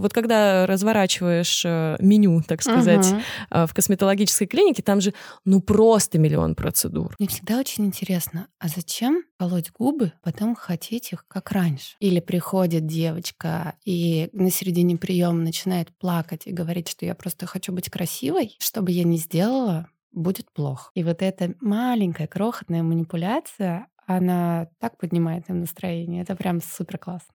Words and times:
Вот 0.00 0.12
когда 0.12 0.66
разворачиваешь 0.66 1.62
э, 1.64 1.96
меню, 2.00 2.42
так 2.46 2.62
сказать, 2.62 3.06
угу. 3.12 3.66
в 3.66 3.74
косметологической 3.74 4.46
клинике, 4.46 4.82
там 4.82 5.00
же 5.00 5.14
ну 5.44 5.60
просто 5.60 6.18
миллион 6.18 6.54
процедур. 6.54 7.14
Мне 7.18 7.28
всегда 7.28 7.58
очень 7.58 7.86
интересно, 7.86 8.48
а 8.58 8.68
зачем 8.68 9.22
колоть 9.38 9.70
губы, 9.72 10.12
потом 10.22 10.54
хотеть 10.54 11.12
их 11.12 11.24
как 11.28 11.52
раньше? 11.52 11.96
Или 12.00 12.20
приходит 12.20 12.86
девочка 12.86 13.74
и 13.84 14.28
на 14.32 14.50
середине 14.50 14.96
приема 14.96 15.40
начинает 15.40 15.88
плакать 15.98 16.46
и 16.46 16.52
говорить, 16.52 16.88
что 16.88 17.06
я 17.06 17.14
просто 17.14 17.46
хочу 17.46 17.72
быть 17.72 17.90
красивой, 17.90 18.56
что 18.58 18.82
бы 18.82 18.90
я 18.90 19.04
ни 19.04 19.16
сделала, 19.16 19.88
будет 20.12 20.52
плохо. 20.52 20.90
И 20.94 21.04
вот 21.04 21.22
эта 21.22 21.54
маленькая 21.60 22.26
крохотная 22.26 22.82
манипуляция, 22.82 23.86
она 24.06 24.68
так 24.80 24.96
поднимает 24.98 25.48
им 25.48 25.60
настроение. 25.60 26.22
Это 26.22 26.34
прям 26.34 26.60
супер 26.60 26.98
классно. 26.98 27.32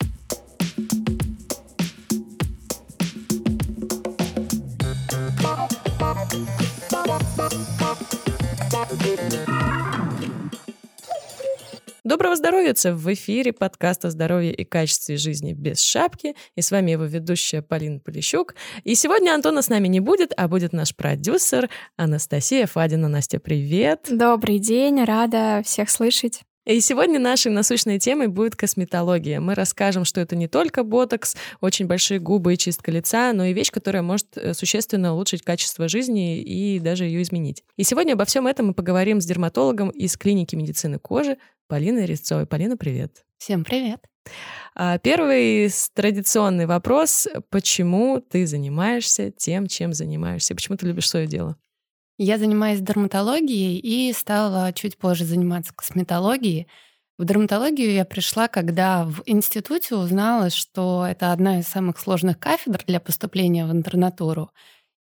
Доброго 12.04 12.36
здоровья! 12.36 12.76
В 12.84 13.14
эфире 13.14 13.52
подкаст 13.52 14.06
о 14.06 14.12
здоровье 14.12 14.54
и 14.54 14.64
качестве 14.64 15.18
жизни 15.18 15.54
без 15.54 15.82
шапки. 15.82 16.36
И 16.56 16.62
с 16.62 16.70
вами 16.70 16.92
его 16.92 17.06
ведущая 17.06 17.64
Полина 17.64 18.00
Полищук. 18.00 18.54
И 18.84 18.94
сегодня 18.94 19.34
Антона 19.34 19.64
с 19.64 19.70
нами 19.70 19.88
не 19.88 20.02
будет, 20.02 20.34
а 20.38 20.48
будет 20.48 20.72
наш 20.72 20.96
продюсер 20.96 21.70
Анастасия 21.98 22.68
Фадина. 22.68 23.08
Настя, 23.08 23.40
привет! 23.40 24.08
Добрый 24.12 24.60
день, 24.60 25.04
рада 25.04 25.62
всех 25.66 25.90
слышать. 25.90 26.42
И 26.66 26.82
сегодня 26.82 27.20
нашей 27.20 27.52
насущной 27.52 28.00
темой 28.00 28.28
будет 28.28 28.56
косметология. 28.56 29.40
Мы 29.40 29.54
расскажем, 29.54 30.04
что 30.04 30.20
это 30.20 30.36
не 30.36 30.48
только 30.48 30.84
ботокс, 30.84 31.36
очень 31.62 31.86
большие 31.86 32.20
губы 32.20 32.56
и 32.56 32.58
чистка 32.58 32.92
лица, 32.92 33.34
но 33.34 33.46
и 33.46 33.54
вещь, 33.54 33.70
которая 33.70 34.02
может 34.02 34.36
э, 34.36 34.56
существенно 34.56 35.14
улучшить 35.14 35.44
качество 35.44 35.88
жизни 35.88 36.42
и 36.42 36.80
даже 36.80 37.06
ее 37.06 37.22
изменить. 37.22 37.64
И 37.78 37.84
сегодня 37.84 38.14
обо 38.14 38.26
всем 38.26 38.48
этом 38.48 38.68
мы 38.68 38.74
поговорим 38.74 39.22
с 39.22 39.26
дерматологом 39.26 39.92
из 39.92 40.18
клиники 40.18 40.56
медицины 40.56 40.98
кожи 40.98 41.38
Полиной 41.68 42.08
Резцовой. 42.08 42.48
Полина, 42.48 42.78
привет. 42.78 43.24
Всем 43.38 43.64
привет. 43.64 44.00
А, 44.74 44.98
первый 44.98 45.70
традиционный 45.94 46.66
вопрос. 46.66 47.28
Почему 47.52 48.20
ты 48.22 48.48
занимаешься 48.48 49.30
тем, 49.30 49.68
чем 49.68 49.94
занимаешься? 49.94 50.56
Почему 50.56 50.78
ты 50.78 50.88
любишь 50.88 51.10
свое 51.10 51.28
дело? 51.28 51.58
Я 52.18 52.38
занимаюсь 52.38 52.80
дерматологией 52.80 53.78
и 53.78 54.14
стала 54.14 54.72
чуть 54.72 54.98
позже 54.98 55.26
заниматься 55.26 55.74
косметологией. 55.74 56.68
В 57.18 57.26
дерматологию 57.26 57.92
я 57.92 58.06
пришла, 58.06 58.48
когда 58.48 59.04
в 59.06 59.22
институте 59.26 59.96
узнала, 59.96 60.50
что 60.50 61.06
это 61.06 61.34
одна 61.34 61.60
из 61.60 61.68
самых 61.68 62.00
сложных 62.00 62.40
кафедр 62.40 62.84
для 62.88 63.00
поступления 63.02 63.66
в 63.66 63.72
интернатуру, 63.72 64.52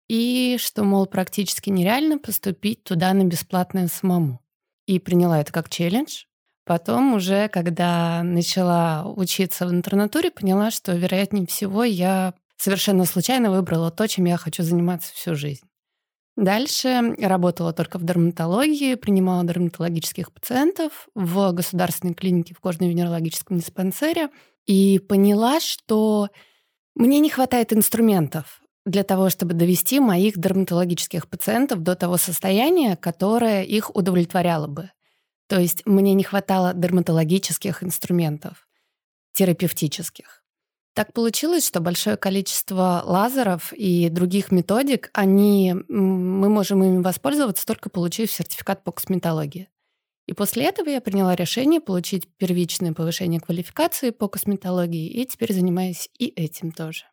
и 0.09 0.57
что, 0.59 0.83
мол, 0.83 1.05
практически 1.05 1.69
нереально 1.69 2.17
поступить 2.17 2.83
туда 2.83 3.13
на 3.13 3.23
бесплатное 3.23 3.87
самому. 3.87 4.39
И 4.85 4.99
приняла 4.99 5.39
это 5.41 5.51
как 5.53 5.69
челлендж. 5.69 6.25
Потом 6.65 7.13
уже, 7.13 7.47
когда 7.49 8.23
начала 8.23 9.05
учиться 9.05 9.65
в 9.65 9.71
интернатуре, 9.71 10.31
поняла, 10.31 10.71
что, 10.71 10.93
вероятнее 10.93 11.47
всего, 11.47 11.83
я 11.83 12.33
совершенно 12.57 13.05
случайно 13.05 13.51
выбрала 13.51 13.91
то, 13.91 14.07
чем 14.07 14.25
я 14.25 14.37
хочу 14.37 14.63
заниматься 14.63 15.13
всю 15.13 15.35
жизнь. 15.35 15.70
Дальше 16.37 17.15
работала 17.19 17.73
только 17.73 17.97
в 17.99 18.03
дерматологии, 18.03 18.95
принимала 18.95 19.43
дерматологических 19.43 20.31
пациентов 20.31 21.09
в 21.13 21.51
государственной 21.51 22.13
клинике 22.13 22.55
в 22.55 22.59
кожно-венерологическом 22.59 23.57
диспансере 23.57 24.29
и 24.65 24.99
поняла, 24.99 25.59
что 25.59 26.29
мне 26.95 27.19
не 27.19 27.29
хватает 27.29 27.73
инструментов 27.73 28.61
для 28.85 29.03
того, 29.03 29.29
чтобы 29.29 29.53
довести 29.53 29.99
моих 29.99 30.37
дерматологических 30.37 31.27
пациентов 31.27 31.83
до 31.83 31.95
того 31.95 32.17
состояния, 32.17 32.95
которое 32.95 33.63
их 33.63 33.95
удовлетворяло 33.95 34.67
бы. 34.67 34.89
То 35.47 35.59
есть 35.59 35.85
мне 35.85 36.13
не 36.13 36.23
хватало 36.23 36.73
дерматологических 36.73 37.83
инструментов, 37.83 38.67
терапевтических. 39.33 40.40
Так 40.93 41.13
получилось, 41.13 41.65
что 41.65 41.79
большое 41.79 42.17
количество 42.17 43.01
лазеров 43.05 43.71
и 43.73 44.09
других 44.09 44.51
методик, 44.51 45.09
они, 45.13 45.73
мы 45.87 46.49
можем 46.49 46.83
ими 46.83 47.01
воспользоваться, 47.01 47.65
только 47.65 47.89
получив 47.89 48.31
сертификат 48.31 48.83
по 48.83 48.91
косметологии. 48.91 49.69
И 50.27 50.33
после 50.33 50.65
этого 50.65 50.89
я 50.89 51.01
приняла 51.01 51.35
решение 51.35 51.81
получить 51.81 52.27
первичное 52.37 52.93
повышение 52.93 53.39
квалификации 53.39 54.11
по 54.11 54.27
косметологии, 54.27 55.07
и 55.09 55.25
теперь 55.25 55.53
занимаюсь 55.53 56.09
и 56.17 56.27
этим 56.27 56.71
тоже. 56.71 57.05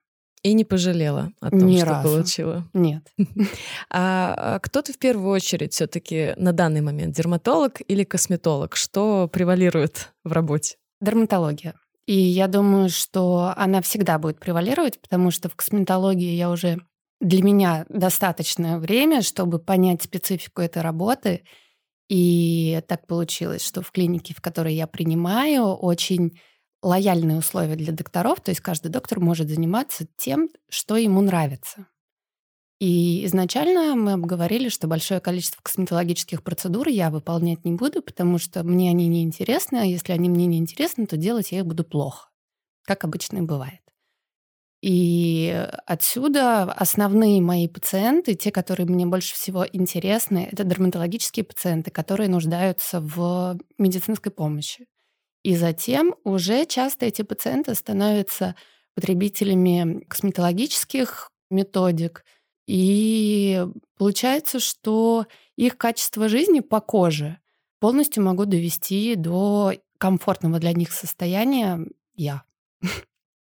И 0.43 0.53
не 0.53 0.65
пожалела 0.65 1.33
о 1.41 1.50
том, 1.50 1.66
Ни 1.66 1.78
что 1.78 1.87
разу. 1.87 2.09
получила. 2.09 2.69
Нет. 2.72 3.12
А, 3.91 4.34
а 4.37 4.59
кто 4.60 4.83
ты 4.83 4.93
в 4.93 4.99
первую 4.99 5.31
очередь 5.31 5.72
все-таки 5.72 6.34
на 6.37 6.53
данный 6.53 6.81
момент, 6.81 7.16
дерматолог 7.16 7.81
или 7.89 8.05
косметолог? 8.05 8.77
Что 8.77 9.28
превалирует 9.28 10.12
в 10.25 10.33
работе? 10.33 10.77
Дерматология. 11.00 11.75
И 12.08 12.14
я 12.14 12.48
думаю, 12.48 12.88
что 12.88 13.52
она 13.54 13.82
всегда 13.82 14.19
будет 14.19 14.41
превалировать, 14.41 14.98
потому 14.98 15.30
что 15.30 15.50
в 15.50 15.56
косметологии 15.56 16.32
я 16.32 16.50
уже 16.50 16.80
для 17.20 17.42
меня 17.42 17.84
достаточное 17.91 18.78
время, 18.78 19.20
чтобы 19.20 19.58
понять 19.58 20.02
специфику 20.04 20.62
этой 20.62 20.80
работы. 20.80 21.44
И 22.08 22.80
так 22.88 23.06
получилось, 23.06 23.62
что 23.62 23.82
в 23.82 23.92
клинике, 23.92 24.32
в 24.32 24.41
которой 24.41 24.74
я 24.74 24.86
принимаю, 24.86 25.66
очень 25.66 26.41
лояльные 26.82 27.36
условия 27.36 27.76
для 27.76 27.92
докторов, 27.92 28.41
то 28.41 28.52
есть 28.52 28.62
каждый 28.62 28.88
доктор 28.88 29.20
может 29.20 29.50
заниматься 29.50 30.06
тем, 30.16 30.48
что 30.70 30.97
ему 30.97 31.20
нравится. 31.20 31.88
И 32.81 33.25
изначально 33.27 33.97
мы 33.97 34.12
обговорили, 34.12 34.69
что 34.69 34.87
большое 34.87 35.21
количество 35.21 35.61
косметологических 35.62 36.44
процедур 36.44 36.87
я 36.87 37.11
выполнять 37.11 37.65
не 37.65 37.72
буду, 37.72 38.03
потому 38.03 38.39
что 38.39 38.62
мне 38.62 38.91
они 38.91 39.09
не 39.09 39.25
интересны, 39.25 39.78
а 39.78 39.84
если 39.84 40.12
они 40.12 40.28
мне 40.28 40.47
не 40.47 40.59
интересны, 40.59 41.06
то 41.06 41.16
делать 41.16 41.50
я 41.50 41.59
их 41.59 41.66
буду 41.66 41.83
плохо, 41.83 42.28
как 42.84 43.03
обычно 43.05 43.39
и 43.39 43.43
бывает. 43.43 43.81
И 44.81 45.66
отсюда 45.87 46.62
основные 46.62 47.41
мои 47.41 47.66
пациенты, 47.66 48.34
те, 48.34 48.53
которые 48.53 48.87
мне 48.87 49.06
больше 49.06 49.34
всего 49.34 49.66
интересны, 49.66 50.49
это 50.53 50.62
дерматологические 50.62 51.45
пациенты, 51.45 51.91
которые 51.91 52.28
нуждаются 52.28 53.00
в 53.00 53.59
медицинской 53.77 54.31
помощи. 54.31 54.87
И 55.43 55.56
затем 55.56 56.15
уже 56.22 56.65
часто 56.66 57.06
эти 57.06 57.22
пациенты 57.22 57.75
становятся 57.75 58.55
потребителями 58.95 60.05
косметологических 60.05 61.31
методик– 61.50 62.25
и 62.68 63.66
получается, 63.96 64.60
что 64.60 65.26
их 65.56 65.78
качество 65.78 66.28
жизни 66.28 66.60
по 66.60 66.82
коже 66.82 67.38
полностью 67.80 68.22
могу 68.22 68.44
довести 68.44 69.14
до 69.14 69.72
комфортного 69.96 70.58
для 70.58 70.74
них 70.74 70.92
состояния 70.92 71.80
я. 72.14 72.42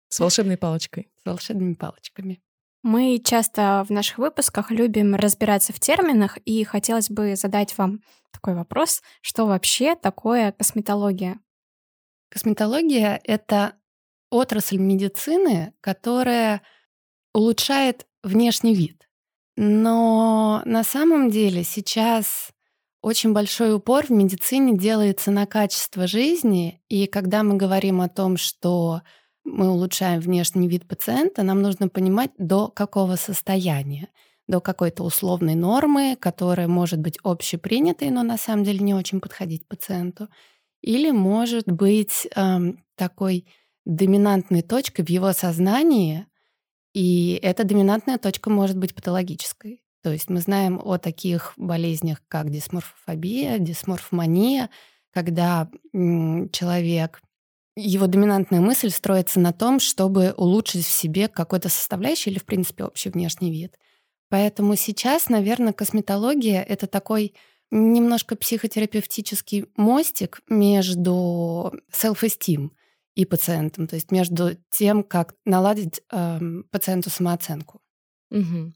С 0.08 0.22
волшебной 0.22 0.56
палочкой. 0.56 1.12
С 1.22 1.26
волшебными 1.26 1.74
палочками. 1.74 2.42
Мы 2.84 3.20
часто 3.22 3.84
в 3.86 3.92
наших 3.92 4.18
выпусках 4.18 4.72
любим 4.72 5.14
разбираться 5.14 5.74
в 5.74 5.80
терминах, 5.82 6.38
и 6.46 6.64
хотелось 6.64 7.10
бы 7.10 7.36
задать 7.36 7.78
вам 7.78 8.00
такой 8.32 8.56
вопрос, 8.56 9.02
что 9.22 9.46
вообще 9.46 9.96
такое 9.96 10.54
косметология? 10.54 11.38
Косметология— 12.30 13.20
это 13.26 13.74
отрасль 14.30 14.78
медицины, 14.78 15.74
которая 15.82 16.62
улучшает 17.34 18.08
внешний 18.24 18.74
вид. 18.74 19.07
Но 19.58 20.62
на 20.66 20.84
самом 20.84 21.32
деле 21.32 21.64
сейчас 21.64 22.52
очень 23.02 23.34
большой 23.34 23.74
упор 23.74 24.06
в 24.06 24.12
медицине 24.12 24.78
делается 24.78 25.32
на 25.32 25.48
качество 25.48 26.06
жизни, 26.06 26.80
и 26.90 27.08
когда 27.08 27.42
мы 27.42 27.56
говорим 27.56 28.00
о 28.02 28.08
том, 28.08 28.38
что 28.38 29.02
мы 29.44 29.72
улучшаем 29.72 30.20
внешний 30.20 30.68
вид 30.68 30.88
пациента, 30.88 31.42
нам 31.42 31.64
нужно 31.64 31.90
понимать, 31.90 32.32
до 32.38 32.68
какого 32.68 33.16
состояния, 33.16 34.10
до 34.48 34.62
какой-то 34.62 35.04
условной 35.04 35.56
нормы, 35.56 36.16
которая 36.20 36.68
может 36.68 37.00
быть 37.00 37.18
общепринятой, 37.24 38.12
но 38.12 38.22
на 38.22 38.38
самом 38.38 38.64
деле 38.64 38.80
не 38.80 38.94
очень 38.94 39.20
подходить 39.20 39.68
пациенту, 39.68 40.28
или 40.82 41.10
может 41.10 41.66
быть 41.66 42.28
эм, 42.36 42.84
такой 42.96 43.48
доминантной 43.86 44.62
точкой 44.62 45.04
в 45.04 45.10
его 45.10 45.34
сознании, 45.34 46.28
и 46.98 47.40
эта 47.44 47.64
доминантная 47.64 48.18
точка 48.18 48.50
может 48.50 48.76
быть 48.76 48.96
патологической. 48.96 49.84
То 50.02 50.12
есть 50.12 50.32
мы 50.32 50.42
знаем 50.42 50.82
о 50.84 50.98
таких 50.98 51.54
болезнях, 51.56 52.24
как 52.28 52.50
дисморфофобия, 52.50 53.60
дисморфмания, 53.60 54.72
когда 55.14 55.70
человек 55.94 57.22
его 57.76 58.08
доминантная 58.08 58.62
мысль 58.62 58.90
строится 58.90 59.40
на 59.40 59.54
том, 59.54 59.80
чтобы 59.80 60.34
улучшить 60.38 60.88
в 60.88 60.92
себе 60.92 61.28
какой-то 61.28 61.70
составляющий 61.70 62.32
или, 62.32 62.40
в 62.40 62.46
принципе, 62.46 62.86
общий 62.86 63.10
внешний 63.10 63.52
вид. 63.52 63.78
Поэтому 64.30 64.76
сейчас, 64.76 65.30
наверное, 65.30 65.74
косметология— 65.74 66.64
это 66.68 66.88
такой 66.88 67.36
немножко 67.70 68.36
психотерапевтический 68.36 69.68
мостик 69.76 70.42
между 70.50 71.74
self-esteem 71.94 72.72
и 73.18 73.26
пациентом, 73.26 73.88
то 73.88 73.96
есть 73.96 74.12
между 74.12 74.56
тем, 74.70 75.04
как 75.04 75.34
наладить 75.44 76.02
э, 76.12 76.40
пациенту 76.70 77.10
самооценку. 77.10 77.82
Угу. 78.30 78.74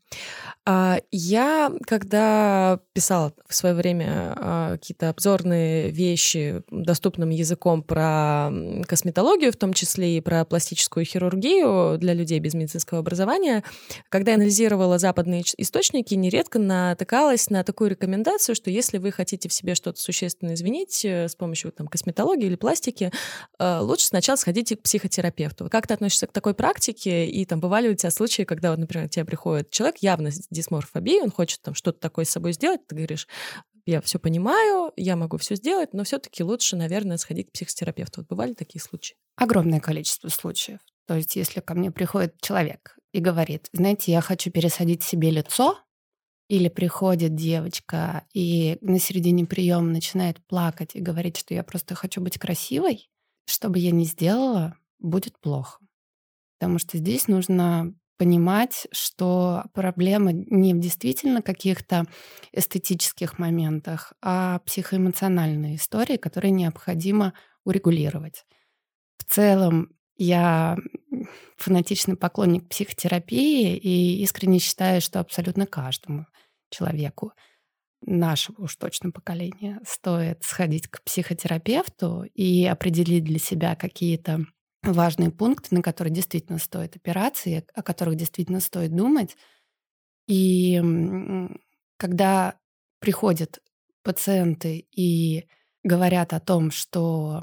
А, 0.65 0.99
я, 1.11 1.71
когда 1.85 2.79
писала 2.93 3.33
в 3.47 3.53
свое 3.53 3.75
время 3.75 4.33
а, 4.37 4.71
какие-то 4.73 5.09
обзорные 5.09 5.89
вещи 5.89 6.63
доступным 6.69 7.31
языком 7.31 7.83
про 7.83 8.49
косметологию, 8.87 9.51
в 9.51 9.57
том 9.57 9.73
числе 9.73 10.17
и 10.17 10.21
про 10.21 10.45
пластическую 10.45 11.03
хирургию 11.03 11.97
для 11.97 12.13
людей 12.13 12.39
без 12.39 12.53
медицинского 12.53 12.99
образования, 12.99 13.63
когда 14.07 14.35
анализировала 14.35 14.97
западные 14.99 15.43
источники, 15.57 16.13
нередко 16.13 16.57
натыкалась 16.57 17.49
на 17.49 17.63
такую 17.65 17.89
рекомендацию, 17.89 18.55
что 18.55 18.69
если 18.69 18.99
вы 18.99 19.11
хотите 19.11 19.49
в 19.49 19.53
себе 19.53 19.75
что-то 19.75 19.99
существенно 19.99 20.53
изменить 20.53 21.03
э, 21.03 21.27
с 21.27 21.35
помощью 21.35 21.73
там, 21.73 21.87
косметологии 21.87 22.45
или 22.45 22.55
пластики, 22.55 23.11
э, 23.59 23.79
лучше 23.79 24.05
сначала 24.05 24.37
сходите 24.37 24.77
к 24.77 24.83
психотерапевту. 24.83 25.67
Как 25.69 25.87
ты 25.87 25.93
относишься 25.93 26.27
к 26.27 26.31
такой 26.31 26.53
практике? 26.53 27.25
И 27.25 27.43
там 27.45 27.59
бывали 27.59 27.89
у 27.89 27.95
тебя 27.95 28.11
случаи, 28.11 28.43
когда, 28.43 28.71
вот, 28.71 28.79
например, 28.79 29.09
тебе 29.09 29.25
приходит 29.25 29.40
приходит 29.41 29.71
человек 29.71 29.97
явно 30.01 30.31
с 30.31 30.47
дисморфобией, 30.49 31.23
он 31.23 31.31
хочет 31.31 31.61
там 31.61 31.73
что-то 31.73 31.99
такое 31.99 32.25
с 32.25 32.29
собой 32.29 32.53
сделать, 32.53 32.85
ты 32.85 32.95
говоришь, 32.95 33.27
я 33.87 33.99
все 34.01 34.19
понимаю, 34.19 34.93
я 34.95 35.15
могу 35.15 35.37
все 35.37 35.55
сделать, 35.55 35.93
но 35.93 36.03
все-таки 36.03 36.43
лучше, 36.43 36.75
наверное, 36.75 37.17
сходить 37.17 37.49
к 37.49 37.53
психотерапевту. 37.53 38.21
Вот 38.21 38.27
бывали 38.27 38.53
такие 38.53 38.79
случаи? 38.79 39.15
Огромное 39.35 39.79
количество 39.79 40.29
случаев. 40.29 40.79
То 41.07 41.15
есть, 41.15 41.35
если 41.35 41.59
ко 41.59 41.73
мне 41.73 41.89
приходит 41.89 42.39
человек 42.39 42.95
и 43.11 43.19
говорит, 43.19 43.67
знаете, 43.73 44.11
я 44.11 44.21
хочу 44.21 44.51
пересадить 44.51 45.01
себе 45.01 45.31
лицо, 45.31 45.79
или 46.47 46.67
приходит 46.67 47.33
девочка 47.33 48.25
и 48.33 48.77
на 48.81 48.99
середине 48.99 49.45
приема 49.45 49.87
начинает 49.87 50.45
плакать 50.47 50.95
и 50.95 50.99
говорить, 50.99 51.37
что 51.37 51.53
я 51.53 51.63
просто 51.63 51.95
хочу 51.95 52.19
быть 52.21 52.37
красивой, 52.37 53.09
что 53.45 53.69
бы 53.69 53.79
я 53.79 53.91
ни 53.91 54.03
сделала, 54.03 54.75
будет 54.99 55.39
плохо. 55.39 55.79
Потому 56.59 56.77
что 56.77 56.97
здесь 56.97 57.29
нужно 57.29 57.95
понимать, 58.21 58.85
что 58.91 59.63
проблема 59.73 60.31
не 60.31 60.75
в 60.75 60.79
действительно 60.79 61.41
каких-то 61.41 62.05
эстетических 62.51 63.39
моментах, 63.39 64.13
а 64.21 64.59
психоэмоциональные 64.59 65.77
истории, 65.77 66.17
которые 66.17 66.51
необходимо 66.51 67.33
урегулировать. 67.63 68.45
В 69.17 69.23
целом, 69.23 69.95
я 70.17 70.77
фанатичный 71.57 72.15
поклонник 72.15 72.69
психотерапии 72.69 73.75
и 73.75 74.21
искренне 74.21 74.59
считаю, 74.59 75.01
что 75.01 75.19
абсолютно 75.19 75.65
каждому 75.65 76.27
человеку 76.69 77.33
нашего 78.03 78.65
уж 78.65 78.75
точно 78.75 79.09
поколения 79.09 79.81
стоит 79.83 80.43
сходить 80.43 80.87
к 80.87 81.01
психотерапевту 81.01 82.25
и 82.35 82.67
определить 82.67 83.23
для 83.23 83.39
себя 83.39 83.75
какие-то 83.75 84.45
важные 84.83 85.31
пункты, 85.31 85.75
на 85.75 85.81
которые 85.81 86.13
действительно 86.13 86.57
стоит 86.57 86.95
опираться, 86.95 87.63
о 87.73 87.83
которых 87.83 88.15
действительно 88.15 88.59
стоит 88.59 88.95
думать. 88.95 89.37
И 90.27 90.81
когда 91.97 92.55
приходят 92.99 93.61
пациенты 94.03 94.87
и 94.91 95.47
говорят 95.83 96.33
о 96.33 96.39
том, 96.39 96.71
что 96.71 97.41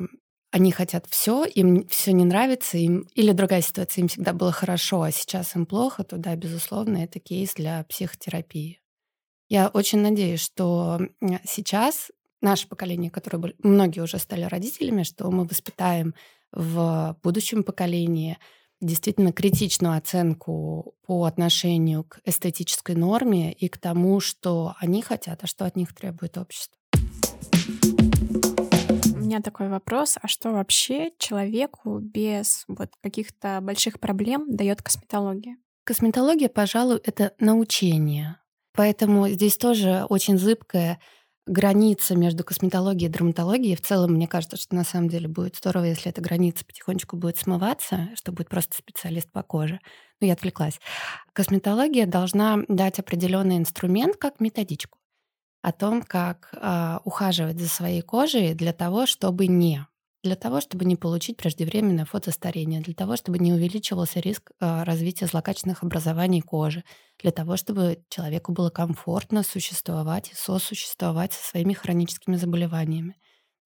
они 0.51 0.73
хотят 0.73 1.07
все, 1.07 1.45
им 1.45 1.87
все 1.89 2.13
не 2.13 2.25
нравится, 2.25 2.79
им 2.79 3.07
или 3.15 3.33
другая 3.33 3.61
ситуация, 3.61 4.03
им 4.03 4.09
всегда 4.09 4.33
было 4.33 4.51
хорошо, 4.51 5.03
а 5.03 5.13
сейчас 5.13 5.55
им 5.55 5.67
плохо, 5.67 6.05
то 6.05 6.17
да, 6.17 6.35
безусловно, 6.37 6.99
это 6.99 7.21
кейс 7.21 7.55
для 7.55 7.85
психотерапии. 7.85 8.81
Я 9.49 9.69
очень 9.69 10.01
надеюсь, 10.01 10.41
что 10.41 11.01
сейчас 11.45 12.11
наше 12.41 12.69
поколение, 12.69 13.11
которое 13.11 13.55
многие 13.63 14.01
уже 14.01 14.19
стали 14.19 14.45
родителями, 14.45 15.03
что 15.03 15.31
мы 15.31 15.45
воспитаем 15.45 16.15
в 16.53 17.17
будущем 17.23 17.63
поколении 17.63 18.39
действительно 18.81 19.33
критичную 19.33 19.97
оценку 19.97 20.95
по 21.07 21.25
отношению 21.25 22.05
к 22.05 22.21
эстетической 22.25 22.95
норме 22.95 23.53
и 23.53 23.69
к 23.69 23.79
тому, 23.79 24.21
что 24.21 24.75
они 24.79 25.03
хотят, 25.03 25.43
а 25.43 25.47
что 25.47 25.65
от 25.65 25.77
них 25.77 25.95
требует 25.95 26.39
общество. 26.39 26.77
У 29.15 29.19
меня 29.19 29.41
такой 29.43 29.69
вопрос, 29.69 30.17
а 30.21 30.29
что 30.29 30.53
вообще 30.53 31.11
человеку 31.19 31.99
без 31.99 32.65
вот 32.69 32.91
каких-то 33.03 33.61
больших 33.61 34.01
проблем 34.01 34.47
дает 34.49 34.81
косметология? 34.81 35.57
Косметология, 35.85 36.49
пожалуй, 36.49 37.01
это 37.05 37.35
научение. 37.39 38.39
Поэтому 38.75 39.29
здесь 39.29 39.57
тоже 39.57 40.07
очень 40.09 40.39
зыбкая 40.39 41.01
граница 41.49 42.15
между 42.15 42.45
косметологией 42.45 43.09
и 43.09 43.13
дерматологией. 43.13 43.77
В 43.77 43.81
целом, 43.81 44.13
мне 44.13 44.29
кажется, 44.29 44.57
что 44.57 44.75
на 44.75 44.85
самом 44.85 45.09
деле 45.09 45.29
будет 45.29 45.57
здорово, 45.57 45.85
если 45.85 46.11
эта 46.11 46.21
граница 46.21 46.65
потихонечку 46.65 47.17
будет 47.17 47.39
смываться, 47.39 48.11
что 48.15 48.33
будет 48.33 48.49
просто 48.49 48.77
специалист 48.77 49.31
по 49.33 49.43
коже. 49.43 49.81
Но 50.21 50.27
я 50.27 50.35
отвлеклась. 50.35 50.81
Косметология 51.33 52.07
должна 52.07 52.61
дать 52.69 52.99
определенный 52.99 53.57
инструмент 53.57 54.17
как 54.17 54.41
методичку 54.41 54.99
о 55.63 55.73
том, 55.73 56.03
как 56.03 56.51
э, 56.53 56.99
ухаживать 57.05 57.59
за 57.59 57.69
своей 57.69 58.03
кожей 58.03 58.55
для 58.55 58.73
того, 58.73 59.07
чтобы 59.07 59.47
не 59.47 59.87
для 60.23 60.37
того, 60.37 60.61
чтобы 60.61 60.85
не 60.85 60.97
получить 60.97 61.37
преждевременное 61.37 62.05
фотостарение, 62.05 62.81
для 62.81 62.95
того, 62.95 63.17
чтобы 63.17 63.39
не 63.39 63.53
увеличивался 63.53 64.21
риск 64.21 64.51
э, 64.61 64.83
развития 64.83 65.27
злокачественных 65.27 65.83
образований 65.83 66.41
кожи, 66.41 66.85
для 67.21 67.31
того, 67.31 67.57
чтобы 67.57 68.03
человеку 68.09 68.53
было 68.53 68.71
комфортно 68.71 69.43
существовать 69.43 70.31
и 70.31 70.35
сосуществовать 70.35 71.33
со 71.33 71.51
своими 71.51 71.73
хроническими 71.73 72.37
заболеваниями. 72.37 73.15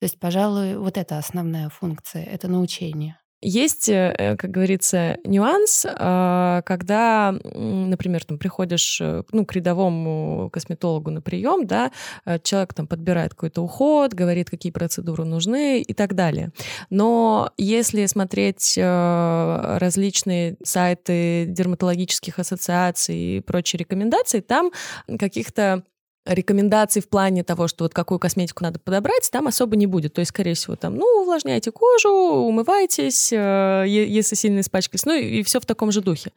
То 0.01 0.05
есть, 0.05 0.19
пожалуй, 0.19 0.77
вот 0.77 0.99
это 0.99 1.19
основная 1.19 1.69
функция, 1.69 2.25
это 2.25 2.49
научение. 2.49 3.22
Есть, 3.45 3.89
э, 3.89 4.15
э, 4.17 4.37
как 4.37 4.53
говорится, 4.53 5.19
нюанс, 5.25 5.85
а, 5.85 6.63
когда, 6.63 7.35
например, 7.43 8.25
там 8.25 8.39
приходишь 8.39 9.01
э, 9.01 9.25
ну, 9.33 9.45
к 9.45 9.53
рядовому 9.53 10.49
косметологу 10.53 11.11
на 11.11 11.21
прием, 11.21 11.67
да, 11.67 11.91
человек 12.45 12.73
там 12.73 12.87
подбирает 12.87 13.33
какой-то 13.35 13.63
уход, 13.63 14.15
говорит, 14.15 14.49
какие 14.49 14.71
процедуры 14.71 15.25
нужны 15.25 15.81
и 15.83 15.93
так 15.93 16.15
далее. 16.15 16.53
Но 16.89 17.51
если 17.57 18.07
смотреть 18.07 18.79
различные 18.79 20.57
сайты 20.63 21.47
дерматологических 21.49 22.39
ассоциаций 22.39 23.17
и 23.17 23.41
прочие 23.41 23.79
рекомендации, 23.79 24.41
там 24.41 24.71
каких-то 25.19 25.83
рекомендаций 26.25 27.03
в 27.03 27.09
плане 27.09 27.45
того, 27.45 27.69
что 27.69 27.85
вот 27.85 27.95
какую 27.95 28.19
косметику 28.19 28.63
надо 28.63 28.79
подобрать, 28.79 29.29
там 29.31 29.49
особо 29.49 29.77
не 29.77 29.87
будет. 29.87 30.15
То 30.15 30.21
есть, 30.21 30.31
скорее 30.31 30.55
всего, 30.55 30.77
там, 30.77 30.97
ну, 30.97 31.07
увлажняйте 31.23 31.71
кожу, 31.73 32.11
умывайтесь, 32.11 33.33
э, 33.33 33.85
если 33.87 34.35
сильно 34.35 34.61
испачкались, 34.61 35.05
ну 35.05 35.15
и 35.15 35.43
все 35.43 35.61
в 35.61 35.67
таком 35.67 35.91
же 35.91 36.01
духе. 36.01 36.33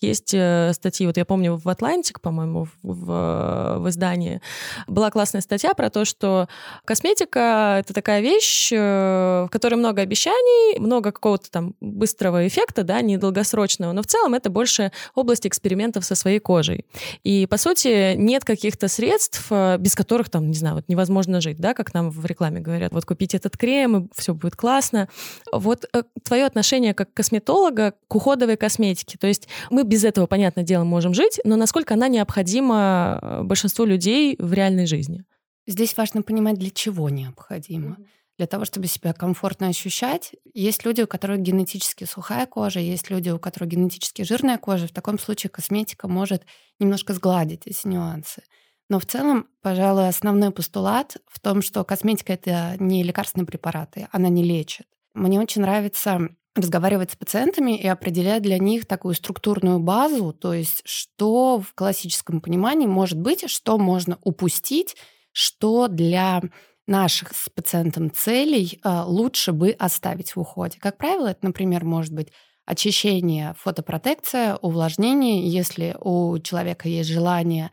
Есть 0.00 0.32
э, 0.32 0.72
статьи, 0.72 1.06
вот 1.06 1.18
я 1.18 1.26
помню 1.26 1.56
в 1.62 1.68
Атлантик, 1.68 2.22
по-моему, 2.22 2.68
в, 2.82 3.78
в 3.78 3.88
издании, 3.90 4.40
была 4.86 5.10
классная 5.10 5.42
статья 5.42 5.74
про 5.74 5.90
то, 5.90 6.06
что 6.06 6.48
косметика— 6.86 7.76
это 7.80 7.92
такая 7.92 8.22
вещь, 8.22 8.72
э, 8.72 9.44
в 9.46 9.48
которой 9.50 9.74
много 9.74 10.00
обещаний, 10.00 10.78
много 10.78 11.12
какого-то 11.12 11.50
там 11.50 11.74
быстрого 11.80 12.46
эффекта, 12.46 12.82
да, 12.82 13.02
недолгосрочного, 13.02 13.92
но 13.92 14.02
в 14.02 14.06
целом 14.06 14.32
это 14.32 14.48
больше 14.48 14.90
область 15.14 15.46
экспериментов 15.46 16.06
со 16.06 16.14
своей 16.14 16.38
кожей. 16.38 16.86
И, 17.22 17.46
по 17.46 17.58
сути, 17.58 18.14
нет 18.14 18.44
каких-то 18.44 18.88
средств, 18.88 19.48
э, 19.50 19.76
без 19.78 19.94
которых 19.94 20.30
там, 20.30 20.48
не 20.48 20.56
знаю, 20.56 20.76
вот 20.76 20.84
невозможно 20.88 21.42
жить, 21.42 21.58
да, 21.58 21.74
как 21.74 21.92
нам 21.92 22.10
в 22.10 22.24
рекламе 22.24 22.60
говорят, 22.60 22.92
вот 22.92 23.04
купить 23.04 23.34
этот 23.34 23.58
крем, 23.58 23.98
и 23.98 24.08
все 24.16 24.32
будет 24.32 24.56
классно. 24.56 25.08
Вот 25.52 25.84
твое 26.24 26.46
отношение 26.46 26.94
как 26.94 27.12
косметолога 27.12 27.92
к 28.08 28.14
уходовой 28.14 28.56
косметике, 28.56 29.18
то 29.18 29.26
есть 29.26 29.46
мы 29.68 29.84
без 29.90 30.04
этого, 30.04 30.26
понятное 30.26 30.62
дело, 30.62 30.84
можем 30.84 31.14
жить, 31.14 31.40
но 31.42 31.56
насколько 31.56 31.94
она 31.94 32.06
необходима 32.06 33.18
э, 33.20 33.42
большинству 33.42 33.84
людей 33.84 34.36
в 34.38 34.52
реальной 34.52 34.86
жизни? 34.86 35.24
Здесь 35.66 35.96
важно 35.96 36.22
понимать, 36.22 36.58
для 36.60 36.70
чего 36.70 37.10
необходимо. 37.10 37.96
Mm-hmm. 37.96 38.06
Для 38.38 38.46
того, 38.46 38.64
чтобы 38.64 38.86
себя 38.86 39.12
комфортно 39.12 39.66
ощущать. 39.66 40.32
Есть 40.54 40.84
люди, 40.84 41.02
у 41.02 41.08
которых 41.08 41.40
генетически 41.40 42.04
сухая 42.04 42.46
кожа, 42.46 42.78
есть 42.78 43.10
люди, 43.10 43.30
у 43.30 43.40
которых 43.40 43.68
генетически 43.68 44.22
жирная 44.22 44.58
кожа. 44.58 44.86
В 44.86 44.92
таком 44.92 45.18
случае 45.18 45.50
косметика 45.50 46.06
может 46.06 46.44
немножко 46.78 47.12
сгладить 47.12 47.66
эти 47.66 47.88
нюансы. 47.88 48.44
Но 48.88 49.00
в 49.00 49.06
целом, 49.06 49.48
пожалуй, 49.60 50.08
основной 50.08 50.52
постулат 50.52 51.16
в 51.26 51.40
том, 51.40 51.62
что 51.62 51.82
косметика— 51.82 52.32
это 52.34 52.76
не 52.78 53.02
лекарственные 53.02 53.46
препараты, 53.46 54.06
она 54.12 54.28
не 54.28 54.44
лечит. 54.44 54.86
Мне 55.14 55.40
очень 55.40 55.62
нравится 55.62 56.28
разговаривать 56.54 57.12
с 57.12 57.16
пациентами 57.16 57.78
и 57.78 57.86
определять 57.86 58.42
для 58.42 58.58
них 58.58 58.86
такую 58.86 59.14
структурную 59.14 59.78
базу, 59.78 60.32
то 60.32 60.52
есть 60.52 60.82
что 60.84 61.60
в 61.60 61.74
классическом 61.74 62.40
понимании 62.40 62.86
может 62.86 63.18
быть, 63.18 63.48
что 63.48 63.78
можно 63.78 64.18
упустить, 64.22 64.96
что 65.32 65.86
для 65.86 66.42
наших 66.86 67.34
с 67.34 67.48
пациентом 67.48 68.10
целей 68.10 68.80
а, 68.82 69.04
лучше 69.06 69.52
бы 69.52 69.70
оставить 69.70 70.34
в 70.34 70.40
уходе. 70.40 70.78
Как 70.80 70.98
правило, 70.98 71.28
это, 71.28 71.46
например, 71.46 71.84
может 71.84 72.12
быть 72.12 72.32
очищение, 72.66 73.54
фотопротекция, 73.58 74.56
увлажнение. 74.56 75.46
Если 75.48 75.96
у 76.00 76.38
человека 76.40 76.88
есть 76.88 77.08
желание 77.08 77.70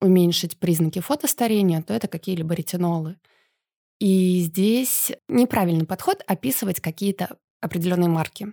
уменьшить 0.00 0.58
признаки 0.58 1.00
фотостарения, 1.00 1.82
то 1.82 1.94
это 1.94 2.08
какие-либо 2.08 2.54
ретинолы. 2.54 3.16
И 4.00 4.40
здесь 4.40 5.12
неправильный 5.28 5.86
подход 5.86 6.22
описывать 6.26 6.80
какие-то 6.80 7.36
определенной 7.60 8.08
марки 8.08 8.52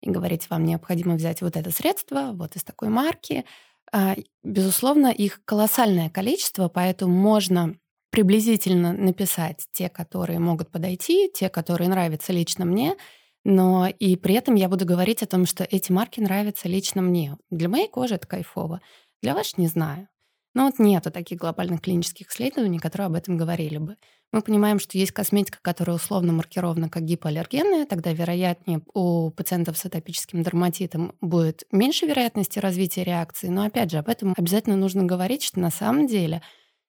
и 0.00 0.10
говорить, 0.10 0.48
вам 0.50 0.64
необходимо 0.64 1.14
взять 1.14 1.42
вот 1.42 1.56
это 1.56 1.70
средство, 1.70 2.30
вот 2.32 2.56
из 2.56 2.64
такой 2.64 2.88
марки. 2.88 3.44
А, 3.92 4.16
безусловно, 4.42 5.08
их 5.08 5.40
колоссальное 5.44 6.10
количество, 6.10 6.68
поэтому 6.68 7.14
можно 7.14 7.76
приблизительно 8.10 8.92
написать 8.92 9.66
те, 9.72 9.88
которые 9.88 10.38
могут 10.38 10.70
подойти, 10.70 11.30
те, 11.32 11.48
которые 11.48 11.88
нравятся 11.88 12.32
лично 12.32 12.64
мне, 12.64 12.96
но 13.44 13.86
и 13.86 14.16
при 14.16 14.34
этом 14.34 14.54
я 14.54 14.68
буду 14.68 14.84
говорить 14.84 15.22
о 15.22 15.26
том, 15.26 15.46
что 15.46 15.64
эти 15.64 15.92
марки 15.92 16.20
нравятся 16.20 16.68
лично 16.68 17.02
мне. 17.02 17.36
Для 17.50 17.68
моей 17.68 17.88
кожи 17.88 18.14
это 18.14 18.26
кайфово, 18.26 18.80
для 19.22 19.34
вашей 19.34 19.60
не 19.60 19.68
знаю. 19.68 20.08
Но 20.54 20.64
вот 20.64 20.78
нету 20.78 21.10
таких 21.10 21.38
глобальных 21.38 21.82
клинических 21.82 22.30
исследований, 22.30 22.78
которые 22.78 23.06
об 23.06 23.14
этом 23.14 23.36
говорили 23.36 23.76
бы. 23.76 23.96
Мы 24.32 24.42
понимаем, 24.42 24.78
что 24.78 24.98
есть 24.98 25.12
косметика, 25.12 25.58
которая 25.62 25.96
условно 25.96 26.32
маркирована 26.32 26.88
как 26.88 27.04
гипоаллергенная, 27.04 27.86
тогда 27.86 28.12
вероятнее 28.12 28.82
у 28.92 29.30
пациентов 29.30 29.78
с 29.78 29.84
атопическим 29.86 30.42
дерматитом 30.42 31.14
будет 31.20 31.64
меньше 31.70 32.06
вероятности 32.06 32.58
развития 32.58 33.04
реакции. 33.04 33.48
Но 33.48 33.64
опять 33.64 33.90
же, 33.90 33.98
об 33.98 34.08
этом 34.08 34.34
обязательно 34.36 34.76
нужно 34.76 35.04
говорить, 35.04 35.42
что 35.42 35.60
на 35.60 35.70
самом 35.70 36.06
деле 36.06 36.42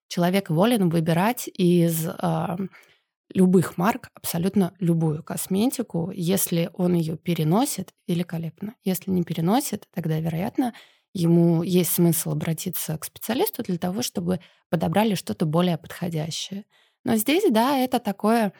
человек 0.08 0.50
волен 0.50 0.89
выбирать 0.89 1.48
из 1.53 2.08
э, 2.08 2.58
любых 3.34 3.77
марк 3.77 4.10
абсолютно 4.15 4.74
любую 4.79 5.24
косметику. 5.24 6.12
Если 6.13 6.70
он 6.74 6.96
ее 6.96 7.17
переносит, 7.17 7.94
великолепно. 8.08 8.75
Если 8.84 9.12
не 9.12 9.24
переносит, 9.24 9.86
тогда, 9.94 10.20
вероятно, 10.20 10.74
ему 11.13 11.63
есть 11.63 11.94
смысл 11.94 12.32
обратиться 12.32 12.98
к 12.98 13.06
специалисту 13.06 13.63
для 13.63 13.77
того, 13.77 14.01
чтобы 14.01 14.39
подобрали 14.70 15.15
что-то 15.15 15.46
более 15.46 15.77
подходящее. 15.77 16.65
Но 17.04 17.16
здесь, 17.16 17.46
да, 17.50 17.77
это 17.77 18.00
такое 18.00 18.54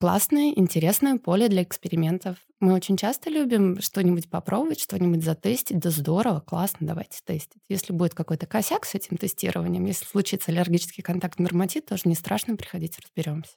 классное, 0.00 0.52
интересное 0.54 1.16
поле 1.16 1.48
для 1.48 1.62
экспериментов. 1.62 2.36
Мы 2.60 2.74
очень 2.74 2.96
часто 2.96 3.30
любим 3.30 3.80
что-нибудь 3.80 4.28
попробовать, 4.28 4.80
что-нибудь 4.80 5.22
затестить. 5.22 5.78
Да 5.78 5.90
здорово, 5.90 6.40
классно, 6.40 6.86
давайте 6.86 7.18
тестить. 7.24 7.62
Если 7.68 7.92
будет 7.92 8.14
какой-то 8.14 8.46
косяк 8.46 8.84
с 8.84 8.94
этим 8.94 9.16
тестированием, 9.16 9.84
если 9.84 10.04
случится 10.04 10.50
аллергический 10.50 11.02
контакт 11.02 11.38
дерматит, 11.38 11.86
тоже 11.86 12.02
не 12.06 12.14
страшно, 12.14 12.56
приходить, 12.56 12.98
разберемся. 12.98 13.52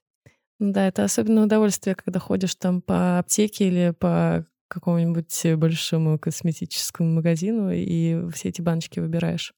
Да, 0.60 0.88
это 0.88 1.04
особенное 1.04 1.44
удовольствие, 1.44 1.96
когда 1.96 2.20
ходишь 2.20 2.56
там 2.56 2.82
по 2.82 3.20
аптеке 3.20 3.68
или 3.68 3.92
по 3.92 4.46
какому-нибудь 4.68 5.42
большому 5.56 6.20
косметическому 6.20 7.16
магазину 7.16 7.72
и 7.72 8.30
все 8.32 8.50
эти 8.50 8.62
баночки 8.62 9.00
выбираешь. 9.00 9.54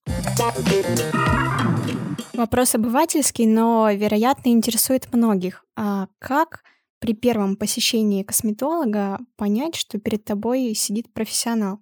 Вопрос 2.34 2.76
обывательский, 2.76 3.46
но, 3.46 3.90
вероятно, 3.92 4.50
интересует 4.50 5.14
многих. 5.14 5.66
А 5.76 6.08
как 6.20 6.64
при 7.00 7.14
первом 7.14 7.56
посещении 7.56 8.24
косметолога 8.24 9.20
понять, 9.36 9.76
что 9.76 10.00
перед 10.00 10.24
тобой 10.26 10.74
сидит 10.74 11.12
профессионал? 11.14 11.80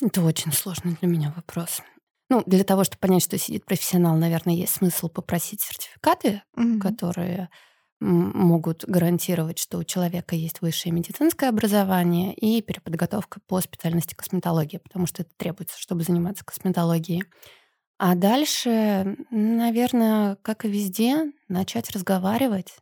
Это 0.00 0.22
очень 0.22 0.52
сложный 0.52 0.96
для 1.00 1.08
меня 1.08 1.32
вопрос. 1.34 1.80
Ну, 2.30 2.42
для 2.46 2.62
того, 2.62 2.84
чтобы 2.84 3.00
понять, 3.00 3.22
что 3.22 3.38
сидит 3.38 3.64
профессионал, 3.64 4.16
наверное, 4.16 4.54
есть 4.54 4.74
смысл 4.74 5.08
попросить 5.08 5.62
сертификаты, 5.62 6.42
mm-hmm. 6.56 6.78
которые 6.78 7.48
могут 8.00 8.84
гарантировать, 8.84 9.58
что 9.58 9.78
у 9.78 9.84
человека 9.84 10.36
есть 10.36 10.60
высшее 10.60 10.92
медицинское 10.92 11.48
образование 11.48 12.34
и 12.34 12.62
переподготовка 12.62 13.40
по 13.46 13.60
специальности 13.60 14.14
косметологии, 14.14 14.78
потому 14.78 15.06
что 15.06 15.22
это 15.22 15.30
требуется, 15.36 15.80
чтобы 15.80 16.04
заниматься 16.04 16.44
косметологией. 16.44 17.24
А 17.98 18.14
дальше, 18.14 19.16
наверное, 19.30 20.36
как 20.42 20.64
и 20.64 20.68
везде, 20.68 21.32
начать 21.48 21.90
разговаривать 21.90 22.76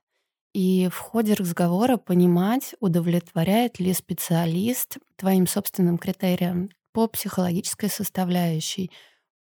и 0.56 0.88
в 0.88 0.98
ходе 0.98 1.34
разговора 1.34 1.98
понимать, 1.98 2.74
удовлетворяет 2.80 3.78
ли 3.78 3.92
специалист 3.92 4.96
твоим 5.16 5.46
собственным 5.46 5.98
критериям 5.98 6.70
по 6.92 7.08
психологической 7.08 7.90
составляющей, 7.90 8.90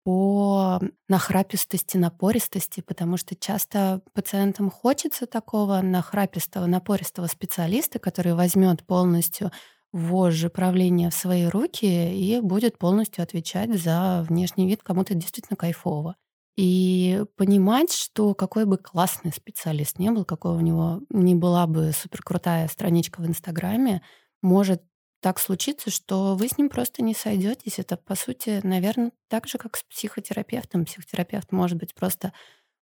по 0.04 0.82
нахрапистости, 1.08 1.98
напористости, 1.98 2.82
потому 2.82 3.18
что 3.18 3.36
часто 3.36 4.02
пациентам 4.14 4.70
хочется 4.70 5.26
такого 5.28 5.80
нахрапистого, 5.82 6.66
напористого 6.66 7.28
специалиста, 7.28 8.00
который 8.00 8.34
возьмет 8.34 8.86
полностью 8.86 9.52
вожжи 9.94 10.50
правления 10.50 11.10
в 11.10 11.14
свои 11.16 11.46
руки 11.46 11.86
и 11.86 12.40
будет 12.42 12.78
полностью 12.78 13.24
отвечать 13.24 13.70
за 13.80 14.26
внешний 14.28 14.68
вид 14.68 14.82
кому-то 14.84 15.14
действительно 15.14 15.56
кайфово. 15.56 16.16
И 16.56 17.24
понимать, 17.36 17.92
что 17.92 18.36
какой 18.36 18.66
бы 18.66 18.78
классный 18.78 19.32
специалист 19.32 19.98
не 20.00 20.12
был, 20.12 20.26
какой 20.26 20.52
у 20.52 20.60
него 20.60 21.02
не 21.10 21.34
была 21.36 21.66
бы 21.66 21.92
суперкрутая 21.94 22.68
страничка 22.68 23.22
в 23.22 23.28
Инстаграме, 23.28 24.02
может 24.42 24.84
так 25.24 25.40
случится, 25.40 25.90
что 25.90 26.36
вы 26.36 26.50
с 26.50 26.58
ним 26.58 26.70
просто 26.70 27.02
не 27.02 27.14
сойдетесь. 27.16 27.80
Это, 27.80 27.96
по 27.98 28.16
сути, 28.16 28.60
наверное, 28.64 29.14
так 29.30 29.48
же, 29.48 29.58
как 29.58 29.78
с 29.78 29.84
психотерапевтом. 29.86 30.86
Психотерапевт 30.86 31.54
может 31.54 31.78
быть 31.80 31.96
просто, 31.96 32.34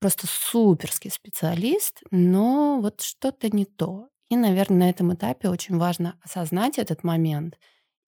просто 0.01 0.27
суперский 0.29 1.13
специалист, 1.13 2.03
но 2.11 2.81
вот 2.81 3.03
что-то 3.03 3.49
не 3.57 3.67
то. 3.67 4.09
И, 4.31 4.37
наверное, 4.37 4.79
на 4.79 4.91
этом 4.91 5.15
этапе 5.15 5.49
очень 5.49 5.79
важно 5.79 6.19
осознать 6.25 6.79
этот 6.79 7.05
момент 7.05 7.57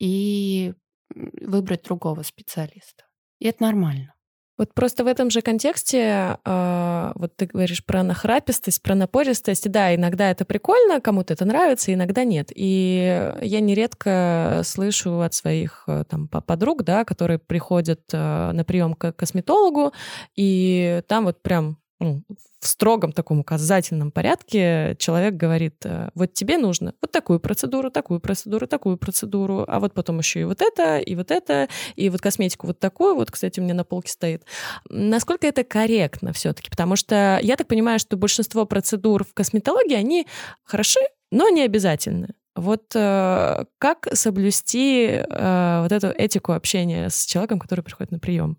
и 0.00 0.74
выбрать 1.14 1.84
другого 1.84 2.22
специалиста. 2.24 3.04
И 3.38 3.46
это 3.46 3.62
нормально. 3.62 4.15
Вот 4.58 4.72
просто 4.72 5.04
в 5.04 5.06
этом 5.06 5.30
же 5.30 5.42
контексте, 5.42 6.38
э, 6.44 7.12
вот 7.14 7.36
ты 7.36 7.46
говоришь 7.46 7.84
про 7.84 8.02
нахрапистость, 8.02 8.82
про 8.82 8.94
напористость. 8.94 9.70
Да, 9.70 9.94
иногда 9.94 10.30
это 10.30 10.46
прикольно, 10.46 11.00
кому-то 11.00 11.34
это 11.34 11.44
нравится, 11.44 11.92
иногда 11.92 12.24
нет. 12.24 12.50
И 12.54 13.32
я 13.42 13.60
нередко 13.60 14.62
слышу 14.64 15.20
от 15.20 15.34
своих 15.34 15.84
э, 15.86 16.04
там, 16.08 16.28
подруг, 16.28 16.84
да, 16.84 17.04
которые 17.04 17.38
приходят 17.38 18.00
э, 18.12 18.52
на 18.52 18.64
прием 18.64 18.94
к 18.94 19.12
косметологу, 19.12 19.92
и 20.36 21.02
там 21.06 21.24
вот 21.24 21.42
прям 21.42 21.78
в 21.98 22.66
строгом 22.66 23.12
таком 23.12 23.40
указательном 23.40 24.10
порядке 24.10 24.96
человек 24.98 25.34
говорит, 25.34 25.76
э, 25.84 26.10
вот 26.14 26.34
тебе 26.34 26.58
нужно 26.58 26.94
вот 27.00 27.10
такую 27.10 27.40
процедуру, 27.40 27.90
такую 27.90 28.20
процедуру, 28.20 28.66
такую 28.66 28.98
процедуру, 28.98 29.64
а 29.66 29.80
вот 29.80 29.94
потом 29.94 30.18
еще 30.18 30.42
и 30.42 30.44
вот 30.44 30.60
это, 30.60 30.98
и 30.98 31.14
вот 31.14 31.30
это, 31.30 31.68
и 31.94 32.10
вот 32.10 32.20
косметику 32.20 32.66
вот 32.66 32.78
такую, 32.78 33.14
вот, 33.14 33.30
кстати, 33.30 33.60
у 33.60 33.62
меня 33.62 33.74
на 33.74 33.84
полке 33.84 34.12
стоит. 34.12 34.44
Насколько 34.90 35.46
это 35.46 35.64
корректно 35.64 36.32
все-таки? 36.32 36.68
Потому 36.70 36.96
что 36.96 37.38
я 37.42 37.56
так 37.56 37.66
понимаю, 37.66 37.98
что 37.98 38.16
большинство 38.16 38.66
процедур 38.66 39.24
в 39.24 39.32
косметологии, 39.32 39.96
они 39.96 40.26
хороши, 40.64 41.00
но 41.30 41.48
не 41.48 41.62
обязательны. 41.62 42.28
Вот 42.54 42.94
э, 42.94 43.64
как 43.78 44.08
соблюсти 44.12 45.06
э, 45.06 45.80
вот 45.82 45.92
эту 45.92 46.08
этику 46.08 46.52
общения 46.52 47.08
с 47.10 47.24
человеком, 47.26 47.58
который 47.58 47.82
приходит 47.82 48.12
на 48.12 48.18
прием? 48.18 48.58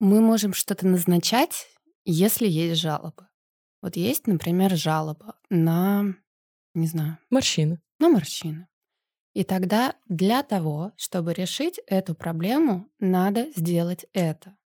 Мы 0.00 0.20
можем 0.20 0.52
что-то 0.52 0.86
назначать, 0.86 1.68
если 2.04 2.46
есть 2.46 2.80
жалобы. 2.80 3.28
Вот 3.82 3.96
есть, 3.96 4.26
например, 4.26 4.76
жалоба 4.76 5.36
на, 5.50 6.14
не 6.74 6.86
знаю... 6.86 7.18
Морщины. 7.30 7.80
На 7.98 8.08
морщины. 8.08 8.66
И 9.34 9.42
тогда 9.42 9.94
для 10.08 10.42
того, 10.42 10.92
чтобы 10.96 11.34
решить 11.34 11.80
эту 11.86 12.14
проблему, 12.14 12.88
надо 13.00 13.50
сделать 13.56 14.06
это. 14.12 14.56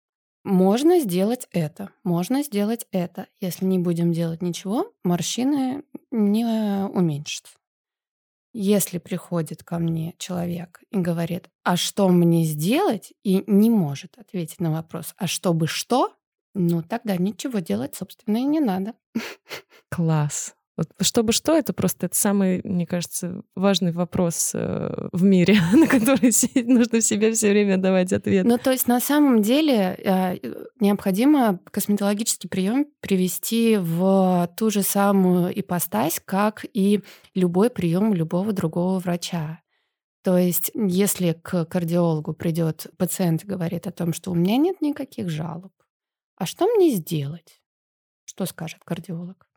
Можно 0.44 1.00
сделать 1.00 1.48
это, 1.50 1.90
можно 2.04 2.42
сделать 2.42 2.86
это. 2.90 3.26
Если 3.40 3.64
не 3.64 3.78
будем 3.78 4.12
делать 4.12 4.40
ничего, 4.40 4.92
морщины 5.04 5.84
не 6.10 6.44
уменьшатся. 6.86 7.52
Если 8.54 8.98
приходит 8.98 9.62
ко 9.62 9.78
мне 9.78 10.14
человек 10.18 10.80
и 10.90 10.98
говорит, 10.98 11.50
а 11.64 11.76
что 11.76 12.08
мне 12.08 12.44
сделать, 12.44 13.12
и 13.22 13.44
не 13.46 13.68
может 13.68 14.18
ответить 14.18 14.60
на 14.60 14.72
вопрос, 14.72 15.14
а 15.16 15.26
чтобы 15.26 15.66
что, 15.66 16.14
ну, 16.58 16.82
тогда 16.82 17.16
ничего 17.16 17.60
делать, 17.60 17.94
собственно, 17.94 18.38
и 18.38 18.42
не 18.42 18.60
надо. 18.60 18.94
Класс. 19.90 20.54
Вот 20.76 20.92
чтобы 21.00 21.32
что, 21.32 21.56
это 21.56 21.72
просто 21.72 22.06
это 22.06 22.16
самый, 22.16 22.60
мне 22.62 22.86
кажется, 22.86 23.42
важный 23.56 23.90
вопрос 23.90 24.52
э, 24.54 25.08
в 25.12 25.24
мире, 25.24 25.56
на 25.72 25.88
который 25.88 26.32
нужно 26.64 27.00
себе 27.00 27.32
все 27.32 27.50
время 27.50 27.78
давать 27.78 28.12
ответ. 28.12 28.46
Ну, 28.46 28.58
то 28.58 28.70
есть 28.70 28.86
на 28.86 29.00
самом 29.00 29.42
деле 29.42 29.98
э, 29.98 30.36
необходимо 30.78 31.58
косметологический 31.70 32.48
прием 32.48 32.86
привести 33.00 33.76
в 33.76 34.48
ту 34.56 34.70
же 34.70 34.82
самую 34.82 35.58
ипостась, 35.58 36.20
как 36.24 36.64
и 36.72 37.00
любой 37.34 37.70
прием 37.70 38.14
любого 38.14 38.52
другого 38.52 39.00
врача. 39.00 39.60
То 40.22 40.36
есть, 40.36 40.70
если 40.74 41.32
к 41.32 41.64
кардиологу 41.64 42.34
придет 42.34 42.86
пациент 42.98 43.44
и 43.44 43.46
говорит 43.46 43.86
о 43.86 43.92
том, 43.92 44.12
что 44.12 44.30
у 44.30 44.34
меня 44.34 44.56
нет 44.56 44.80
никаких 44.80 45.28
жалоб, 45.28 45.72
а 46.38 46.46
что 46.46 46.66
мне 46.66 46.90
сделать? 46.90 47.60
Что 48.24 48.46
скажет 48.46 48.84
кардиолог? 48.84 49.48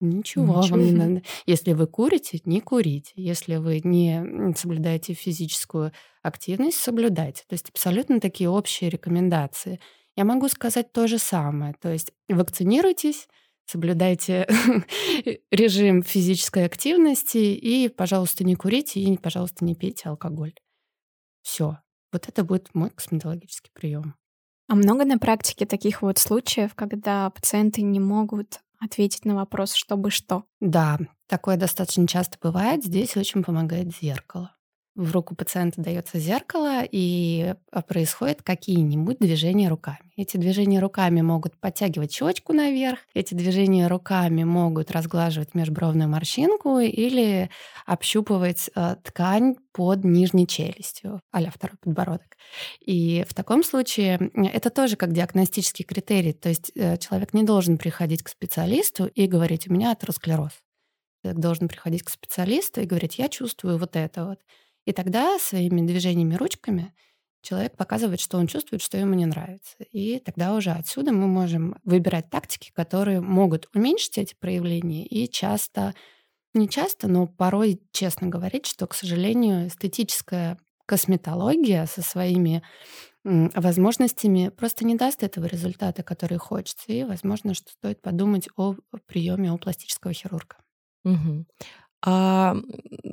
Ничего, 0.00 0.58
Ничего. 0.58 0.76
вам 0.76 0.84
не 0.84 0.92
надо. 0.92 1.22
Если 1.46 1.72
вы 1.72 1.86
курите, 1.86 2.40
не 2.44 2.60
курите. 2.60 3.12
Если 3.14 3.56
вы 3.56 3.80
не 3.82 4.54
соблюдаете 4.54 5.14
физическую 5.14 5.92
активность, 6.22 6.76
соблюдайте. 6.76 7.44
То 7.48 7.54
есть 7.54 7.70
абсолютно 7.70 8.20
такие 8.20 8.50
общие 8.50 8.90
рекомендации. 8.90 9.80
Я 10.14 10.24
могу 10.24 10.48
сказать 10.48 10.92
то 10.92 11.06
же 11.06 11.18
самое. 11.18 11.74
То 11.80 11.90
есть 11.90 12.12
вакцинируйтесь, 12.28 13.26
соблюдайте 13.64 14.46
режим 15.50 16.02
физической 16.02 16.66
активности 16.66 17.38
и, 17.38 17.88
пожалуйста, 17.88 18.44
не 18.44 18.54
курите 18.54 19.00
и, 19.00 19.16
пожалуйста, 19.16 19.64
не 19.64 19.74
пейте 19.74 20.10
алкоголь. 20.10 20.54
Все. 21.40 21.78
Вот 22.12 22.28
это 22.28 22.44
будет 22.44 22.74
мой 22.74 22.90
косметологический 22.90 23.70
прием. 23.72 24.14
А 24.68 24.74
много 24.74 25.04
на 25.04 25.18
практике 25.18 25.66
таких 25.66 26.02
вот 26.02 26.18
случаев, 26.18 26.74
когда 26.74 27.30
пациенты 27.30 27.82
не 27.82 28.00
могут 28.00 28.60
ответить 28.80 29.24
на 29.24 29.34
вопрос, 29.34 29.74
чтобы 29.74 30.10
что? 30.10 30.44
Да, 30.60 30.98
такое 31.28 31.56
достаточно 31.56 32.06
часто 32.08 32.36
бывает. 32.42 32.84
Здесь 32.84 33.16
очень 33.16 33.44
помогает 33.44 33.94
зеркало 33.94 34.55
в 34.96 35.12
руку 35.12 35.34
пациента 35.34 35.82
дается 35.82 36.18
зеркало, 36.18 36.82
и 36.90 37.54
а, 37.70 37.82
происходят 37.82 38.42
какие-нибудь 38.42 39.18
движения 39.18 39.68
руками. 39.68 39.98
Эти 40.16 40.38
движения 40.38 40.80
руками 40.80 41.20
могут 41.20 41.58
подтягивать 41.58 42.12
щечку 42.12 42.54
наверх, 42.54 43.00
эти 43.14 43.34
движения 43.34 43.88
руками 43.88 44.44
могут 44.44 44.90
разглаживать 44.90 45.54
межбровную 45.54 46.08
морщинку 46.08 46.78
или 46.78 47.50
общупывать 47.84 48.70
э, 48.74 48.96
ткань 49.04 49.56
под 49.72 50.04
нижней 50.04 50.46
челюстью, 50.46 51.20
а 51.30 51.50
второй 51.50 51.76
подбородок. 51.76 52.36
И 52.80 53.24
в 53.28 53.34
таком 53.34 53.62
случае 53.62 54.30
это 54.34 54.70
тоже 54.70 54.96
как 54.96 55.12
диагностический 55.12 55.84
критерий, 55.84 56.32
то 56.32 56.48
есть 56.48 56.72
э, 56.74 56.96
человек 56.96 57.34
не 57.34 57.42
должен 57.42 57.76
приходить 57.76 58.22
к 58.22 58.28
специалисту 58.28 59.04
и 59.06 59.26
говорить, 59.26 59.68
у 59.68 59.72
меня 59.72 59.92
атеросклероз. 59.92 60.52
Человек 61.22 61.42
должен 61.42 61.68
приходить 61.68 62.02
к 62.02 62.08
специалисту 62.10 62.80
и 62.80 62.86
говорить, 62.86 63.18
я 63.18 63.28
чувствую 63.28 63.78
вот 63.78 63.96
это 63.96 64.24
вот. 64.26 64.38
И 64.86 64.92
тогда 64.92 65.38
своими 65.38 65.86
движениями 65.86 66.36
ручками 66.36 66.94
человек 67.42 67.76
показывает, 67.76 68.20
что 68.20 68.38
он 68.38 68.46
чувствует, 68.46 68.82
что 68.82 68.98
ему 68.98 69.14
не 69.14 69.26
нравится. 69.26 69.76
И 69.92 70.18
тогда 70.20 70.54
уже 70.54 70.70
отсюда 70.70 71.12
мы 71.12 71.26
можем 71.26 71.76
выбирать 71.84 72.30
тактики, 72.30 72.72
которые 72.74 73.20
могут 73.20 73.68
уменьшить 73.74 74.18
эти 74.18 74.34
проявления 74.34 75.06
и 75.06 75.28
часто, 75.30 75.94
не 76.54 76.68
часто, 76.68 77.08
но 77.08 77.26
порой 77.26 77.80
честно 77.92 78.28
говорить, 78.28 78.66
что, 78.66 78.86
к 78.86 78.94
сожалению, 78.94 79.68
эстетическая 79.68 80.58
косметология 80.86 81.86
со 81.86 82.02
своими 82.02 82.62
возможностями 83.24 84.50
просто 84.50 84.84
не 84.84 84.94
даст 84.94 85.22
этого 85.24 85.46
результата, 85.46 86.02
который 86.04 86.38
хочется. 86.38 86.92
И, 86.92 87.02
возможно, 87.02 87.54
что 87.54 87.72
стоит 87.72 88.00
подумать 88.00 88.48
о 88.56 88.76
приеме 89.06 89.52
у 89.52 89.58
пластического 89.58 90.12
хирурга. 90.12 90.56
Угу. 91.04 91.46
А, 92.02 92.56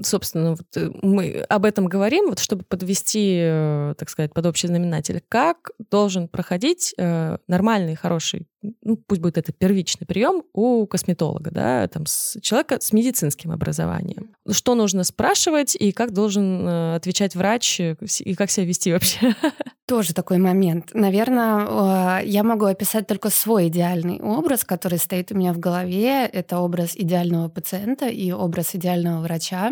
собственно, 0.03 0.51
вот 0.51 0.67
э, 0.75 0.89
мы 1.01 1.45
об 1.49 1.65
этом 1.65 1.87
говорим, 1.87 2.29
вот 2.29 2.39
чтобы 2.39 2.63
подвести, 2.63 3.39
э, 3.41 3.93
так 3.97 4.09
сказать, 4.09 4.33
под 4.33 4.45
общий 4.45 4.67
знаменатель. 4.67 5.21
Как 5.29 5.71
должен 5.89 6.27
проходить 6.27 6.93
э, 6.97 7.37
нормальный, 7.47 7.95
хороший, 7.95 8.47
ну, 8.81 8.97
пусть 8.97 9.21
будет 9.21 9.37
это 9.37 9.51
первичный 9.51 10.05
прием 10.05 10.43
у 10.53 10.85
косметолога, 10.85 11.51
да, 11.51 11.87
там, 11.87 12.05
с 12.05 12.37
человека 12.41 12.77
с 12.79 12.93
медицинским 12.93 13.51
образованием. 13.51 14.35
Что 14.49 14.75
нужно 14.75 15.03
спрашивать 15.03 15.75
и 15.75 15.91
как 15.91 16.11
должен 16.11 16.67
отвечать 16.67 17.35
врач 17.35 17.79
и 17.79 18.35
как 18.35 18.51
себя 18.51 18.65
вести 18.65 18.93
вообще? 18.93 19.35
Тоже 19.85 20.13
такой 20.13 20.37
момент. 20.37 20.91
Наверное, 20.93 22.21
я 22.23 22.43
могу 22.43 22.65
описать 22.65 23.05
только 23.05 23.29
свой 23.29 23.67
идеальный 23.67 24.21
образ, 24.21 24.63
который 24.63 24.97
стоит 24.97 25.33
у 25.33 25.35
меня 25.35 25.51
в 25.51 25.59
голове. 25.59 26.25
Это 26.25 26.59
образ 26.59 26.95
идеального 26.95 27.49
пациента 27.49 28.07
и 28.07 28.31
образ 28.31 28.72
идеального 28.75 29.21
врача, 29.21 29.71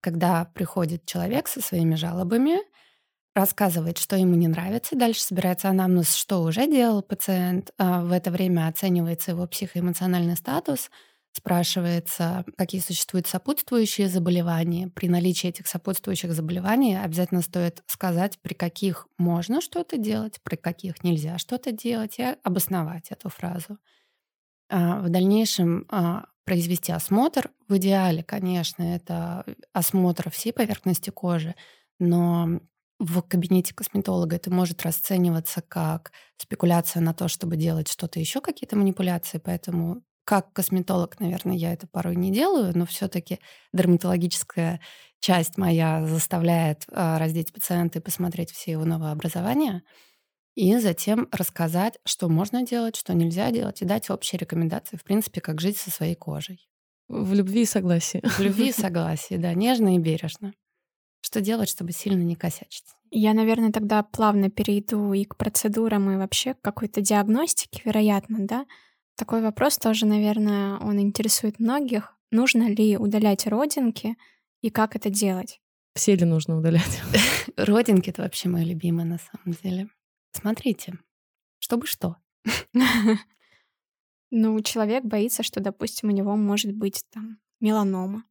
когда 0.00 0.44
приходит 0.44 1.06
человек 1.06 1.48
со 1.48 1.60
своими 1.60 1.94
жалобами, 1.94 2.58
рассказывает, 3.34 3.98
что 3.98 4.16
ему 4.16 4.34
не 4.34 4.48
нравится, 4.48 4.96
дальше 4.96 5.22
собирается 5.22 5.68
анамнез, 5.68 6.14
что 6.14 6.42
уже 6.42 6.66
делал 6.66 7.02
пациент, 7.02 7.70
а 7.78 8.02
в 8.02 8.12
это 8.12 8.30
время 8.30 8.68
оценивается 8.68 9.30
его 9.30 9.46
психоэмоциональный 9.46 10.36
статус, 10.36 10.90
спрашивается, 11.32 12.44
какие 12.58 12.80
существуют 12.82 13.26
сопутствующие 13.26 14.08
заболевания. 14.08 14.88
При 14.88 15.08
наличии 15.08 15.48
этих 15.48 15.66
сопутствующих 15.66 16.32
заболеваний 16.32 16.94
обязательно 16.96 17.40
стоит 17.40 17.82
сказать, 17.86 18.38
при 18.42 18.52
каких 18.52 19.08
можно 19.16 19.62
что-то 19.62 19.96
делать, 19.96 20.40
при 20.42 20.56
каких 20.56 21.02
нельзя 21.02 21.38
что-то 21.38 21.72
делать, 21.72 22.18
и 22.18 22.36
обосновать 22.42 23.10
эту 23.10 23.30
фразу. 23.30 23.78
А 24.68 25.00
в 25.00 25.08
дальнейшем 25.08 25.86
а, 25.90 26.26
произвести 26.44 26.92
осмотр. 26.92 27.50
В 27.68 27.76
идеале, 27.76 28.22
конечно, 28.22 28.82
это 28.82 29.44
осмотр 29.72 30.30
всей 30.30 30.52
поверхности 30.52 31.10
кожи, 31.10 31.54
но 31.98 32.60
в 32.98 33.20
кабинете 33.22 33.74
косметолога 33.74 34.36
это 34.36 34.50
может 34.50 34.82
расцениваться 34.82 35.62
как 35.62 36.12
спекуляция 36.36 37.00
на 37.00 37.14
то, 37.14 37.28
чтобы 37.28 37.56
делать 37.56 37.88
что-то 37.88 38.20
еще, 38.20 38.40
какие-то 38.40 38.76
манипуляции, 38.76 39.38
поэтому 39.38 40.02
как 40.24 40.52
косметолог, 40.52 41.18
наверное, 41.18 41.56
я 41.56 41.72
это 41.72 41.86
порой 41.88 42.14
не 42.14 42.30
делаю, 42.32 42.76
но 42.76 42.86
все-таки 42.86 43.40
дерматологическая 43.72 44.80
часть 45.18 45.58
моя 45.58 46.06
заставляет 46.06 46.84
а, 46.92 47.18
раздеть 47.18 47.52
пациента 47.52 47.98
и 47.98 48.02
посмотреть 48.02 48.52
все 48.52 48.72
его 48.72 48.84
новообразования 48.84 49.82
и 50.54 50.76
затем 50.78 51.28
рассказать, 51.32 51.98
что 52.04 52.28
можно 52.28 52.62
делать, 52.62 52.96
что 52.96 53.14
нельзя 53.14 53.50
делать, 53.50 53.82
и 53.82 53.86
дать 53.86 54.10
общие 54.10 54.38
рекомендации, 54.38 54.96
в 54.96 55.04
принципе, 55.04 55.40
как 55.40 55.60
жить 55.60 55.76
со 55.76 55.90
своей 55.90 56.14
кожей. 56.14 56.68
В 57.08 57.34
любви 57.34 57.62
и 57.62 57.66
согласии. 57.66 58.20
В 58.24 58.40
любви 58.40 58.68
и 58.68 58.72
согласии, 58.80 59.36
да, 59.36 59.54
нежно 59.54 59.96
и 59.96 59.98
бережно. 59.98 60.52
Что 61.20 61.40
делать, 61.40 61.68
чтобы 61.68 61.92
сильно 61.92 62.22
не 62.22 62.34
косячить? 62.34 62.84
Я, 63.10 63.34
наверное, 63.34 63.72
тогда 63.72 64.02
плавно 64.02 64.50
перейду 64.50 65.12
и 65.12 65.24
к 65.24 65.36
процедурам, 65.36 66.10
и 66.10 66.16
вообще 66.16 66.54
к 66.54 66.60
какой-то 66.60 67.00
диагностике, 67.00 67.82
вероятно, 67.84 68.46
да? 68.46 68.66
Такой 69.16 69.42
вопрос 69.42 69.78
тоже, 69.78 70.06
наверное, 70.06 70.78
он 70.78 70.98
интересует 70.98 71.58
многих. 71.58 72.16
Нужно 72.30 72.68
ли 72.68 72.96
удалять 72.96 73.46
родинки 73.46 74.16
и 74.62 74.70
как 74.70 74.96
это 74.96 75.10
делать? 75.10 75.60
Все 75.94 76.16
ли 76.16 76.24
нужно 76.24 76.56
удалять? 76.56 77.02
Родинки— 77.56 78.08
это 78.10 78.22
вообще 78.22 78.48
мои 78.48 78.64
любимые 78.64 79.04
на 79.04 79.18
самом 79.18 79.56
деле. 79.62 79.88
Смотрите, 80.32 80.98
чтобы 81.58 81.86
что. 81.86 82.16
Ну, 84.34 84.60
человек 84.62 85.04
боится, 85.04 85.42
что, 85.42 85.60
допустим, 85.60 86.08
у 86.08 86.12
него 86.12 86.36
может 86.36 86.72
быть 86.72 87.04
там 87.12 87.38
меланома. 87.60 88.24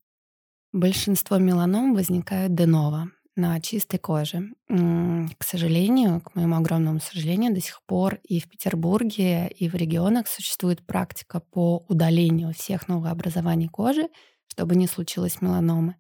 Большинство 0.74 1.38
меланом 1.38 1.94
возникают 1.94 2.56
деново 2.56 3.12
на 3.36 3.62
чистой 3.62 4.00
коже. 4.00 4.50
К 4.68 5.44
сожалению, 5.44 6.22
к 6.22 6.34
моему 6.36 6.56
огромному 6.56 7.00
сожалению, 7.00 7.54
до 7.54 7.62
сих 7.62 7.82
пор 7.86 8.16
и 8.24 8.40
в 8.40 8.50
Петербурге, 8.50 9.48
и 9.48 9.70
в 9.70 9.76
регионах 9.76 10.28
существует 10.28 10.86
практика 10.86 11.40
по 11.40 11.86
удалению 11.88 12.54
всех 12.54 12.88
новообразований 12.88 13.68
кожи, 13.68 14.10
чтобы 14.48 14.76
не 14.76 14.88
случилось 14.88 15.40
меланомы. 15.40 15.98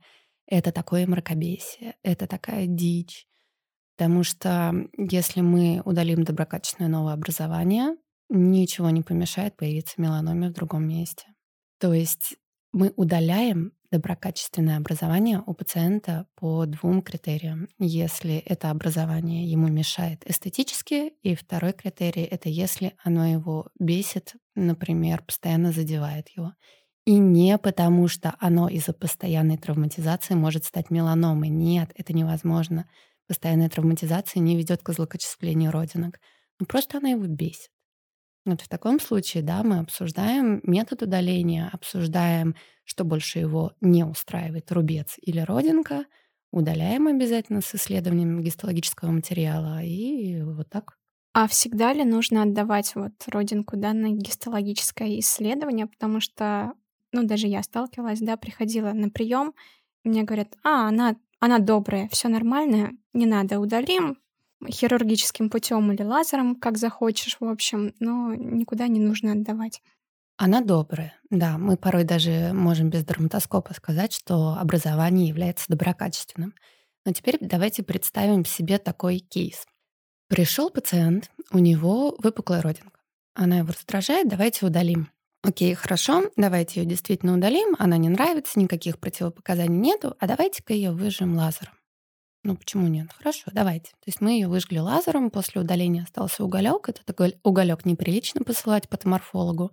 Это 0.47 0.71
такое 0.71 1.05
мракобесие, 1.05 1.95
это 2.01 2.25
такая 2.25 2.65
дичь. 2.65 3.27
Потому 4.01 4.23
что 4.23 4.73
если 4.97 5.41
мы 5.41 5.83
удалим 5.85 6.23
доброкачественное 6.23 6.89
новое 6.89 7.13
образование, 7.13 7.97
ничего 8.29 8.89
не 8.89 9.03
помешает 9.03 9.55
появиться 9.55 10.01
меланоме 10.01 10.49
в 10.49 10.53
другом 10.53 10.87
месте. 10.87 11.27
То 11.79 11.93
есть 11.93 12.35
мы 12.71 12.93
удаляем 12.95 13.73
доброкачественное 13.91 14.77
образование 14.77 15.43
у 15.45 15.53
пациента 15.53 16.25
по 16.33 16.65
двум 16.65 17.03
критериям. 17.03 17.67
Если 17.77 18.37
это 18.37 18.71
образование 18.71 19.45
ему 19.45 19.67
мешает 19.67 20.27
эстетически, 20.27 21.13
и 21.21 21.35
второй 21.35 21.73
критерий— 21.73 22.23
это 22.31 22.49
если 22.49 22.95
оно 23.03 23.27
его 23.27 23.67
бесит, 23.77 24.33
например, 24.55 25.21
постоянно 25.21 25.71
задевает 25.71 26.27
его. 26.29 26.53
И 27.05 27.19
не 27.19 27.55
потому, 27.59 28.07
что 28.07 28.33
оно 28.39 28.67
из-за 28.67 28.93
постоянной 28.93 29.57
травматизации 29.57 30.33
может 30.33 30.65
стать 30.65 30.89
меланомой. 30.89 31.49
Нет, 31.49 31.91
это 31.93 32.13
невозможно 32.13 32.87
постоянная 33.31 33.69
травматизация 33.69 34.41
не 34.41 34.57
ведет 34.57 34.83
к 34.83 34.91
злокачествлению 34.91 35.71
родинок. 35.71 36.19
Ну, 36.59 36.65
просто 36.65 36.97
она 36.97 37.11
его 37.11 37.27
бесит. 37.27 37.69
Вот 38.45 38.59
в 38.59 38.67
таком 38.67 38.99
случае, 38.99 39.41
да, 39.41 39.63
мы 39.63 39.79
обсуждаем 39.79 40.59
метод 40.63 41.03
удаления, 41.03 41.69
обсуждаем, 41.71 42.55
что 42.83 43.05
больше 43.05 43.39
его 43.39 43.71
не 43.79 44.03
устраивает, 44.03 44.69
рубец 44.73 45.15
или 45.21 45.39
родинка, 45.39 46.07
удаляем 46.51 47.07
обязательно 47.07 47.61
с 47.61 47.73
исследованием 47.73 48.41
гистологического 48.41 49.11
материала 49.11 49.81
и 49.81 50.41
вот 50.41 50.67
так. 50.69 50.97
А 51.31 51.47
всегда 51.47 51.93
ли 51.93 52.03
нужно 52.03 52.43
отдавать 52.43 52.95
вот 52.95 53.13
родинку 53.27 53.77
да, 53.77 53.93
на 53.93 54.09
гистологическое 54.09 55.19
исследование? 55.19 55.87
Потому 55.87 56.19
что, 56.19 56.73
ну, 57.13 57.23
даже 57.23 57.47
я 57.47 57.63
сталкивалась, 57.63 58.19
да, 58.19 58.35
приходила 58.35 58.91
на 58.91 59.09
прием, 59.09 59.53
мне 60.03 60.23
говорят, 60.23 60.57
а, 60.63 60.89
она 60.89 61.15
она 61.41 61.59
добрая, 61.59 62.07
все 62.09 62.29
нормально, 62.29 62.91
не 63.11 63.25
надо, 63.25 63.59
удалим 63.59 64.17
хирургическим 64.69 65.49
путем 65.49 65.91
или 65.91 66.03
лазером, 66.03 66.55
как 66.55 66.77
захочешь, 66.77 67.37
в 67.39 67.45
общем, 67.45 67.93
но 67.99 68.33
никуда 68.35 68.87
не 68.87 68.99
нужно 68.99 69.33
отдавать. 69.33 69.81
Она 70.37 70.61
добрая, 70.61 71.13
да. 71.29 71.57
Мы 71.57 71.77
порой 71.77 72.03
даже 72.03 72.51
можем 72.53 72.89
без 72.89 73.05
дерматоскопа 73.05 73.73
сказать, 73.73 74.13
что 74.13 74.55
образование 74.59 75.27
является 75.27 75.65
доброкачественным. 75.67 76.53
Но 77.05 77.13
теперь 77.13 77.37
давайте 77.39 77.83
представим 77.83 78.45
себе 78.45 78.77
такой 78.77 79.19
кейс. 79.19 79.65
Пришел 80.27 80.69
пациент, 80.69 81.31
у 81.51 81.57
него 81.57 82.15
выпуклая 82.19 82.61
родинка. 82.61 82.99
Она 83.33 83.59
его 83.59 83.69
раздражает, 83.69 84.29
давайте 84.29 84.65
удалим. 84.65 85.09
Окей, 85.43 85.73
хорошо, 85.73 86.29
давайте 86.35 86.81
ее 86.81 86.85
действительно 86.85 87.35
удалим, 87.35 87.75
она 87.79 87.97
не 87.97 88.09
нравится, 88.09 88.59
никаких 88.59 88.99
противопоказаний 88.99 89.77
нету, 89.77 90.15
а 90.19 90.27
давайте-ка 90.27 90.73
ее 90.73 90.91
выжжем 90.91 91.35
лазером. 91.35 91.73
Ну 92.43 92.55
почему 92.55 92.87
нет? 92.87 93.11
Хорошо, 93.15 93.51
давайте. 93.53 93.91
То 93.91 94.07
есть 94.07 94.19
мы 94.19 94.31
ее 94.31 94.47
выжгли 94.47 94.79
лазером, 94.79 95.29
после 95.29 95.61
удаления 95.61 96.03
остался 96.03 96.43
уголек. 96.43 96.89
Этот 96.89 97.35
уголек 97.43 97.85
неприлично 97.85 98.41
посылать 98.43 98.89
патоморфологу. 98.89 99.71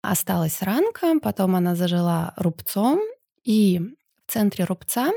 Осталась 0.00 0.62
ранка, 0.62 1.18
потом 1.20 1.56
она 1.56 1.74
зажила 1.74 2.34
рубцом, 2.36 3.00
и 3.42 3.80
в 4.26 4.32
центре 4.32 4.64
рубца 4.64 5.10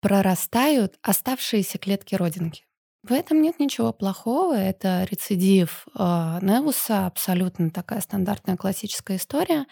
прорастают 0.00 0.98
оставшиеся 1.02 1.78
клетки 1.78 2.16
родинки. 2.16 2.65
В 3.08 3.12
этом 3.12 3.40
нет 3.40 3.60
ничего 3.60 3.92
плохого. 3.92 4.54
Это 4.54 5.06
рецидив 5.08 5.86
э, 5.94 6.02
Невуса, 6.42 7.06
абсолютно 7.06 7.70
такая 7.70 8.00
стандартная 8.00 8.56
классическая 8.56 9.16
история. 9.16 9.66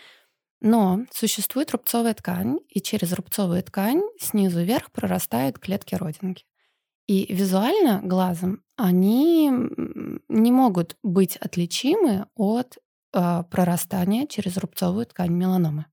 Но 0.60 1.00
существует 1.10 1.72
рубцовая 1.72 2.14
ткань, 2.14 2.60
и 2.68 2.80
через 2.80 3.12
рубцовую 3.12 3.60
ткань 3.64 4.02
снизу 4.20 4.60
вверх 4.60 4.92
прорастают 4.92 5.58
клетки 5.58 5.96
родинки. 5.96 6.44
И 7.08 7.26
визуально 7.34 8.00
глазом 8.04 8.62
они 8.76 9.50
не 10.28 10.52
могут 10.52 10.96
быть 11.02 11.36
отличимы 11.36 12.28
от 12.36 12.78
э, 13.12 13.42
прорастания 13.50 14.28
через 14.28 14.58
рубцовую 14.58 15.06
ткань 15.06 15.32
меланомы. 15.32 15.86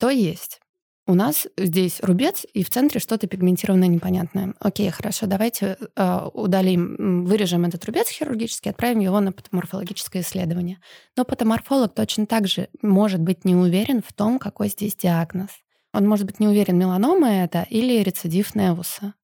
То 0.00 0.10
есть 0.10 0.60
у 1.06 1.14
нас 1.14 1.48
здесь 1.56 1.98
рубец, 2.00 2.46
и 2.54 2.62
в 2.62 2.70
центре 2.70 3.00
что-то 3.00 3.26
пигментированное 3.26 3.88
непонятное. 3.88 4.54
Окей, 4.60 4.88
хорошо, 4.90 5.26
давайте 5.26 5.76
э, 5.96 6.28
удалим, 6.32 7.24
вырежем 7.24 7.64
этот 7.64 7.84
рубец 7.84 8.08
хирургически, 8.08 8.68
отправим 8.68 9.00
его 9.00 9.18
на 9.18 9.32
патоморфологическое 9.32 10.22
исследование. 10.22 10.80
Но 11.16 11.24
патоморфолог 11.24 11.92
точно 11.92 12.26
так 12.26 12.46
же 12.46 12.68
может 12.82 13.20
быть 13.20 13.44
не 13.44 13.56
уверен 13.56 14.00
в 14.06 14.12
том, 14.12 14.38
какой 14.38 14.68
здесь 14.68 14.94
диагноз. 14.94 15.50
Он 15.92 16.08
может 16.08 16.24
быть 16.24 16.38
не 16.38 16.46
уверен, 16.46 16.78
меланома 16.78 17.28
это 17.28 17.66
или 17.68 18.00
рецидив 18.02 18.54
Невуса. 18.54 19.14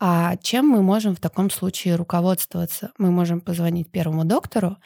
А 0.00 0.36
чем 0.36 0.66
мы 0.66 0.82
можем 0.82 1.14
в 1.14 1.20
таком 1.20 1.50
случае 1.50 1.96
руководствоваться? 1.96 2.92
Мы 2.96 3.10
можем 3.10 3.40
позвонить 3.40 3.90
первому 3.90 4.24
доктору 4.24 4.78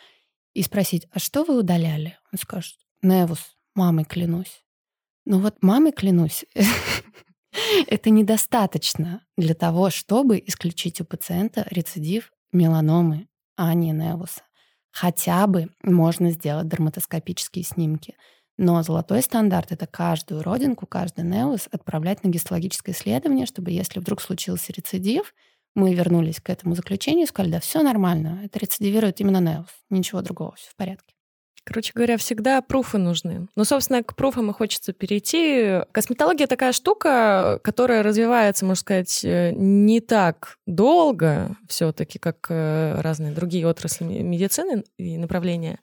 и 0.54 0.62
спросить, 0.62 1.06
а 1.12 1.20
что 1.20 1.44
вы 1.44 1.58
удаляли? 1.58 2.18
Он 2.32 2.38
скажет, 2.38 2.76
Невус, 3.00 3.56
мамой 3.74 4.04
клянусь. 4.04 4.64
Ну 5.26 5.40
вот 5.40 5.62
маме 5.62 5.92
клянусь, 5.92 6.44
это 7.86 8.10
недостаточно 8.10 9.24
для 9.36 9.54
того, 9.54 9.90
чтобы 9.90 10.42
исключить 10.44 11.00
у 11.00 11.04
пациента 11.04 11.66
рецидив 11.70 12.32
меланомы, 12.52 13.28
а 13.56 13.74
не 13.74 13.92
невуса. 13.92 14.42
Хотя 14.92 15.46
бы 15.46 15.68
можно 15.82 16.30
сделать 16.30 16.68
дерматоскопические 16.68 17.64
снимки. 17.64 18.16
Но 18.58 18.82
золотой 18.82 19.22
стандарт— 19.22 19.70
это 19.72 19.86
каждую 19.86 20.42
родинку, 20.42 20.86
каждый 20.86 21.24
неус 21.24 21.68
отправлять 21.70 22.24
на 22.24 22.28
гистологическое 22.28 22.94
исследование, 22.94 23.46
чтобы 23.46 23.70
если 23.70 24.00
вдруг 24.00 24.20
случился 24.20 24.72
рецидив, 24.72 25.34
мы 25.74 25.94
вернулись 25.94 26.40
к 26.40 26.50
этому 26.50 26.74
заключению 26.74 27.24
и 27.24 27.28
сказали, 27.28 27.52
да, 27.52 27.60
все 27.60 27.82
нормально, 27.82 28.40
это 28.44 28.58
рецидивирует 28.58 29.20
именно 29.20 29.40
неус, 29.40 29.70
ничего 29.88 30.20
другого, 30.20 30.54
все 30.56 30.70
в 30.70 30.76
порядке. 30.76 31.14
Короче 31.64 31.92
говоря, 31.94 32.16
всегда 32.16 32.62
пруфы 32.62 32.98
нужны. 32.98 33.46
Ну, 33.54 33.64
собственно, 33.64 34.02
к 34.02 34.16
пруфам 34.16 34.50
и 34.50 34.54
хочется 34.54 34.92
перейти. 34.92 35.80
Косметология 35.92 36.46
такая 36.46 36.72
штука, 36.72 37.60
которая 37.62 38.02
развивается, 38.02 38.64
можно 38.64 38.80
сказать, 38.80 39.24
э, 39.24 39.52
не 39.52 40.00
так 40.00 40.56
долго 40.66 41.56
все-таки, 41.68 42.18
как 42.18 42.46
э, 42.48 43.00
разные 43.00 43.32
другие 43.32 43.66
отрасли 43.66 44.04
медицины 44.04 44.84
и 44.96 45.18
направления. 45.18 45.78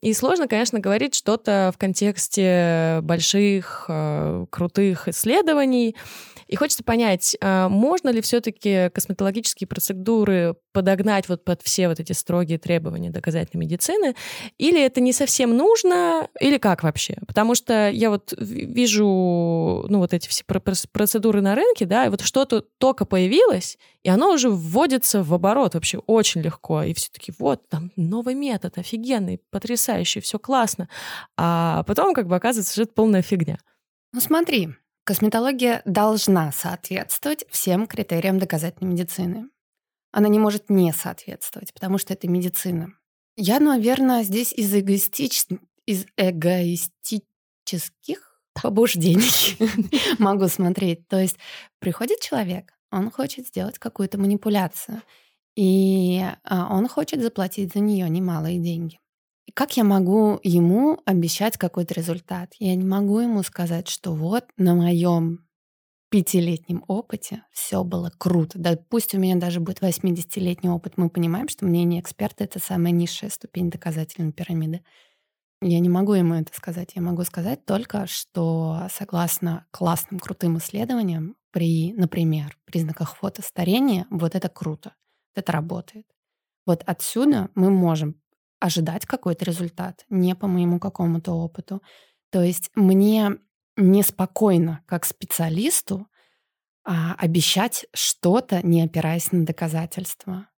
И 0.00 0.14
сложно, 0.14 0.46
конечно, 0.46 0.78
говорить 0.78 1.14
что-то 1.14 1.72
в 1.74 1.78
контексте 1.78 3.00
больших, 3.02 3.86
э, 3.88 4.46
крутых 4.50 5.08
исследований. 5.08 5.96
И 6.46 6.54
хочется 6.54 6.84
понять, 6.84 7.36
а 7.40 7.68
можно 7.68 8.08
ли 8.10 8.20
все-таки 8.20 8.90
косметологические 8.90 9.66
процедуры 9.66 10.54
подогнать 10.76 11.26
вот 11.30 11.42
под 11.42 11.62
все 11.62 11.88
вот 11.88 12.00
эти 12.00 12.12
строгие 12.12 12.58
требования 12.58 13.08
доказательной 13.08 13.64
медицины, 13.64 14.14
или 14.58 14.84
это 14.84 15.00
не 15.00 15.14
совсем 15.14 15.56
нужно, 15.56 16.28
или 16.38 16.58
как 16.58 16.82
вообще? 16.82 17.16
Потому 17.26 17.54
что 17.54 17.88
я 17.88 18.10
вот 18.10 18.34
вижу, 18.36 19.86
ну, 19.88 20.00
вот 20.00 20.12
эти 20.12 20.28
все 20.28 20.44
процедуры 20.44 21.40
на 21.40 21.54
рынке, 21.54 21.86
да, 21.86 22.04
и 22.04 22.10
вот 22.10 22.20
что-то 22.20 22.60
только 22.60 23.06
появилось, 23.06 23.78
и 24.02 24.10
оно 24.10 24.32
уже 24.32 24.50
вводится 24.50 25.22
в 25.22 25.32
оборот 25.32 25.72
вообще 25.72 25.96
очень 25.96 26.42
легко. 26.42 26.82
И 26.82 26.92
все 26.92 27.08
таки 27.10 27.32
вот, 27.38 27.66
там, 27.70 27.90
новый 27.96 28.34
метод, 28.34 28.76
офигенный, 28.76 29.40
потрясающий, 29.50 30.20
все 30.20 30.38
классно. 30.38 30.90
А 31.38 31.84
потом 31.84 32.12
как 32.12 32.26
бы 32.26 32.36
оказывается, 32.36 32.74
что 32.74 32.82
это 32.82 32.92
полная 32.92 33.22
фигня. 33.22 33.58
Ну 34.12 34.20
смотри, 34.20 34.74
Косметология 35.06 35.82
должна 35.84 36.50
соответствовать 36.50 37.44
всем 37.48 37.86
критериям 37.86 38.40
доказательной 38.40 38.90
медицины. 38.90 39.48
Она 40.16 40.28
не 40.28 40.38
может 40.38 40.70
не 40.70 40.94
соответствовать, 40.94 41.74
потому 41.74 41.98
что 41.98 42.14
это 42.14 42.26
медицина. 42.26 42.94
Я, 43.36 43.60
наверное, 43.60 44.22
здесь 44.22 44.54
из, 44.54 44.74
эгоистич... 44.74 45.44
из 45.84 46.06
эгоистических 46.16 48.40
побуждений 48.54 49.58
могу 50.18 50.48
смотреть. 50.48 51.06
То 51.08 51.20
есть 51.20 51.36
приходит 51.80 52.20
человек, 52.20 52.72
он 52.90 53.10
хочет 53.10 53.48
сделать 53.48 53.78
какую-то 53.78 54.18
манипуляцию, 54.18 55.02
и 55.54 56.24
а, 56.44 56.74
он 56.74 56.88
хочет 56.88 57.20
заплатить 57.20 57.74
за 57.74 57.80
нее 57.80 58.08
немалые 58.08 58.58
деньги. 58.58 58.98
Как 59.52 59.76
я 59.76 59.84
могу 59.84 60.40
ему 60.42 60.98
обещать 61.04 61.58
какой-то 61.58 61.92
результат? 61.92 62.54
Я 62.58 62.74
не 62.74 62.86
могу 62.86 63.18
ему 63.18 63.42
сказать, 63.42 63.88
что 63.88 64.14
вот 64.14 64.46
на 64.56 64.74
моем 64.74 65.45
пятилетнем 66.10 66.84
опыте 66.88 67.42
все 67.52 67.82
было 67.84 68.12
круто. 68.16 68.58
Да 68.58 68.76
пусть 68.76 69.14
у 69.14 69.18
меня 69.18 69.36
даже 69.36 69.60
будет 69.60 69.80
80-летний 69.80 70.70
опыт, 70.70 70.94
мы 70.96 71.10
понимаем, 71.10 71.48
что 71.48 71.64
мнение 71.64 72.00
эксперта— 72.00 72.44
это 72.44 72.58
самая 72.58 72.92
низшая 72.92 73.30
ступень 73.30 73.70
доказательной 73.70 74.32
пирамиды. 74.32 74.82
Я 75.62 75.80
не 75.80 75.88
могу 75.88 76.12
ему 76.14 76.34
это 76.34 76.54
сказать. 76.54 76.92
Я 76.94 77.02
могу 77.02 77.24
сказать 77.24 77.64
только, 77.64 78.06
что 78.06 78.86
согласно 78.90 79.66
классным, 79.70 80.20
крутым 80.20 80.58
исследованиям, 80.58 81.36
при, 81.50 81.94
например, 81.94 82.58
признаках 82.66 83.16
фотостарения, 83.16 84.06
вот 84.10 84.34
это 84.34 84.48
круто, 84.50 84.94
это 85.34 85.52
работает. 85.52 86.06
Вот 86.66 86.82
отсюда 86.84 87.48
мы 87.54 87.70
можем 87.70 88.20
ожидать 88.60 89.06
какой-то 89.06 89.44
результат, 89.44 90.04
не 90.10 90.34
по 90.34 90.46
моему 90.46 90.78
какому-то 90.78 91.32
опыту. 91.32 91.82
То 92.30 92.42
есть 92.42 92.70
мне 92.74 93.38
неспокойно, 93.76 94.82
как 94.86 95.04
специалисту, 95.04 96.06
а, 96.84 97.14
обещать 97.14 97.86
что-то, 97.92 98.64
не 98.66 98.82
опираясь 98.82 99.32
на 99.32 99.44
доказательства. 99.44 100.48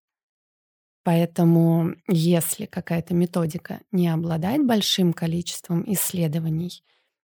Поэтому 1.04 1.94
если 2.06 2.66
какая-то 2.66 3.14
методика 3.14 3.80
не 3.92 4.08
обладает 4.08 4.66
большим 4.66 5.14
количеством 5.14 5.82
исследований, 5.90 6.82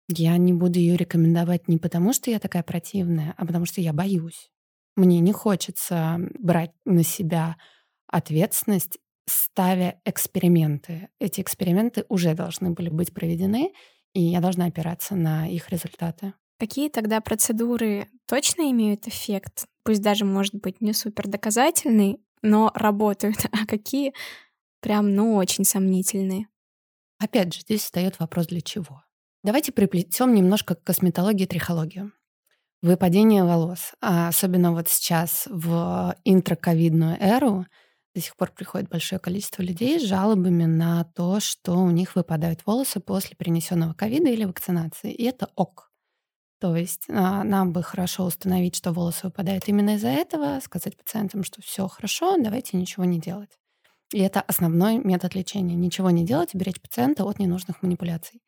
я 0.08 0.36
не 0.38 0.52
буду 0.52 0.78
ее 0.78 0.96
рекомендовать 0.96 1.68
не 1.68 1.78
потому, 1.78 2.12
что 2.12 2.30
я 2.30 2.38
такая 2.38 2.62
противная, 2.62 3.34
а 3.36 3.44
потому 3.44 3.66
что 3.66 3.80
я 3.80 3.92
боюсь. 3.92 4.50
Мне 4.96 5.20
не 5.20 5.32
хочется 5.32 6.18
брать 6.38 6.72
на 6.84 7.02
себя 7.02 7.56
ответственность 8.06 8.98
ставя 9.26 10.00
эксперименты. 10.04 11.08
Эти 11.18 11.40
эксперименты 11.40 12.04
уже 12.08 12.34
должны 12.34 12.70
были 12.70 12.90
быть 12.90 13.12
проведены, 13.12 13.72
и 14.14 14.20
я 14.20 14.40
должна 14.40 14.66
опираться 14.66 15.14
на 15.14 15.46
их 15.46 15.70
результаты. 15.70 16.32
Какие 16.58 16.88
тогда 16.88 17.20
процедуры 17.20 18.08
точно 18.26 18.70
имеют 18.70 19.06
эффект? 19.06 19.66
Пусть 19.82 20.00
даже, 20.00 20.24
может 20.24 20.54
быть, 20.54 20.80
не 20.80 20.92
супер 20.92 21.28
доказательный, 21.28 22.20
но 22.40 22.70
работают, 22.74 23.36
а 23.52 23.66
какие 23.66 24.14
прям, 24.80 25.14
ну, 25.14 25.34
очень 25.34 25.64
сомнительные? 25.64 26.46
Опять 27.18 27.52
же, 27.52 27.60
здесь 27.60 27.82
встает 27.82 28.18
вопрос 28.18 28.46
для 28.46 28.60
чего. 28.60 29.02
Давайте 29.42 29.72
приплетем 29.72 30.34
немножко 30.34 30.74
к 30.74 30.84
косметологии 30.84 31.44
и 31.44 31.46
трихологию. 31.48 32.12
Выпадение 32.82 33.44
волос, 33.44 33.94
а 34.00 34.28
особенно 34.28 34.72
вот 34.72 34.88
сейчас 34.88 35.46
в 35.50 36.14
интраковидную 36.24 37.16
эру, 37.18 37.66
до 38.14 38.20
сих 38.20 38.36
пор 38.36 38.52
приходит 38.52 38.88
большое 38.88 39.18
количество 39.18 39.62
людей 39.62 39.98
с 39.98 40.04
жалобами 40.04 40.64
на 40.64 41.04
то, 41.04 41.40
что 41.40 41.72
у 41.74 41.90
них 41.90 42.14
выпадают 42.14 42.64
волосы 42.64 43.00
после 43.00 43.36
перенесенного 43.36 43.92
ковида 43.94 44.28
или 44.28 44.44
вакцинации. 44.44 45.12
И 45.12 45.24
это 45.24 45.50
ок. 45.56 45.90
То 46.60 46.76
есть 46.76 47.04
а, 47.10 47.42
нам 47.44 47.72
бы 47.72 47.82
хорошо 47.82 48.24
установить, 48.24 48.76
что 48.76 48.92
волосы 48.92 49.26
выпадают 49.26 49.68
именно 49.68 49.96
из-за 49.96 50.08
этого, 50.08 50.60
сказать 50.60 50.96
пациентам, 50.96 51.42
что 51.42 51.60
все 51.60 51.88
хорошо, 51.88 52.36
давайте 52.38 52.76
ничего 52.76 53.04
не 53.04 53.20
делать. 53.20 53.58
И 54.12 54.20
это 54.20 54.40
основной 54.40 54.98
метод 54.98 55.34
лечения. 55.34 55.74
Ничего 55.74 56.10
не 56.10 56.24
делать 56.24 56.54
и 56.54 56.56
беречь 56.56 56.80
пациента 56.80 57.24
от 57.24 57.38
ненужных 57.40 57.82
манипуляций. 57.82 58.40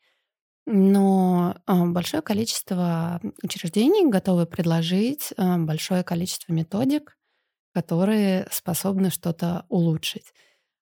Но 0.64 1.56
а, 1.66 1.86
большое 1.86 2.22
количество 2.22 3.20
учреждений 3.42 4.08
готовы 4.08 4.46
предложить 4.46 5.32
а, 5.36 5.58
большое 5.58 6.02
количество 6.04 6.52
методик, 6.52 7.16
которые 7.76 8.48
способны 8.50 9.10
что-то 9.10 9.66
улучшить. 9.68 10.32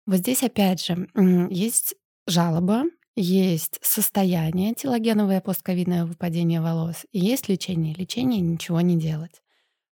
Вот 0.05 0.17
здесь, 0.17 0.43
опять 0.43 0.85
же, 0.85 1.09
есть 1.49 1.95
жалоба, 2.27 2.83
есть 3.15 3.79
состояние, 3.81 4.75
телогеновое 4.75 5.41
постковидное 5.41 6.05
выпадение 6.05 6.61
волос, 6.61 7.07
и 7.11 7.17
есть 7.17 7.49
лечение. 7.49 7.95
Лечение 7.95 8.41
ничего 8.41 8.79
не 8.81 8.95
делать. 8.95 9.41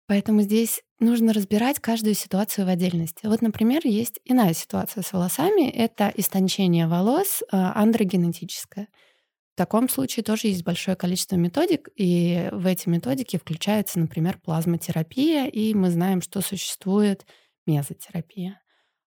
Поэтому 0.08 0.42
здесь 0.42 0.82
нужно 1.00 1.32
разбирать 1.32 1.80
каждую 1.80 2.16
ситуацию 2.16 2.66
в 2.66 2.70
отдельности. 2.70 3.28
Вот, 3.28 3.42
например, 3.42 3.80
есть 3.86 4.20
иная 4.26 4.54
ситуация 4.54 5.02
с 5.02 5.14
волосами. 5.14 5.70
Это 5.70 6.12
истончение 6.18 6.86
волос 6.86 7.44
а, 7.50 7.82
андрогенетическое. 7.82 8.90
В 9.60 9.62
таком 9.62 9.90
случае 9.90 10.24
тоже 10.24 10.48
есть 10.48 10.64
большое 10.64 10.96
количество 10.96 11.36
методик, 11.36 11.90
и 11.98 12.48
в 12.54 12.66
эти 12.66 12.88
методики 12.88 13.36
включается, 13.36 14.00
например, 14.00 14.40
плазмотерапия, 14.42 15.48
и 15.48 15.74
мы 15.74 15.90
знаем, 15.90 16.22
что 16.22 16.40
существует 16.40 17.26
мезотерапия. 17.68 18.62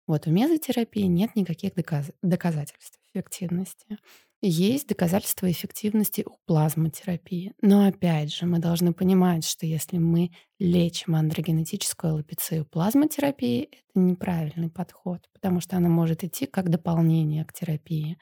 Вот 0.07 0.27
у 0.27 0.31
мезотерапии 0.31 1.05
нет 1.05 1.37
никаких 1.37 1.73
доказ- 1.75 2.13
доказательств 2.21 2.99
эффективности. 3.15 3.97
Есть 4.43 4.89
доказательства 4.89 5.51
эффективности 5.51 6.23
у 6.27 6.37
плазмотерапии. 6.45 7.55
Но 7.63 7.87
опять 7.87 8.35
же, 8.35 8.45
мы 8.45 8.59
должны 8.59 8.93
понимать, 8.93 9.47
что 9.47 9.65
если 9.65 9.97
мы 9.97 10.33
лечим 10.59 11.15
андрогенетическую 11.15 12.13
аллопецию 12.13 12.67
плазмотерапией, 12.67 13.71
это 13.73 14.01
неправильный 14.01 14.69
подход, 14.69 15.23
потому 15.33 15.63
что 15.63 15.79
она 15.79 15.89
может 15.89 16.25
идти 16.25 16.45
как 16.45 16.69
дополнение 16.69 17.47
к 17.47 17.55
терапии. 17.55 18.19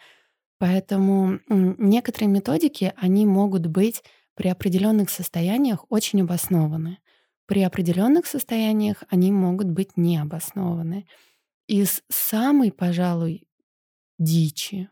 Поэтому 0.60 1.40
некоторые 1.48 2.28
методики, 2.28 2.92
они 2.96 3.26
могут 3.26 3.66
быть 3.66 4.04
при 4.36 4.48
определенных 4.48 5.10
состояниях 5.10 5.86
очень 5.88 6.22
обоснованы. 6.22 6.98
При 7.46 7.62
определенных 7.62 8.26
состояниях 8.26 9.02
они 9.08 9.32
могут 9.32 9.68
быть 9.68 9.96
необоснованы. 9.96 11.06
Из 11.66 12.02
самой, 12.10 12.70
пожалуй, 12.72 13.48
дичи 14.18 14.90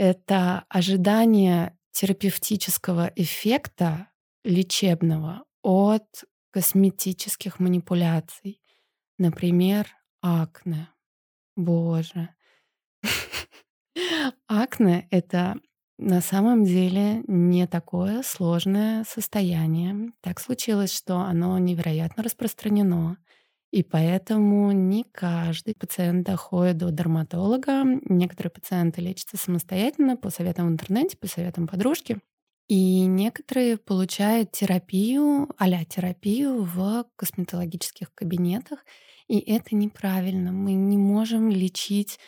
это 0.00 0.64
ожидание 0.70 1.76
терапевтического 1.92 3.12
эффекта 3.16 4.08
лечебного 4.44 5.44
от 5.62 6.24
косметических 6.52 7.60
манипуляций. 7.60 8.62
Например, 9.18 9.86
акне. 10.22 10.88
Боже. 11.54 12.34
Акне— 14.46 15.06
это 15.10 15.56
на 15.98 16.20
самом 16.20 16.64
деле 16.64 17.22
не 17.26 17.66
такое 17.66 18.22
сложное 18.22 19.04
состояние. 19.04 20.12
Так 20.22 20.40
случилось, 20.40 20.96
что 20.96 21.18
оно 21.18 21.58
невероятно 21.58 22.22
распространено. 22.22 23.18
И 23.70 23.82
поэтому 23.84 24.72
не 24.72 25.04
каждый 25.04 25.74
пациент 25.74 26.26
доходит 26.26 26.78
до 26.78 26.90
дерматолога. 26.90 27.84
Некоторые 28.08 28.50
пациенты 28.50 29.00
лечатся 29.00 29.36
самостоятельно 29.36 30.16
по 30.16 30.30
советам 30.30 30.68
в 30.68 30.70
интернете, 30.72 31.16
по 31.16 31.28
советам 31.28 31.68
подружки. 31.68 32.18
И 32.66 33.04
некоторые 33.06 33.76
получают 33.76 34.52
терапию, 34.52 35.48
а 35.58 35.84
терапию 35.84 36.62
в 36.62 37.04
косметологических 37.16 38.14
кабинетах. 38.14 38.84
И 39.28 39.38
это 39.38 39.76
неправильно. 39.76 40.50
Мы 40.50 40.72
не 40.72 40.96
можем 40.96 41.50
лечить 41.50 42.18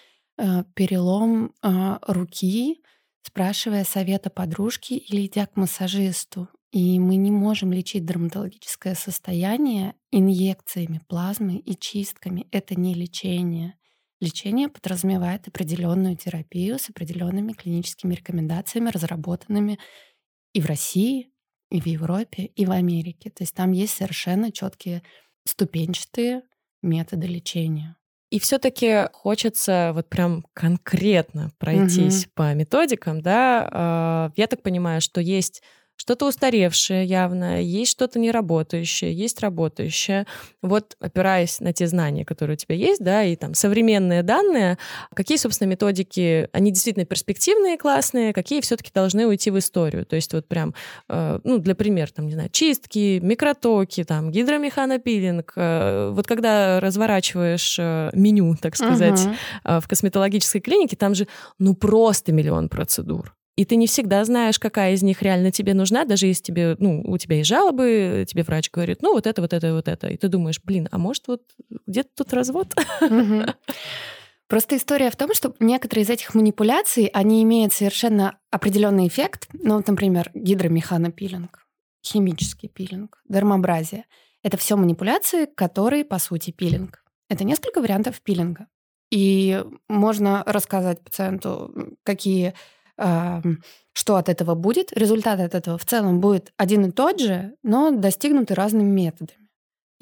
перелом 0.74 1.52
э, 1.62 1.98
руки, 2.06 2.82
спрашивая 3.22 3.84
совета 3.84 4.30
подружки 4.30 4.94
или 4.94 5.26
идя 5.26 5.46
к 5.46 5.56
массажисту. 5.56 6.48
И 6.72 6.98
мы 6.98 7.16
не 7.16 7.30
можем 7.30 7.72
лечить 7.72 8.06
дерматологическое 8.06 8.94
состояние 8.94 9.94
инъекциями 10.10 11.00
плазмы 11.06 11.58
и 11.58 11.76
чистками. 11.76 12.48
Это 12.50 12.74
не 12.74 12.94
лечение. 12.94 13.74
Лечение 14.20 14.68
подразумевает 14.68 15.48
определенную 15.48 16.16
терапию 16.16 16.78
с 16.78 16.88
определенными 16.88 17.52
клиническими 17.52 18.14
рекомендациями, 18.14 18.88
разработанными 18.88 19.78
и 20.54 20.60
в 20.60 20.66
России, 20.66 21.32
и 21.70 21.80
в 21.80 21.86
Европе, 21.86 22.44
и 22.44 22.64
в 22.64 22.70
Америке. 22.70 23.30
То 23.30 23.42
есть 23.42 23.54
там 23.54 23.72
есть 23.72 23.94
совершенно 23.94 24.50
четкие 24.50 25.02
ступенчатые 25.44 26.42
методы 26.82 27.26
лечения. 27.26 27.96
И 28.32 28.38
все-таки 28.38 29.08
хочется 29.12 29.92
вот 29.94 30.08
прям 30.08 30.42
конкретно 30.54 31.50
пройтись 31.58 32.24
угу. 32.24 32.32
по 32.34 32.54
методикам, 32.54 33.20
да. 33.20 33.68
А, 33.70 34.30
я 34.36 34.46
так 34.46 34.62
понимаю, 34.62 35.02
что 35.02 35.20
есть 35.20 35.62
что-то 35.96 36.26
устаревшее 36.26 37.04
явно, 37.04 37.62
есть 37.62 37.92
что-то 37.92 38.18
неработающее, 38.18 39.12
есть 39.12 39.40
работающее. 39.40 40.26
Вот 40.60 40.96
опираясь 40.98 41.60
на 41.60 41.72
те 41.72 41.86
знания, 41.86 42.24
которые 42.24 42.54
у 42.54 42.56
тебя 42.56 42.74
есть, 42.74 43.02
да, 43.02 43.22
и 43.22 43.36
там 43.36 43.54
современные 43.54 44.22
данные, 44.22 44.78
какие, 45.14 45.38
собственно, 45.38 45.68
методики, 45.68 46.48
они 46.52 46.72
действительно 46.72 47.04
перспективные, 47.04 47.78
классные, 47.78 48.32
какие 48.32 48.60
все-таки 48.62 48.90
должны 48.92 49.26
уйти 49.26 49.50
в 49.50 49.58
историю. 49.58 50.04
То 50.04 50.16
есть 50.16 50.32
вот 50.32 50.48
прям, 50.48 50.74
э, 51.08 51.38
ну, 51.44 51.58
для 51.58 51.74
примера, 51.74 52.08
там, 52.12 52.26
не 52.26 52.32
знаю, 52.32 52.48
чистки, 52.50 53.20
микротоки, 53.20 54.02
там, 54.04 54.32
гидромеханопилинг. 54.32 55.52
Э, 55.54 56.10
вот 56.12 56.26
когда 56.26 56.80
разворачиваешь 56.80 57.76
э, 57.78 58.10
меню, 58.14 58.56
так 58.60 58.76
сказать, 58.76 59.20
uh-huh. 59.64 59.80
в 59.80 59.88
косметологической 59.88 60.60
клинике, 60.60 60.96
там 60.96 61.14
же, 61.14 61.28
ну, 61.58 61.74
просто 61.74 62.32
миллион 62.32 62.68
процедур. 62.68 63.34
И 63.56 63.64
ты 63.66 63.76
не 63.76 63.86
всегда 63.86 64.24
знаешь, 64.24 64.58
какая 64.58 64.94
из 64.94 65.02
них 65.02 65.20
реально 65.20 65.50
тебе 65.50 65.74
нужна, 65.74 66.04
даже 66.04 66.26
если 66.26 66.42
тебе, 66.42 66.76
ну, 66.78 67.02
у 67.04 67.18
тебя 67.18 67.36
есть 67.36 67.48
жалобы, 67.48 68.24
тебе 68.26 68.44
врач 68.44 68.70
говорит, 68.70 69.02
ну, 69.02 69.12
вот 69.12 69.26
это, 69.26 69.42
вот 69.42 69.52
это, 69.52 69.74
вот 69.74 69.88
это. 69.88 70.08
И 70.08 70.16
ты 70.16 70.28
думаешь, 70.28 70.60
блин, 70.64 70.88
а 70.90 70.98
может 70.98 71.28
вот 71.28 71.42
где-то 71.86 72.08
тут 72.14 72.32
развод? 72.32 72.74
Просто 74.48 74.76
история 74.76 75.10
в 75.10 75.16
том, 75.16 75.34
что 75.34 75.54
некоторые 75.60 76.04
из 76.04 76.10
этих 76.10 76.34
манипуляций, 76.34 77.06
они 77.06 77.42
имеют 77.42 77.72
совершенно 77.72 78.38
определенный 78.50 79.08
эффект. 79.08 79.48
Ну, 79.52 79.82
например, 79.86 80.30
гидромеханопилинг, 80.34 81.66
химический 82.04 82.68
пилинг, 82.68 83.22
дермобразия. 83.28 84.04
Это 84.42 84.56
все 84.56 84.76
манипуляции, 84.76 85.46
которые, 85.46 86.04
по 86.04 86.18
сути, 86.18 86.50
пилинг. 86.50 87.02
Это 87.28 87.44
несколько 87.44 87.80
вариантов 87.80 88.20
пилинга. 88.20 88.66
И 89.10 89.64
можно 89.88 90.42
рассказать 90.46 91.02
пациенту, 91.02 91.96
какие 92.02 92.54
что 92.96 94.16
от 94.16 94.28
этого 94.28 94.54
будет. 94.54 94.92
Результат 94.92 95.40
от 95.40 95.54
этого 95.54 95.78
в 95.78 95.84
целом 95.84 96.20
будет 96.20 96.52
один 96.56 96.86
и 96.86 96.90
тот 96.90 97.20
же, 97.20 97.54
но 97.62 97.90
достигнутый 97.90 98.56
разными 98.56 98.90
методами. 98.90 99.42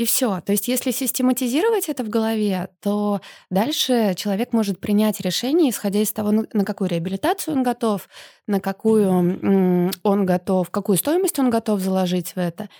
И 0.00 0.06
все. 0.06 0.40
То 0.40 0.52
есть, 0.52 0.66
если 0.66 0.92
систематизировать 0.92 1.90
это 1.90 2.04
в 2.04 2.08
голове, 2.08 2.70
то 2.80 3.20
дальше 3.50 4.14
человек 4.16 4.54
может 4.54 4.80
принять 4.80 5.20
решение, 5.20 5.68
исходя 5.68 6.00
из 6.00 6.10
того, 6.10 6.30
на 6.30 6.64
какую 6.64 6.88
реабилитацию 6.88 7.54
он 7.54 7.62
готов, 7.62 8.08
на 8.46 8.60
какую 8.60 9.90
он 10.02 10.26
готов, 10.26 10.70
какую 10.70 10.96
стоимость 10.96 11.38
он 11.38 11.50
готов 11.50 11.80
заложить 11.80 12.30
в 12.34 12.38
это. 12.38 12.70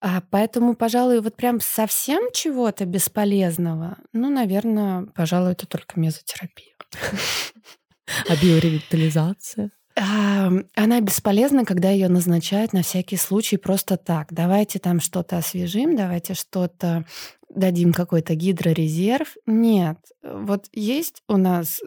А 0.00 0.22
поэтому, 0.28 0.74
пожалуй, 0.74 1.20
вот 1.20 1.36
прям 1.36 1.60
совсем 1.60 2.32
чего-то 2.32 2.84
бесполезного, 2.84 3.98
ну, 4.12 4.28
наверное, 4.28 5.06
пожалуй, 5.14 5.52
это 5.52 5.68
только 5.68 6.00
мезотерапия. 6.00 6.74
А 8.28 8.36
биоревитализация? 8.36 9.70
Она 9.96 11.00
бесполезна, 11.00 11.64
когда 11.64 11.90
ее 11.90 12.08
назначают 12.08 12.74
на 12.74 12.82
всякий 12.82 13.16
случай 13.16 13.56
просто 13.56 13.96
так. 13.96 14.32
Давайте 14.32 14.78
там 14.78 15.00
что-то 15.00 15.38
освежим, 15.38 15.96
давайте 15.96 16.34
что-то 16.34 17.06
дадим 17.48 17.92
какой-то 17.94 18.34
гидрорезерв. 18.34 19.36
Нет, 19.46 19.98
вот 20.22 20.66
есть 20.72 21.22
у 21.28 21.38
нас 21.38 21.80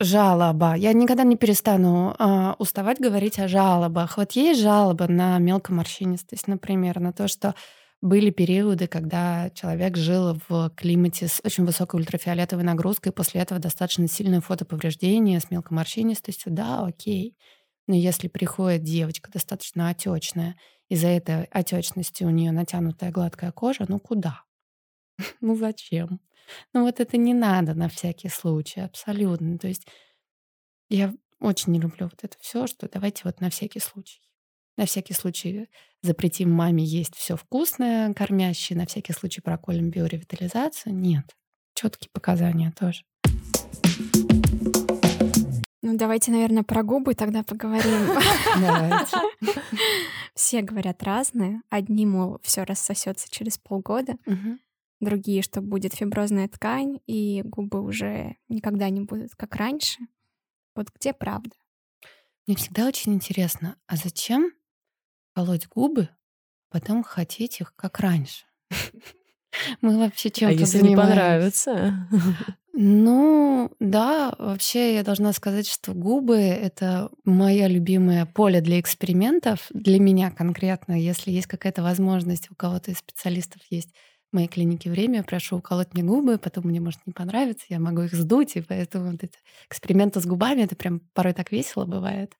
жалоба. 0.00 0.74
Я 0.74 0.92
никогда 0.92 1.24
не 1.24 1.36
перестану 1.36 2.14
э, 2.16 2.54
уставать 2.58 3.00
говорить 3.00 3.40
о 3.40 3.48
жалобах. 3.48 4.16
Вот 4.16 4.32
есть 4.32 4.60
жалоба 4.60 5.08
на 5.08 5.38
мелкоморщинистость, 5.38 6.46
например, 6.46 7.00
на 7.00 7.12
то, 7.12 7.26
что 7.26 7.56
были 8.00 8.30
периоды, 8.30 8.86
когда 8.86 9.50
человек 9.50 9.96
жил 9.96 10.38
в 10.48 10.70
климате 10.76 11.26
с 11.28 11.40
очень 11.44 11.64
высокой 11.64 12.00
ультрафиолетовой 12.00 12.64
нагрузкой, 12.64 13.12
после 13.12 13.40
этого 13.40 13.60
достаточно 13.60 14.06
сильное 14.06 14.40
фотоповреждение 14.40 15.40
с 15.40 15.50
мелкоморщинистостью. 15.50 16.52
Да, 16.52 16.86
окей. 16.86 17.36
Но 17.88 17.94
если 17.94 18.28
приходит 18.28 18.84
девочка 18.84 19.30
достаточно 19.30 19.88
отечная, 19.88 20.56
из-за 20.88 21.08
этой 21.08 21.44
отечности 21.44 22.24
у 22.24 22.30
нее 22.30 22.52
натянутая 22.52 23.10
гладкая 23.10 23.52
кожа, 23.52 23.84
ну 23.88 23.98
куда? 23.98 24.42
ну 25.40 25.56
зачем? 25.56 26.20
Ну 26.72 26.84
вот 26.84 27.00
это 27.00 27.16
не 27.16 27.34
надо 27.34 27.74
на 27.74 27.88
всякий 27.88 28.28
случай, 28.28 28.80
абсолютно. 28.80 29.58
То 29.58 29.68
есть 29.68 29.86
я 30.88 31.14
очень 31.40 31.72
не 31.72 31.80
люблю 31.80 32.06
вот 32.06 32.22
это 32.22 32.36
все, 32.40 32.66
что 32.66 32.88
давайте 32.88 33.22
вот 33.24 33.40
на 33.40 33.50
всякий 33.50 33.80
случай. 33.80 34.20
На 34.78 34.86
всякий 34.86 35.12
случай 35.12 35.68
запретим 36.02 36.52
маме 36.52 36.84
есть 36.84 37.16
все 37.16 37.36
вкусное, 37.36 38.14
кормящее, 38.14 38.78
на 38.78 38.86
всякий 38.86 39.12
случай 39.12 39.40
проколем 39.40 39.90
биоревитализацию. 39.90 40.94
Нет. 40.94 41.36
Четкие 41.74 42.10
показания 42.12 42.72
тоже. 42.78 43.02
Ну, 45.82 45.96
давайте, 45.96 46.30
наверное, 46.30 46.62
про 46.62 46.84
губы 46.84 47.14
тогда 47.14 47.42
поговорим. 47.42 48.06
Давайте. 48.60 49.16
Все 50.36 50.62
говорят 50.62 51.02
разные. 51.02 51.60
Одни, 51.70 52.06
мол, 52.06 52.38
все 52.42 52.62
рассосется 52.62 53.28
через 53.28 53.58
полгода. 53.58 54.14
Другие, 55.00 55.42
что 55.42 55.60
будет 55.60 55.92
фиброзная 55.92 56.46
ткань, 56.46 57.00
и 57.06 57.42
губы 57.44 57.80
уже 57.82 58.36
никогда 58.48 58.90
не 58.90 59.00
будут 59.00 59.34
как 59.34 59.56
раньше. 59.56 59.98
Вот 60.76 60.88
где 60.94 61.12
правда? 61.12 61.50
Мне 62.46 62.56
всегда 62.56 62.86
очень 62.86 63.14
интересно, 63.14 63.76
а 63.86 63.96
зачем 63.96 64.52
колоть 65.38 65.68
губы, 65.68 66.08
потом 66.68 67.04
хотеть 67.04 67.60
их 67.60 67.72
как 67.76 68.00
раньше? 68.00 68.44
Мы 69.80 69.96
вообще 69.96 70.30
чем-то 70.30 70.56
А 70.56 70.58
если 70.58 70.80
не 70.80 70.96
понравится? 70.96 72.08
Ну, 72.80 73.72
да, 73.80 74.32
вообще 74.38 74.94
я 74.94 75.02
должна 75.02 75.32
сказать, 75.32 75.66
что 75.66 75.94
губы— 75.94 76.36
это 76.38 77.10
моя 77.24 77.66
любимое 77.66 78.24
поле 78.24 78.60
для 78.60 78.78
экспериментов, 78.78 79.66
для 79.70 79.98
меня 79.98 80.30
конкретно. 80.30 80.92
Если 80.92 81.32
есть 81.32 81.48
какая-то 81.48 81.82
возможность, 81.82 82.48
у 82.52 82.54
кого-то 82.54 82.92
из 82.92 82.98
специалистов 82.98 83.62
есть 83.68 83.88
в 84.30 84.36
моей 84.36 84.46
клинике 84.46 84.90
время, 84.90 85.24
прошу 85.24 85.56
уколоть 85.56 85.92
мне 85.92 86.04
губы, 86.04 86.38
потом 86.38 86.66
мне 86.66 86.80
может 86.80 87.00
не 87.04 87.12
понравиться, 87.12 87.66
я 87.68 87.80
могу 87.80 88.02
их 88.02 88.12
сдуть, 88.12 88.54
и 88.54 88.60
поэтому 88.60 89.10
вот 89.10 89.24
эти 89.24 89.38
эксперименты 89.68 90.20
с 90.20 90.26
губами, 90.26 90.62
это 90.62 90.76
прям 90.76 91.00
порой 91.14 91.32
так 91.32 91.50
весело 91.50 91.84
бывает. 91.84 92.36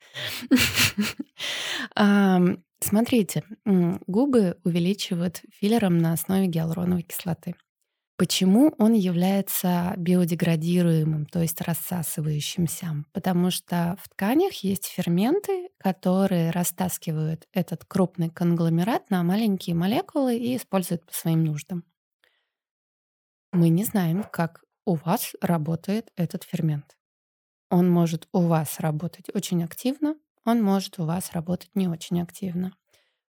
Смотрите, 2.81 3.45
губы 4.07 4.57
увеличивают 4.65 5.43
филлером 5.51 5.99
на 5.99 6.13
основе 6.13 6.47
гиалуроновой 6.47 7.03
кислоты. 7.03 7.55
Почему 8.17 8.75
он 8.79 8.95
является 8.95 9.95
биодеградируемым, 9.97 11.27
то 11.27 11.41
есть 11.41 11.61
рассасывающимся? 11.61 13.05
Потому 13.13 13.51
что 13.51 13.97
в 14.03 14.09
тканях 14.09 14.53
есть 14.65 14.87
ферменты, 14.87 15.71
которые 15.79 16.51
растаскивают 16.51 17.47
этот 17.53 17.85
крупный 17.85 18.29
конгломерат 18.29 19.11
на 19.11 19.23
маленькие 19.23 19.77
молекулы 19.77 20.37
и 20.37 20.57
используют 20.57 21.07
по 21.07 21.15
своим 21.15 21.45
нуждам. 21.45 21.85
Мы 23.53 23.69
не 23.69 23.85
знаем, 23.85 24.25
как 24.25 24.63
у 24.85 24.95
вас 24.95 25.33
работает 25.41 26.11
этот 26.17 26.45
фермент. 26.45 26.97
Он 27.71 27.91
может 27.91 28.29
у 28.33 28.41
вас 28.43 28.81
работать 28.81 29.27
очень 29.35 29.63
активно, 29.65 30.17
он 30.49 30.63
может 30.63 30.99
у 30.99 31.05
вас 31.05 31.33
работать 31.33 31.71
не 31.75 31.89
очень 31.89 32.21
активно. 32.23 32.73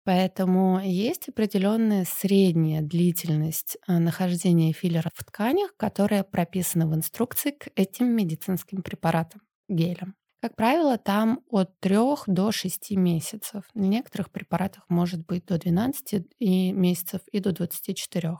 Поэтому 0.04 0.80
есть 0.82 1.28
определенная 1.28 2.04
средняя 2.04 2.82
длительность 2.82 3.76
э, 3.86 3.98
нахождения 3.98 4.72
филлера 4.72 5.10
в 5.14 5.22
тканях, 5.22 5.76
которая 5.76 6.24
прописана 6.24 6.88
в 6.88 6.94
инструкции 6.94 7.52
к 7.52 7.68
этим 7.76 8.08
медицинским 8.08 8.82
препаратам, 8.82 9.42
гелям. 9.68 10.16
Как 10.40 10.56
правило, 10.56 10.98
там 10.98 11.40
от 11.50 11.78
3 11.78 11.96
до 12.26 12.50
6 12.50 12.90
месяцев. 12.96 13.62
На 13.74 13.84
некоторых 13.84 14.32
препаратах 14.32 14.84
может 14.88 15.24
быть 15.24 15.46
до 15.46 15.56
12 15.56 16.26
и 16.40 16.72
месяцев 16.72 17.20
и 17.30 17.38
до 17.38 17.52
24. 17.52 18.38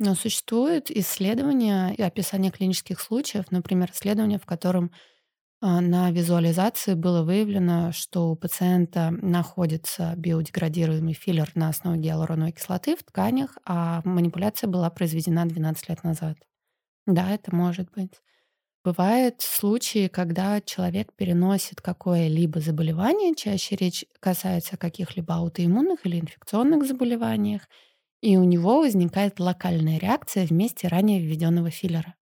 Но 0.00 0.14
существуют 0.14 0.90
исследования 0.90 1.94
и 1.96 2.02
описание 2.02 2.52
клинических 2.52 3.00
случаев, 3.00 3.50
например, 3.50 3.90
исследования, 3.90 4.38
в 4.38 4.44
котором 4.44 4.90
на 5.80 6.10
визуализации 6.10 6.94
было 6.94 7.22
выявлено, 7.22 7.90
что 7.92 8.30
у 8.30 8.36
пациента 8.36 9.10
находится 9.22 10.14
биодеградируемый 10.16 11.14
филлер 11.14 11.50
на 11.54 11.70
основе 11.70 11.98
гиалуроновой 11.98 12.52
кислоты 12.52 12.96
в 12.96 13.02
тканях, 13.02 13.56
а 13.64 14.02
манипуляция 14.04 14.68
была 14.68 14.90
произведена 14.90 15.46
12 15.46 15.88
лет 15.88 16.04
назад. 16.04 16.36
Да, 17.06 17.30
это 17.32 17.54
может 17.54 17.90
быть. 17.92 18.20
Бывают 18.84 19.42
случаи, 19.42 20.08
когда 20.08 20.60
человек 20.60 21.12
переносит 21.14 21.80
какое-либо 21.82 22.60
заболевание, 22.60 23.34
чаще 23.36 23.76
речь 23.76 24.04
касается 24.20 24.76
каких-либо 24.76 25.36
аутоиммунных 25.36 26.06
или 26.06 26.20
инфекционных 26.20 26.86
заболеваниях, 26.86 27.68
и 28.22 28.36
у 28.38 28.44
него 28.44 28.80
возникает 28.80 29.40
локальная 29.40 29.98
реакция 29.98 30.46
в 30.46 30.52
месте 30.52 30.88
ранее 30.88 31.20
введенного 31.20 31.70
филлера. 31.70 32.14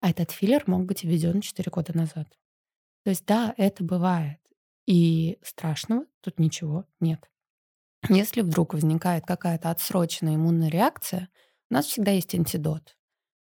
А 0.00 0.10
этот 0.10 0.32
филлер 0.32 0.64
мог 0.66 0.86
быть 0.86 1.04
введен 1.04 1.42
4 1.42 1.70
года 1.70 1.96
назад. 1.96 2.28
То 3.04 3.10
есть 3.10 3.24
да, 3.26 3.54
это 3.56 3.84
бывает. 3.84 4.38
И 4.86 5.38
страшного 5.42 6.04
тут 6.20 6.38
ничего 6.38 6.84
нет. 7.00 7.30
Если 8.08 8.40
вдруг 8.40 8.74
возникает 8.74 9.26
какая-то 9.26 9.70
отсроченная 9.70 10.36
иммунная 10.36 10.68
реакция, 10.68 11.28
у 11.70 11.74
нас 11.74 11.86
всегда 11.86 12.12
есть 12.12 12.34
антидот. 12.34 12.96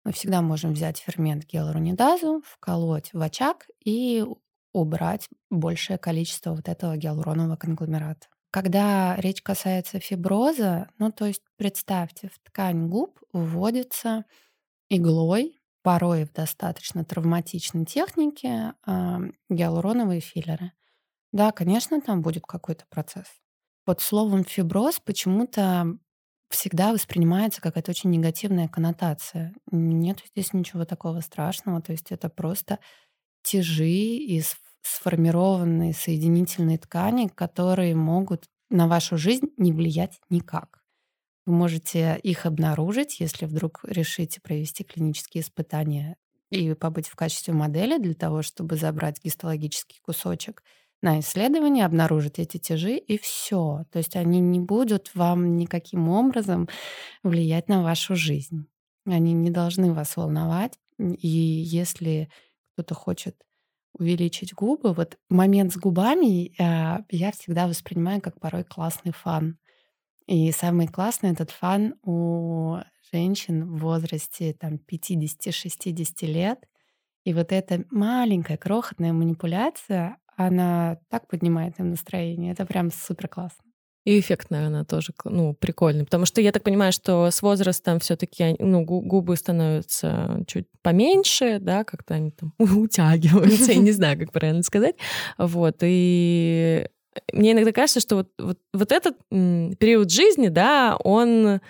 Мы 0.03 0.11
всегда 0.13 0.41
можем 0.41 0.73
взять 0.73 0.99
фермент 0.99 1.45
гиалуронидазу, 1.45 2.41
вколоть 2.45 3.11
в 3.13 3.21
очаг 3.21 3.67
и 3.83 4.25
убрать 4.73 5.27
большее 5.49 5.97
количество 5.97 6.51
вот 6.51 6.67
этого 6.69 6.97
гиалуронового 6.97 7.55
конгломерата. 7.55 8.27
Когда 8.51 9.15
речь 9.17 9.41
касается 9.41 9.99
фиброза, 9.99 10.89
ну 10.97 11.11
то 11.11 11.25
есть 11.25 11.43
представьте, 11.57 12.29
в 12.29 12.39
ткань 12.39 12.87
губ 12.87 13.19
вводится 13.33 14.25
иглой 14.89 15.56
порой 15.87 16.25
в 16.25 16.33
достаточно 16.33 17.05
травматичной 17.05 17.85
технике 17.85 18.73
э, 18.85 19.19
гиалуроновые 19.49 20.19
филлеры. 20.19 20.73
Да, 21.31 21.53
конечно, 21.53 22.01
там 22.01 22.21
будет 22.21 22.43
какой-то 22.45 22.83
процесс. 22.89 23.27
Под 23.85 24.01
словом 24.01 24.43
фиброз 24.43 24.99
почему-то 24.99 25.97
всегда 26.49 26.91
воспринимается 26.91 27.61
какая-то 27.61 27.91
очень 27.91 28.09
негативная 28.09 28.67
коннотация. 28.67 29.53
Нет 29.71 30.19
здесь 30.29 30.51
ничего 30.51 30.83
такого 30.83 31.21
страшного. 31.21 31.81
То 31.81 31.93
есть 31.93 32.11
это 32.11 32.27
просто 32.27 32.79
тяжи 33.41 33.87
из 33.87 34.57
сформированной 34.81 35.93
соединительной 35.93 36.79
ткани, 36.79 37.29
которые 37.29 37.95
могут 37.95 38.49
на 38.69 38.89
вашу 38.89 39.17
жизнь 39.17 39.53
не 39.55 39.71
влиять 39.71 40.19
никак. 40.29 40.83
Вы 41.47 41.53
можете 41.53 42.19
их 42.23 42.45
обнаружить, 42.45 43.21
если 43.21 43.45
вдруг 43.45 43.79
решите 43.83 44.41
провести 44.41 44.83
клинические 44.83 45.43
испытания 45.43 46.17
и 46.49 46.73
побыть 46.73 47.07
в 47.07 47.15
качестве 47.15 47.53
модели 47.53 47.97
для 47.97 48.15
того, 48.15 48.41
чтобы 48.41 48.75
забрать 48.75 49.23
гистологический 49.23 50.01
кусочек 50.01 50.61
на 51.01 51.21
исследование, 51.21 51.85
обнаружить 51.85 52.37
эти 52.37 52.57
тяжи, 52.57 52.97
и 52.97 53.17
все. 53.17 53.85
То 53.91 53.99
есть 53.99 54.17
они 54.17 54.41
не 54.41 54.59
будут 54.59 55.11
вам 55.15 55.55
никаким 55.55 56.09
образом 56.09 56.67
влиять 57.23 57.69
на 57.69 57.81
вашу 57.81 58.17
жизнь. 58.17 58.67
Они 59.05 59.31
не 59.31 59.49
должны 59.49 59.93
вас 59.93 60.17
волновать. 60.17 60.77
И 60.99 61.27
если 61.29 62.29
кто-то 62.73 62.93
хочет 62.93 63.37
увеличить 63.93 64.53
губы, 64.53 64.91
вот 64.91 65.17
момент 65.29 65.71
с 65.71 65.77
губами 65.77 66.47
э, 66.47 67.03
я 67.09 67.31
всегда 67.31 67.67
воспринимаю 67.67 68.19
как 68.19 68.37
порой 68.41 68.65
классный 68.65 69.13
фан. 69.13 69.57
И 70.27 70.51
самый 70.51 70.87
классный 70.87 71.31
этот 71.31 71.51
фан 71.51 71.95
у 72.03 72.77
женщин 73.13 73.65
в 73.65 73.79
возрасте 73.79 74.53
там 74.53 74.75
50-60 74.75 76.25
лет. 76.25 76.59
И 77.23 77.33
вот 77.33 77.51
эта 77.51 77.83
маленькая 77.91 78.57
крохотная 78.57 79.13
манипуляция, 79.13 80.17
она 80.35 80.99
так 81.09 81.27
поднимает 81.27 81.79
им 81.79 81.91
настроение. 81.91 82.51
Это 82.51 82.65
прям 82.65 82.91
супер 82.91 83.27
классно. 83.27 83.63
И 84.07 84.21
эффект, 84.21 84.51
наверное, 84.51 84.85
тоже 84.85 85.11
ну, 85.25 85.53
прикольный. 85.53 86.05
Потому 86.05 86.25
что 86.25 86.39
я 86.39 86.53
так 86.53 86.63
понимаю, 86.63 86.93
что 86.93 87.29
с 87.29 87.41
возрастом 87.41 87.99
все-таки 87.99 88.55
ну, 88.59 88.85
губы 88.85 89.35
становятся 89.35 90.45
чуть 90.47 90.67
поменьше, 90.81 91.59
да, 91.59 91.83
как-то 91.83 92.13
они 92.13 92.31
там 92.31 92.53
утягиваются, 92.57 93.73
я 93.73 93.79
не 93.79 93.91
знаю, 93.93 94.17
как 94.17 94.31
правильно 94.31 94.63
сказать. 94.63 94.95
Вот. 95.37 95.79
И 95.81 96.87
мне 97.33 97.51
иногда 97.51 97.71
кажется, 97.71 97.99
что 97.99 98.15
вот, 98.17 98.29
вот, 98.39 98.59
вот 98.73 98.91
этот 98.91 99.17
период 99.29 100.11
жизни, 100.11 100.47
да, 100.47 100.97
он 101.03 101.61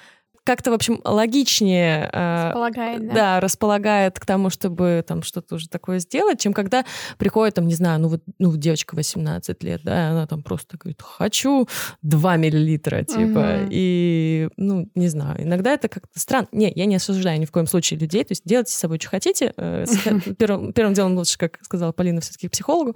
как-то, 0.47 0.71
в 0.71 0.73
общем, 0.73 1.01
логичнее 1.03 2.09
э, 2.13 2.45
располагает, 2.47 3.07
да. 3.07 3.13
да, 3.13 3.39
располагает 3.41 4.17
к 4.17 4.25
тому, 4.25 4.49
чтобы 4.49 5.03
там 5.05 5.21
что-то 5.21 5.55
уже 5.55 5.67
такое 5.67 5.99
сделать, 5.99 6.39
чем 6.39 6.53
когда 6.53 6.85
приходит, 7.17 7.55
там, 7.55 7.67
не 7.67 7.75
знаю, 7.75 7.99
ну 7.99 8.07
вот 8.07 8.23
ну, 8.39 8.55
девочка 8.55 8.95
18 8.95 9.61
лет, 9.63 9.81
да, 9.83 10.07
и 10.07 10.11
она 10.11 10.25
там 10.25 10.43
просто 10.43 10.77
говорит, 10.77 11.01
хочу 11.01 11.67
2 12.01 12.37
миллилитра, 12.37 13.03
типа, 13.03 13.63
угу. 13.63 13.69
и, 13.71 14.47
ну, 14.55 14.89
не 14.95 15.09
знаю, 15.09 15.43
иногда 15.43 15.73
это 15.73 15.89
как-то 15.89 16.17
странно. 16.17 16.47
Не, 16.53 16.71
я 16.73 16.85
не 16.85 16.95
осуждаю 16.95 17.41
ни 17.41 17.45
в 17.45 17.51
коем 17.51 17.67
случае 17.67 17.99
людей, 17.99 18.23
то 18.23 18.31
есть 18.31 18.43
делайте 18.45 18.71
с 18.71 18.77
собой, 18.77 18.99
что 19.01 19.09
хотите. 19.09 19.53
Э, 19.57 19.83
первым, 20.37 20.71
первым 20.71 20.93
делом 20.93 21.17
лучше, 21.17 21.37
как 21.37 21.59
сказала 21.61 21.91
Полина, 21.91 22.21
все-таки 22.21 22.47
к 22.47 22.51
психологу. 22.51 22.95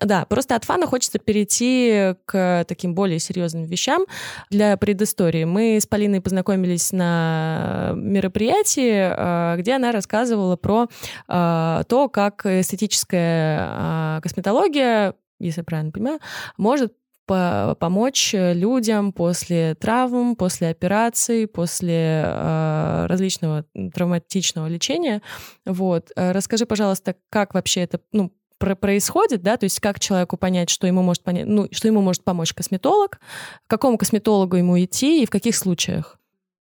Да, 0.00 0.24
просто 0.24 0.56
от 0.56 0.64
фана 0.64 0.86
хочется 0.86 1.18
перейти 1.18 2.14
к 2.24 2.64
таким 2.66 2.94
более 2.94 3.18
серьезным 3.18 3.64
вещам. 3.64 4.06
Для 4.48 4.74
предыстории 4.78 5.44
мы 5.44 5.76
с 5.78 5.86
Полиной 5.86 6.22
познакомились 6.22 6.77
находились 6.78 6.92
на 6.92 7.92
мероприятии, 7.96 9.10
а, 9.10 9.56
где 9.56 9.74
она 9.74 9.92
рассказывала 9.92 10.56
про 10.56 10.88
а, 11.26 11.82
то, 11.84 12.08
как 12.08 12.46
эстетическая 12.46 13.58
а, 13.60 14.20
косметология, 14.22 15.14
если 15.40 15.60
я 15.60 15.64
правильно 15.64 15.92
понимаю, 15.92 16.20
может 16.56 16.92
помочь 17.26 18.30
людям 18.32 19.12
после 19.12 19.74
травм, 19.74 20.34
после 20.34 20.70
операций, 20.70 21.46
после 21.46 22.22
э, 22.24 23.06
различного 23.06 23.66
травматичного 23.92 24.66
лечения. 24.66 25.20
Вот. 25.66 26.10
Расскажи, 26.16 26.64
пожалуйста, 26.64 27.16
как 27.28 27.52
вообще 27.52 27.82
это 27.82 28.00
ну, 28.12 28.32
про 28.58 28.74
происходит, 28.74 29.42
да, 29.42 29.56
то 29.56 29.64
есть 29.64 29.80
как 29.80 30.00
человеку 30.00 30.36
понять, 30.36 30.70
что 30.70 30.86
ему 30.86 31.02
может 31.02 31.22
понять, 31.22 31.46
ну, 31.46 31.68
что 31.70 31.88
ему 31.88 32.00
может 32.00 32.24
помочь 32.24 32.52
косметолог, 32.52 33.18
к 33.66 33.70
какому 33.70 33.98
косметологу 33.98 34.56
ему 34.56 34.82
идти 34.82 35.22
и 35.22 35.26
в 35.26 35.30
каких 35.30 35.56
случаях? 35.56 36.18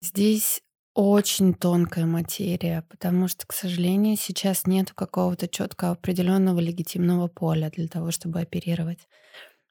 Здесь 0.03 0.63
очень 0.95 1.55
тонкая 1.55 2.07
материя, 2.07 2.85
потому 2.89 3.29
что, 3.29 3.47
к 3.47 3.53
сожалению, 3.53 4.17
сейчас 4.17 4.67
нет 4.67 4.93
какого-то 4.93 5.47
четко 5.47 5.91
определенного 5.91 6.59
легитимного 6.59 7.29
поля 7.29 7.71
для 7.71 7.87
того, 7.87 8.11
чтобы 8.11 8.41
оперировать. 8.41 9.07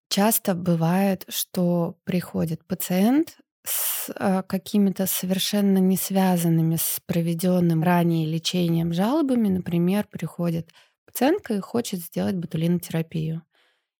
Часто 0.10 0.56
бывает, 0.56 1.26
что 1.30 1.98
приходит 2.04 2.66
пациент 2.66 3.38
с 3.66 4.10
э, 4.16 4.44
какими-то 4.48 5.06
совершенно 5.08 5.80
не 5.80 5.98
связанными 5.98 6.78
с 6.78 7.00
проведенным 7.06 7.84
ранее 7.84 8.26
лечением 8.28 8.94
жалобами. 8.94 9.50
Например, 9.50 10.08
приходит 10.10 10.72
пациентка 11.06 11.56
и 11.56 11.60
хочет 11.60 12.02
сделать 12.02 12.36
ботулинотерапию. 12.36 13.44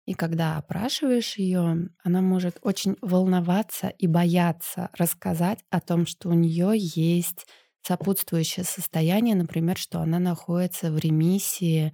И 0.10 0.16
когда 0.16 0.58
опрашиваешь 0.58 1.38
ее, 1.38 1.88
она 2.04 2.22
может 2.22 2.58
очень 2.64 2.98
волноваться 3.00 3.90
и 3.90 4.08
бояться 4.08 4.90
рассказать 4.98 5.60
о 5.70 5.80
том, 5.82 6.08
что 6.08 6.30
у 6.30 6.34
нее 6.34 6.72
есть 6.76 7.46
сопутствующее 7.84 8.64
состояние, 8.64 9.36
например, 9.36 9.78
что 9.78 10.00
она 10.00 10.18
находится 10.18 10.92
в 10.92 10.98
ремиссии 10.98 11.94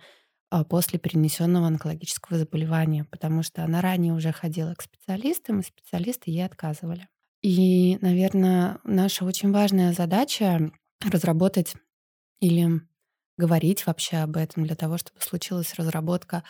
а, 0.49 0.63
после 0.63 0.97
перенесенного 0.97 1.67
онкологического 1.67 2.39
заболевания, 2.39 3.03
потому 3.03 3.43
что 3.43 3.65
она 3.65 3.81
ранее 3.81 4.13
уже 4.13 4.31
ходила 4.31 4.73
к 4.75 4.83
специалистам, 4.83 5.59
и 5.59 5.63
специалисты 5.63 6.31
ей 6.31 6.45
отказывали. 6.45 7.09
И, 7.41 7.97
наверное, 7.99 8.79
наша 8.85 9.25
очень 9.25 9.51
важная 9.51 9.91
задача 9.91 10.71
разработать 11.01 11.73
или 12.39 12.79
говорить 13.37 13.85
вообще 13.85 14.19
об 14.19 14.37
этом 14.37 14.63
для 14.63 14.77
того, 14.77 14.97
чтобы 14.97 15.19
случилась 15.19 15.73
разработка 15.73 16.45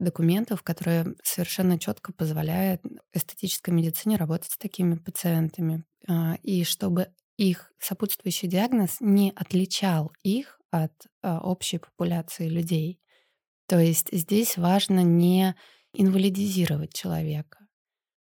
документов, 0.00 0.62
которые 0.62 1.14
совершенно 1.22 1.78
четко 1.78 2.12
позволяют 2.12 2.82
эстетической 3.12 3.70
медицине 3.70 4.16
работать 4.16 4.52
с 4.52 4.58
такими 4.58 4.96
пациентами. 4.96 5.84
А, 6.08 6.36
и 6.42 6.64
чтобы 6.64 7.12
их 7.36 7.72
сопутствующий 7.78 8.48
диагноз 8.48 8.96
не 9.00 9.32
отличал 9.36 10.12
их 10.22 10.58
от 10.70 10.92
а, 11.22 11.40
общей 11.40 11.78
популяции 11.78 12.48
людей. 12.48 13.00
То 13.66 13.78
есть 13.78 14.08
здесь 14.12 14.56
важно 14.56 15.00
не 15.00 15.54
инвалидизировать 15.92 16.92
человека. 16.92 17.58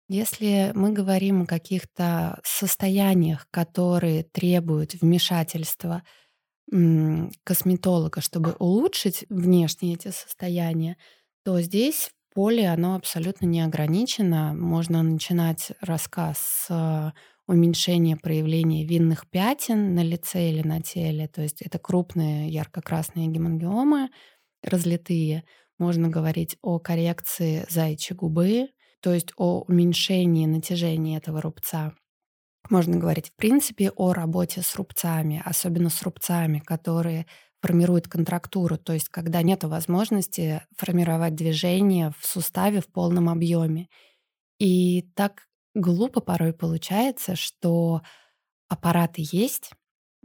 Если 0.07 0.71
мы 0.75 0.91
говорим 0.91 1.43
о 1.43 1.45
каких-то 1.45 2.39
состояниях, 2.43 3.47
которые 3.49 4.23
требуют 4.23 4.95
вмешательства 4.95 6.03
косметолога, 7.43 8.21
чтобы 8.21 8.53
улучшить 8.59 9.25
внешние 9.29 9.95
эти 9.95 10.09
состояния, 10.09 10.97
то 11.43 11.59
здесь 11.61 12.11
поле, 12.33 12.67
оно 12.69 12.95
абсолютно 12.95 13.45
не 13.45 13.61
ограничено. 13.61 14.53
Можно 14.53 15.03
начинать 15.03 15.71
рассказ 15.81 16.37
с 16.39 17.13
уменьшения 17.47 18.15
проявления 18.15 18.85
винных 18.85 19.29
пятен 19.29 19.93
на 19.95 20.03
лице 20.03 20.49
или 20.49 20.65
на 20.65 20.81
теле. 20.81 21.27
То 21.27 21.41
есть 21.41 21.61
это 21.61 21.79
крупные 21.79 22.49
ярко-красные 22.49 23.27
гемангиомы, 23.27 24.09
разлитые. 24.63 25.43
Можно 25.77 26.09
говорить 26.09 26.57
о 26.61 26.79
коррекции 26.79 27.65
заячьей 27.69 28.15
губы, 28.15 28.69
то 29.01 29.13
есть 29.13 29.33
о 29.35 29.61
уменьшении 29.61 30.45
натяжения 30.45 31.17
этого 31.17 31.41
рубца. 31.41 31.93
Можно 32.69 32.97
говорить, 32.97 33.29
в 33.29 33.35
принципе, 33.35 33.89
о 33.91 34.13
работе 34.13 34.61
с 34.61 34.75
рубцами, 34.75 35.41
особенно 35.43 35.89
с 35.89 36.01
рубцами, 36.03 36.59
которые 36.59 37.25
формирует 37.61 38.07
контрактуру, 38.07 38.77
то 38.77 38.93
есть 38.93 39.09
когда 39.09 39.41
нет 39.41 39.63
возможности 39.63 40.63
формировать 40.77 41.35
движение 41.35 42.11
в 42.19 42.25
суставе 42.25 42.81
в 42.81 42.87
полном 42.87 43.29
объеме. 43.29 43.87
И 44.59 45.03
так 45.15 45.47
глупо 45.75 46.21
порой 46.21 46.53
получается, 46.53 47.35
что 47.35 48.01
аппараты 48.69 49.23
есть, 49.31 49.71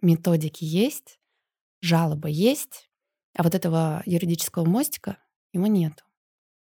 методики 0.02 0.64
есть, 0.64 1.18
жалобы 1.82 2.30
есть, 2.30 2.88
а 3.36 3.42
вот 3.42 3.54
этого 3.54 4.02
юридического 4.06 4.64
мостика 4.64 5.18
его 5.52 5.66
нет. 5.66 6.04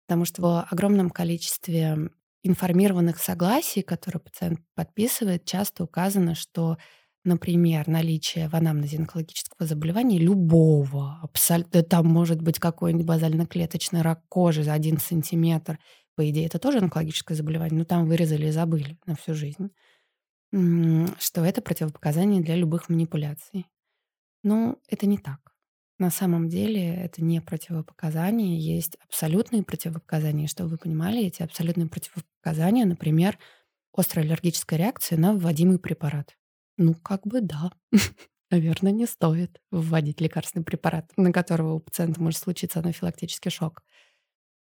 Потому 0.08 0.26
что 0.26 0.42
в 0.42 0.68
огромном 0.72 1.10
количестве 1.10 2.12
информированных 2.44 3.20
согласий, 3.20 3.82
которые 3.82 4.22
пациент 4.22 4.60
подписывает, 4.76 5.46
часто 5.46 5.84
указано, 5.84 6.36
что 6.36 6.78
например, 7.24 7.88
наличие 7.88 8.50
в 8.50 8.56
анамнезе 8.56 8.98
онкологического 8.98 9.68
заболевания 9.68 10.18
любого, 10.20 11.20
абсолютно, 11.22 11.84
там 11.84 12.08
может 12.08 12.42
быть 12.42 12.60
какой-нибудь 12.60 13.06
базально-клеточный 13.06 14.02
рак 14.02 14.22
кожи 14.30 14.64
за 14.64 14.74
один 14.74 15.00
сантиметр, 15.00 15.80
по 16.16 16.30
идее, 16.30 16.46
это 16.48 16.60
тоже 16.60 16.80
онкологическое 16.80 17.38
заболевание, 17.38 17.78
но 17.78 17.86
там 17.86 18.06
вырезали 18.06 18.48
и 18.48 18.52
забыли 18.52 18.98
на 19.06 19.16
всю 19.16 19.34
жизнь, 19.34 19.72
что 21.20 21.46
это 21.46 21.62
противопоказание 21.62 22.42
для 22.42 22.56
любых 22.56 22.90
манипуляций. 22.90 23.68
Но 24.44 24.78
это 24.90 25.08
не 25.08 25.18
так. 25.18 25.40
На 26.00 26.10
самом 26.10 26.50
деле 26.50 26.96
это 26.96 27.24
не 27.24 27.42
противопоказания, 27.42 28.58
есть 28.58 28.98
абсолютные 29.08 29.64
противопоказания. 29.64 30.48
Чтобы 30.48 30.72
вы 30.72 30.78
понимали, 30.78 31.26
эти 31.26 31.44
абсолютные 31.44 31.88
противопоказания, 31.88 32.86
например, 32.86 33.38
острая 33.94 34.26
аллергическая 34.26 34.80
реакция 34.80 35.18
на 35.20 35.34
вводимый 35.34 35.80
препарат. 35.80 36.36
Ну, 36.78 36.94
как 36.96 37.26
бы 37.26 37.42
да. 37.42 37.72
Наверное, 38.52 38.92
не 38.92 39.06
стоит 39.06 39.60
вводить 39.72 40.20
лекарственный 40.22 40.66
препарат, 40.66 41.10
на 41.18 41.32
которого 41.32 41.76
у 41.76 41.80
пациента 41.80 42.22
может 42.22 42.40
случиться 42.40 42.80
анафилактический 42.80 43.52
шок. 43.52 43.84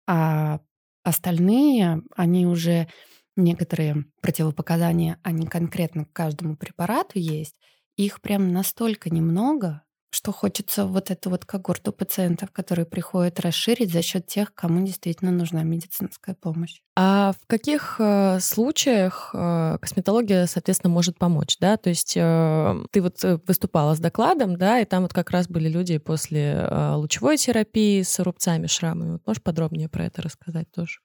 А 0.07 0.61
остальные, 1.03 2.03
они 2.15 2.47
уже 2.47 2.89
некоторые 3.37 4.05
противопоказания, 4.21 5.19
они 5.23 5.47
конкретно 5.47 6.05
к 6.05 6.13
каждому 6.13 6.57
препарату 6.57 7.19
есть. 7.19 7.55
Их 7.97 8.21
прям 8.21 8.53
настолько 8.53 9.09
немного, 9.09 9.83
что 10.09 10.31
хочется 10.31 10.85
вот 10.85 11.11
эту 11.11 11.29
вот 11.29 11.45
когорту 11.45 11.91
пациентов, 11.91 12.51
которые 12.51 12.85
приходят, 12.85 13.39
расширить 13.39 13.91
за 13.91 14.01
счет 14.01 14.25
тех, 14.25 14.53
кому 14.53 14.85
действительно 14.85 15.31
нужна 15.31 15.63
медицинская 15.63 16.35
помощь. 16.35 16.81
А 16.95 17.33
в 17.33 17.45
каких 17.47 17.97
э, 17.99 18.39
случаях 18.39 19.31
э, 19.33 19.77
косметология, 19.81 20.45
соответственно, 20.45 20.93
может 20.93 21.17
помочь, 21.17 21.57
да? 21.59 21.77
То 21.77 21.89
есть 21.89 22.15
э, 22.15 22.83
ты 22.91 23.01
вот 23.01 23.23
выступала 23.45 23.95
с 23.95 23.99
докладом, 23.99 24.57
да, 24.57 24.79
и 24.79 24.85
там 24.85 25.03
вот 25.03 25.13
как 25.13 25.29
раз 25.31 25.47
были 25.47 25.67
люди 25.67 25.97
после 25.97 26.67
лучевой 26.95 27.37
терапии 27.37 28.01
с 28.01 28.19
рубцами, 28.19 28.67
шрамами. 28.67 29.13
Вот 29.13 29.27
можешь 29.27 29.43
подробнее 29.43 29.89
про 29.89 30.05
это 30.05 30.21
рассказать 30.21 30.71
тоже? 30.71 30.99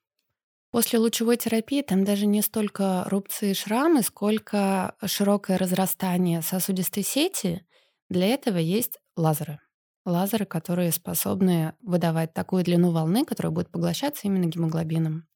После 0.70 0.98
лучевой 0.98 1.36
терапии 1.36 1.82
там 1.82 2.02
даже 2.04 2.24
не 2.24 2.40
столько 2.40 3.04
рубцы 3.06 3.50
и 3.50 3.54
шрамы, 3.54 4.02
сколько 4.02 4.94
широкое 5.04 5.58
разрастание 5.58 6.40
сосудистой 6.40 7.02
сети, 7.02 7.66
для 8.12 8.28
этого 8.28 8.58
есть 8.58 8.98
лазеры. 9.16 9.58
Лазеры, 10.04 10.44
которые 10.44 10.92
способны 10.92 11.74
выдавать 11.80 12.34
такую 12.34 12.64
длину 12.64 12.90
волны, 12.90 13.24
которая 13.24 13.52
будет 13.52 13.70
поглощаться 13.70 14.26
именно 14.26 14.46
гемоглобином. 14.46 15.26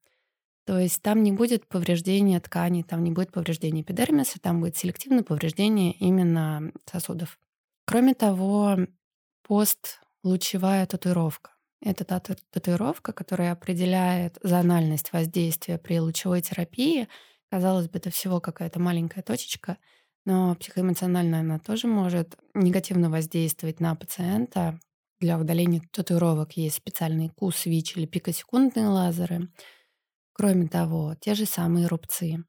То 0.66 0.78
есть 0.78 1.00
там 1.00 1.22
не 1.22 1.30
будет 1.30 1.68
повреждения 1.68 2.40
тканей, 2.40 2.82
там 2.82 3.04
не 3.04 3.12
будет 3.12 3.32
повреждения 3.32 3.82
эпидермиса, 3.82 4.40
там 4.40 4.60
будет 4.60 4.76
селективное 4.76 5.22
повреждение 5.22 5.92
именно 5.92 6.72
сосудов. 6.84 7.38
Кроме 7.84 8.14
того, 8.14 8.76
постлучевая 9.46 10.86
татуировка. 10.86 11.52
Это 11.80 12.04
та 12.04 12.18
татуировка, 12.18 13.12
которая 13.12 13.52
определяет 13.52 14.38
зональность 14.42 15.12
воздействия 15.12 15.78
при 15.78 16.00
лучевой 16.00 16.42
терапии. 16.42 17.06
Казалось 17.48 17.88
бы, 17.88 17.98
это 17.98 18.10
всего 18.10 18.40
какая-то 18.40 18.80
маленькая 18.80 19.22
точечка— 19.22 19.78
но 20.26 20.54
психоэмоционально 20.56 21.40
она 21.40 21.58
тоже 21.58 21.86
может 21.86 22.36
негативно 22.54 23.10
воздействовать 23.10 23.80
на 23.80 23.94
пациента. 23.94 24.78
Для 25.20 25.38
удаления 25.38 25.82
татуировок 25.92 26.52
есть 26.58 26.76
специальные 26.76 27.30
КУС, 27.30 27.66
ВИЧ 27.66 27.96
или 27.96 28.06
пикосекундные 28.06 28.88
лазеры. 28.88 29.48
Кроме 30.32 30.68
того, 30.68 31.14
те 31.20 31.34
же 31.34 31.46
самые 31.46 31.86
рубцы. 31.86 32.44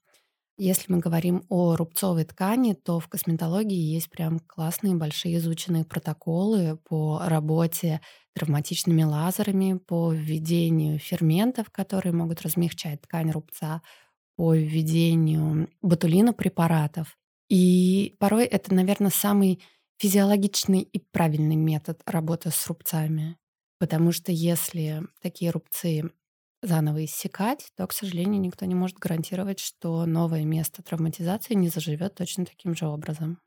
Если 0.58 0.92
мы 0.92 1.00
говорим 1.00 1.46
о 1.50 1.76
рубцовой 1.76 2.26
ткани, 2.26 2.74
то 2.74 3.00
в 3.00 3.08
косметологии 3.10 3.78
есть 3.96 4.10
прям 4.10 4.40
классные 4.40 4.96
большие 4.96 5.38
изученные 5.38 5.86
протоколы 5.86 6.78
по 6.86 7.22
работе 7.26 8.02
травматичными 8.36 9.04
лазерами, 9.04 9.78
по 9.78 10.14
введению 10.14 11.00
ферментов, 11.00 11.70
которые 11.72 12.14
могут 12.14 12.42
размягчать 12.42 13.02
ткань 13.02 13.32
рубца, 13.32 13.82
по 14.38 14.56
введению 14.56 15.70
ботулина 15.82 16.34
препаратов. 16.34 17.18
И 17.50 18.16
порой 18.20 18.46
это, 18.46 18.74
наверное, 18.74 19.12
самый 19.12 19.62
физиологичный 20.00 20.82
и 20.82 21.00
правильный 21.00 21.56
метод 21.56 22.02
работы 22.06 22.52
с 22.52 22.68
рубцами. 22.68 23.38
Потому 23.80 24.12
что 24.12 24.32
если 24.32 25.04
такие 25.22 25.52
рубцы 25.52 26.12
заново 26.62 27.06
иссякать, 27.06 27.68
то, 27.76 27.86
к 27.88 27.94
сожалению, 27.94 28.42
никто 28.42 28.66
не 28.66 28.76
может 28.76 28.98
гарантировать, 28.98 29.60
что 29.60 30.06
новое 30.06 30.44
место 30.44 30.82
травматизации 30.82 31.54
не 31.54 31.70
заживет 31.70 32.16
точно 32.16 32.46
таким 32.46 32.76
же 32.76 32.88
образом. 32.88 33.40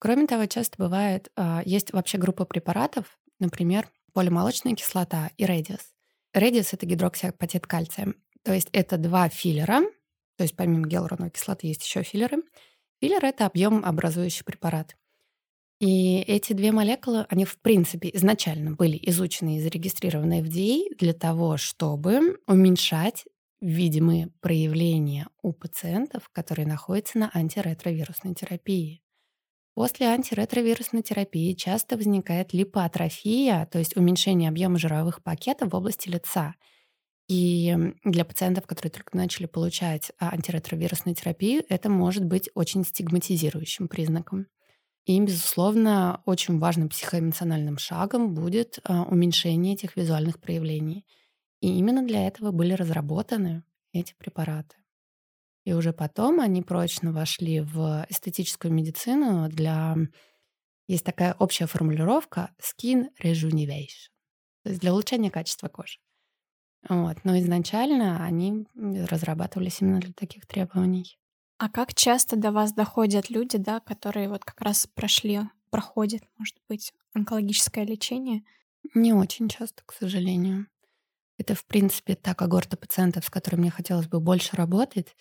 Кроме 0.00 0.26
того, 0.26 0.46
часто 0.46 0.76
бывает, 0.78 1.30
а, 1.36 1.62
есть 1.64 1.92
вообще 1.92 2.18
группа 2.18 2.44
препаратов, 2.44 3.18
например, 3.38 3.88
полимолочная 4.12 4.74
кислота 4.74 5.30
и 5.36 5.46
редис. 5.46 5.92
Редис— 6.34 6.72
это 6.72 6.86
гидроксиапатит 6.86 7.66
кальция. 7.66 8.14
То 8.42 8.52
есть 8.52 8.68
это 8.72 8.96
два 8.98 9.28
филлера, 9.28 9.80
то 10.36 10.44
есть 10.44 10.56
помимо 10.56 10.86
гиалуроновой 10.86 11.30
кислоты 11.30 11.68
есть 11.68 11.84
еще 11.84 12.02
филлеры— 12.02 12.42
Филлер— 13.00 13.24
это 13.26 13.46
объем 13.46 13.84
образующий 13.84 14.44
препарат. 14.44 14.96
И 15.80 16.18
эти 16.18 16.54
две 16.54 16.72
молекулы, 16.72 17.24
они 17.28 17.44
в 17.44 17.58
принципе 17.60 18.10
изначально 18.12 18.72
были 18.72 18.98
изучены 19.02 19.56
и 19.56 19.60
зарегистрированы 19.60 20.42
FDA 20.42 20.96
для 20.98 21.12
того, 21.12 21.56
чтобы 21.56 22.38
уменьшать 22.48 23.24
видимые 23.60 24.28
проявления 24.40 25.28
у 25.42 25.52
пациентов, 25.52 26.28
которые 26.32 26.66
находятся 26.66 27.18
на 27.18 27.30
антиретровирусной 27.32 28.34
терапии. 28.34 29.02
После 29.74 30.08
антиретровирусной 30.08 31.02
терапии 31.02 31.54
часто 31.54 31.96
возникает 31.96 32.52
липоатрофия, 32.52 33.66
то 33.66 33.78
есть 33.78 33.96
уменьшение 33.96 34.48
объема 34.48 34.78
жировых 34.78 35.22
пакетов 35.22 35.70
в 35.70 35.76
области 35.76 36.08
лица. 36.08 36.56
И 37.28 37.76
для 38.04 38.24
пациентов, 38.24 38.66
которые 38.66 38.90
только 38.90 39.14
начали 39.14 39.44
получать 39.44 40.12
а, 40.18 40.30
антиретровирусную 40.32 41.14
терапию, 41.14 41.62
это 41.68 41.90
может 41.90 42.24
быть 42.24 42.48
очень 42.54 42.84
стигматизирующим 42.84 43.86
признаком. 43.86 44.46
И, 45.04 45.20
безусловно, 45.20 46.22
очень 46.24 46.58
важным 46.58 46.88
психоэмоциональным 46.88 47.76
шагом 47.76 48.32
будет 48.34 48.78
а, 48.82 49.02
уменьшение 49.02 49.74
этих 49.74 49.96
визуальных 49.96 50.40
проявлений. 50.40 51.04
И 51.60 51.78
именно 51.78 52.02
для 52.02 52.26
этого 52.26 52.50
были 52.50 52.72
разработаны 52.72 53.62
эти 53.92 54.14
препараты. 54.14 54.76
И 55.64 55.74
уже 55.74 55.92
потом 55.92 56.40
они 56.40 56.62
прочно 56.62 57.12
вошли 57.12 57.60
в 57.60 58.06
эстетическую 58.08 58.72
медицину 58.72 59.50
для... 59.50 59.96
Есть 60.86 61.04
такая 61.04 61.34
общая 61.38 61.66
формулировка 61.66 62.54
skin 62.58 63.08
rejuvenation, 63.22 64.08
то 64.62 64.70
есть 64.70 64.80
для 64.80 64.94
улучшения 64.94 65.30
качества 65.30 65.68
кожи. 65.68 65.98
Вот. 66.88 67.18
Но 67.24 67.38
изначально 67.38 68.24
они 68.24 68.66
разрабатывались 68.76 69.80
именно 69.80 70.00
для 70.00 70.12
таких 70.12 70.46
требований. 70.46 71.18
А 71.58 71.68
как 71.68 71.94
часто 71.94 72.36
до 72.36 72.52
вас 72.52 72.72
доходят 72.72 73.30
люди, 73.30 73.58
да, 73.58 73.80
которые 73.80 74.28
вот 74.28 74.44
как 74.44 74.60
раз 74.60 74.86
прошли, 74.86 75.40
проходят, 75.70 76.22
может 76.36 76.56
быть, 76.68 76.92
онкологическое 77.14 77.84
лечение? 77.84 78.42
Не 78.94 79.12
очень 79.12 79.48
часто, 79.48 79.82
к 79.84 79.92
сожалению. 79.92 80.68
Это, 81.38 81.54
в 81.54 81.64
принципе, 81.66 82.14
та 82.16 82.34
когорта 82.34 82.76
пациентов, 82.76 83.24
с 83.26 83.30
которой 83.30 83.56
мне 83.56 83.70
хотелось 83.70 84.08
бы 84.08 84.20
больше 84.20 84.56
работать, 84.56 85.16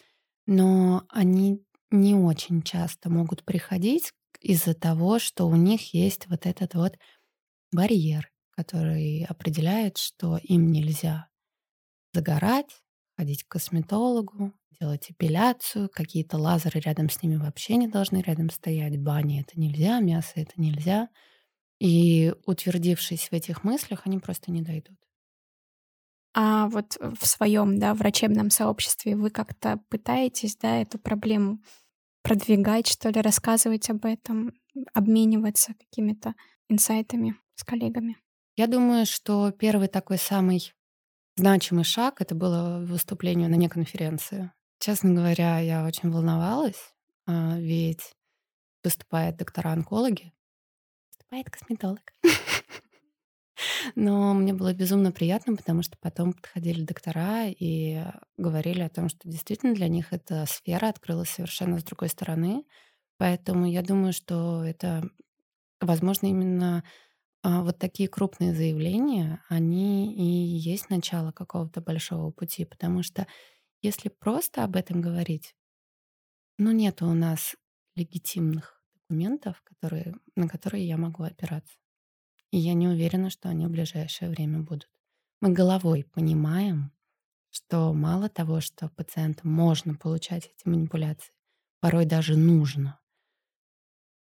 но 0.46 1.06
они 1.10 1.64
не 1.92 2.16
очень 2.16 2.64
часто 2.64 3.10
могут 3.10 3.44
приходить 3.44 4.14
из-за 4.42 4.74
того, 4.74 5.20
что 5.20 5.48
у 5.48 5.56
них 5.56 5.94
есть 5.94 6.28
вот 6.28 6.46
этот 6.46 6.76
вот 6.76 6.98
барьер, 7.72 8.32
который 8.52 9.26
определяет, 9.26 9.98
что 9.98 10.38
им 10.38 10.72
нельзя 10.72 11.28
загорать, 12.18 12.82
ходить 13.16 13.44
к 13.44 13.52
косметологу, 13.52 14.52
делать 14.80 15.12
эпиляцию, 15.12 15.90
какие-то 15.90 16.38
лазеры 16.38 16.80
рядом 16.80 17.10
с 17.10 17.22
ними 17.22 17.36
вообще 17.36 17.76
не 17.76 17.88
должны 17.88 18.24
рядом 18.24 18.50
стоять, 18.50 19.00
бани 19.00 19.42
это 19.42 19.60
нельзя, 19.60 20.00
мясо 20.00 20.34
это 20.36 20.54
нельзя. 20.58 21.10
И 21.80 22.34
утвердившись 22.48 23.30
в 23.30 23.34
этих 23.34 23.64
мыслях, 23.64 24.02
они 24.06 24.18
просто 24.18 24.52
не 24.52 24.64
дойдут. 24.64 24.98
А 26.34 26.68
вот 26.70 26.98
в 27.00 27.26
своем, 27.28 27.78
да, 27.80 27.94
врачебном 27.94 28.50
сообществе 28.50 29.16
вы 29.16 29.30
как-то 29.30 29.80
пытаетесь, 29.90 30.56
да, 30.58 30.82
эту 30.82 30.98
проблему 30.98 31.60
продвигать, 32.24 32.88
что 32.88 33.10
ли, 33.10 33.22
рассказывать 33.22 33.90
об 33.92 34.06
этом, 34.06 34.54
обмениваться 34.94 35.74
какими-то 35.76 36.34
инсайтами 36.68 37.36
с 37.56 37.64
коллегами? 37.64 38.18
Я 38.56 38.66
думаю, 38.66 39.06
что 39.06 39.52
первый 39.52 39.88
такой 39.88 40.18
самый 40.18 40.74
значимый 41.38 41.84
шаг 41.84 42.20
это 42.20 42.36
было 42.36 42.80
выступление 42.86 43.48
на 43.48 43.56
неконференции. 43.56 44.52
Честно 44.80 45.14
говоря, 45.14 45.60
я 45.60 45.86
очень 45.86 46.12
волновалась, 46.12 46.94
а, 47.26 47.58
ведь 47.58 48.14
выступают 48.84 49.38
доктора-онкологи, 49.38 50.34
выступает 51.12 51.50
косметолог. 51.50 52.02
Но 53.96 54.34
мне 54.34 54.54
было 54.54 54.74
безумно 54.74 55.12
приятно, 55.12 55.56
потому 55.56 55.82
что 55.82 55.98
потом 56.00 56.34
подходили 56.34 56.84
доктора 56.84 57.48
и 57.48 58.04
говорили 58.38 58.82
о 58.82 58.90
том, 58.90 59.10
что 59.10 59.28
действительно 59.28 59.74
для 59.74 59.88
них 59.88 60.14
эта 60.14 60.46
сфера 60.46 60.90
открылась 60.90 61.30
совершенно 61.30 61.80
с 61.80 61.84
другой 61.84 62.10
стороны. 62.10 62.66
Поэтому 63.18 63.66
я 63.66 63.82
думаю, 63.82 64.14
что 64.14 64.64
это, 64.64 65.10
возможно, 65.82 66.28
именно 66.28 66.84
вот 67.64 67.80
такие 67.80 68.10
крупные 68.10 68.54
заявления, 68.54 69.44
они 69.50 70.14
и 70.16 70.24
есть 70.58 70.90
начало 70.90 71.32
какого-то 71.32 71.82
большого 71.82 72.32
пути, 72.32 72.66
потому 72.66 73.04
что 73.04 73.28
если 73.82 74.10
просто 74.10 74.64
об 74.64 74.76
этом 74.76 75.02
говорить, 75.02 75.56
ну 76.58 76.72
нет 76.72 77.02
у 77.02 77.14
нас 77.14 77.56
легитимных 77.96 78.82
документов, 78.96 79.62
которые, 79.64 80.16
на 80.36 80.48
которые 80.48 80.88
я 80.88 80.98
могу 80.98 81.24
опираться. 81.24 81.76
И 82.52 82.58
я 82.58 82.74
не 82.74 82.88
уверена, 82.88 83.30
что 83.30 83.50
они 83.50 83.68
в 83.68 83.72
ближайшее 83.72 84.30
время 84.32 84.60
будут. 84.62 84.90
Мы 85.42 85.52
головой 85.54 86.06
понимаем, 86.14 86.92
что 87.52 87.94
мало 87.94 88.30
того, 88.30 88.62
что 88.62 88.90
пациентам 88.90 89.52
можно 89.52 89.96
получать 89.96 90.48
эти 90.48 90.68
манипуляции, 90.68 91.34
порой 91.82 92.06
даже 92.06 92.38
нужно. 92.38 93.00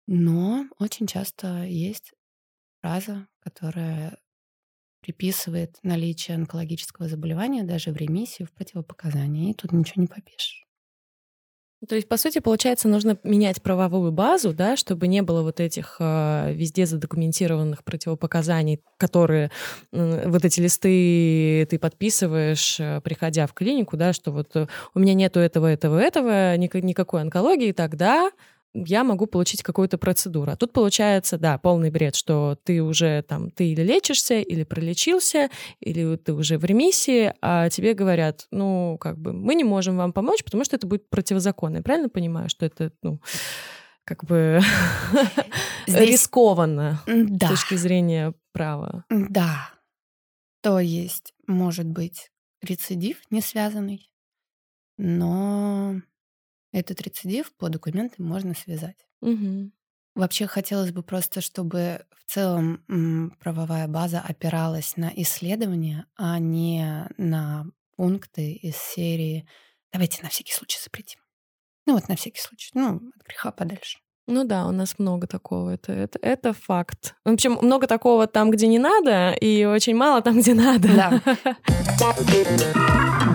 Но 0.08 0.66
очень 0.80 1.06
часто 1.08 1.64
есть 1.64 2.14
фраза, 2.86 3.28
которая 3.40 4.20
приписывает 5.02 5.78
наличие 5.82 6.36
онкологического 6.36 7.10
заболевания 7.10 7.64
даже 7.64 7.92
в 7.92 7.98
ремиссии 7.98 8.44
в 8.44 8.52
противопоказании, 8.52 9.52
и 9.52 9.54
тут 9.56 9.72
ничего 9.72 10.04
не 10.04 10.08
попишешь. 10.08 10.64
То 11.90 11.96
есть, 11.96 12.08
по 12.08 12.18
сути, 12.18 12.40
получается, 12.40 12.88
нужно 12.88 13.18
менять 13.24 13.62
правовую 13.62 14.12
базу, 14.12 14.54
да, 14.54 14.76
чтобы 14.76 15.08
не 15.08 15.22
было 15.22 15.42
вот 15.42 15.60
этих 15.60 15.98
э, 16.00 16.54
везде 16.54 16.86
задокументированных 16.86 17.84
противопоказаний, 17.84 18.82
которые 18.98 19.52
э, 19.92 20.30
вот 20.30 20.46
эти 20.46 20.62
листы 20.62 21.68
ты 21.70 21.80
подписываешь, 21.80 22.80
э, 22.80 23.02
приходя 23.02 23.46
в 23.48 23.54
клинику, 23.54 23.98
да, 23.98 24.14
что 24.14 24.32
вот 24.32 24.56
э, 24.56 24.68
у 24.94 25.00
меня 25.00 25.16
нету 25.16 25.40
этого, 25.40 25.68
этого, 25.68 26.00
этого, 26.00 26.56
ник- 26.58 26.76
никакой 26.76 27.22
онкологии, 27.22 27.72
тогда 27.72 28.32
я 28.76 29.04
могу 29.04 29.26
получить 29.26 29.64
какую-то 29.64 29.98
процедуру. 29.98 30.52
А 30.52 30.56
тут 30.56 30.74
получается, 30.74 31.38
да, 31.38 31.58
полный 31.58 31.90
бред, 31.90 32.16
что 32.16 32.58
ты 32.64 32.84
уже 32.84 33.24
там, 33.24 33.50
ты 33.50 33.70
или 33.70 33.82
лечишься, 33.82 34.40
или 34.40 34.64
пролечился, 34.64 35.50
или 35.80 36.18
ты 36.18 36.34
уже 36.34 36.58
в 36.58 36.66
ремиссии, 36.66 37.34
а 37.42 37.70
тебе 37.70 37.94
говорят, 37.94 38.48
ну, 38.52 38.98
как 39.00 39.18
бы, 39.18 39.34
мы 39.34 39.56
не 39.56 39.64
можем 39.64 39.98
вам 39.98 40.12
помочь, 40.12 40.44
потому 40.44 40.66
что 40.66 40.76
это 40.76 40.88
будет 40.88 41.10
противозаконно. 41.10 41.78
Я 41.78 41.84
правильно 41.84 42.10
понимаю, 42.10 42.50
что 42.50 42.66
это, 42.66 42.92
ну, 43.02 43.22
как 44.04 44.26
бы 44.26 44.60
Здесь... 45.88 46.10
рискованно 46.10 47.02
да. 47.08 47.48
с 47.48 47.50
точки 47.52 47.76
зрения 47.76 48.34
права? 48.52 49.06
Да. 49.10 49.70
То 50.62 50.80
есть, 50.80 51.34
может 51.48 51.88
быть, 51.88 52.30
рецидив 52.62 53.20
не 53.30 53.42
связанный, 53.42 54.12
но 54.98 56.02
этот 56.76 57.02
рецидив 57.02 57.54
по 57.56 57.70
документам 57.70 58.26
можно 58.26 58.54
связать. 58.54 59.08
Угу. 59.22 59.72
Вообще 60.16 60.46
хотелось 60.48 60.92
бы 60.92 61.04
просто, 61.04 61.42
чтобы 61.42 62.06
в 62.12 62.32
целом 62.32 63.36
правовая 63.40 63.88
база 63.88 64.22
опиралась 64.22 64.98
на 64.98 65.12
исследования, 65.16 66.06
а 66.18 66.38
не 66.40 67.08
на 67.18 67.66
пункты 67.96 68.54
из 68.54 68.76
серии 68.76 69.48
«давайте 69.92 70.22
на 70.22 70.30
всякий 70.30 70.54
случай 70.54 70.80
запретим». 70.84 71.20
Ну 71.86 71.94
вот 71.94 72.10
на 72.10 72.16
всякий 72.16 72.42
случай, 72.42 72.72
ну 72.74 72.96
от 73.16 73.24
греха 73.26 73.52
подальше. 73.52 74.00
Ну 74.28 74.44
да, 74.44 74.66
у 74.66 74.72
нас 74.72 74.98
много 74.98 75.28
такого, 75.28 75.72
это, 75.72 75.94
это, 75.94 76.20
это 76.22 76.54
факт. 76.54 77.16
В 77.24 77.32
общем, 77.32 77.60
много 77.62 77.86
такого 77.86 78.26
там, 78.26 78.50
где 78.50 78.68
не 78.68 78.80
надо, 78.80 79.32
и 79.34 79.66
очень 79.66 79.96
мало 79.96 80.22
там, 80.22 80.40
где 80.40 80.56
надо. 80.56 80.90
Да. 80.96 81.22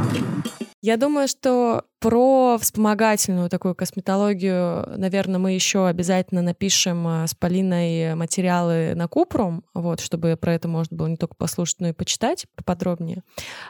Я 0.82 0.96
думаю, 0.96 1.28
что 1.28 1.84
про 1.98 2.56
вспомогательную 2.58 3.50
такую 3.50 3.74
косметологию, 3.74 4.86
наверное, 4.96 5.38
мы 5.38 5.52
еще 5.52 5.86
обязательно 5.86 6.40
напишем 6.40 7.06
э, 7.06 7.26
с 7.26 7.34
Полиной 7.34 8.14
материалы 8.14 8.94
на 8.94 9.06
Купрум, 9.06 9.62
вот, 9.74 10.00
чтобы 10.00 10.38
про 10.40 10.54
это 10.54 10.68
можно 10.68 10.96
было 10.96 11.08
не 11.08 11.18
только 11.18 11.34
послушать, 11.34 11.80
но 11.80 11.88
и 11.88 11.92
почитать 11.92 12.46
поподробнее. 12.56 13.22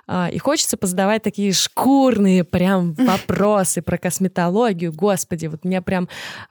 А, 0.07 0.29
и 0.33 0.39
хочется 0.39 0.77
позадавать 0.77 1.25
такие 1.25 1.53
шкурные 1.53 2.45
прям 2.45 2.95
вопросы 2.99 3.83
про 3.83 3.99
косметологию. 3.99 4.93
Господи, 4.93 5.47
вот 5.47 5.65
меня 5.65 5.83
прям 5.83 6.09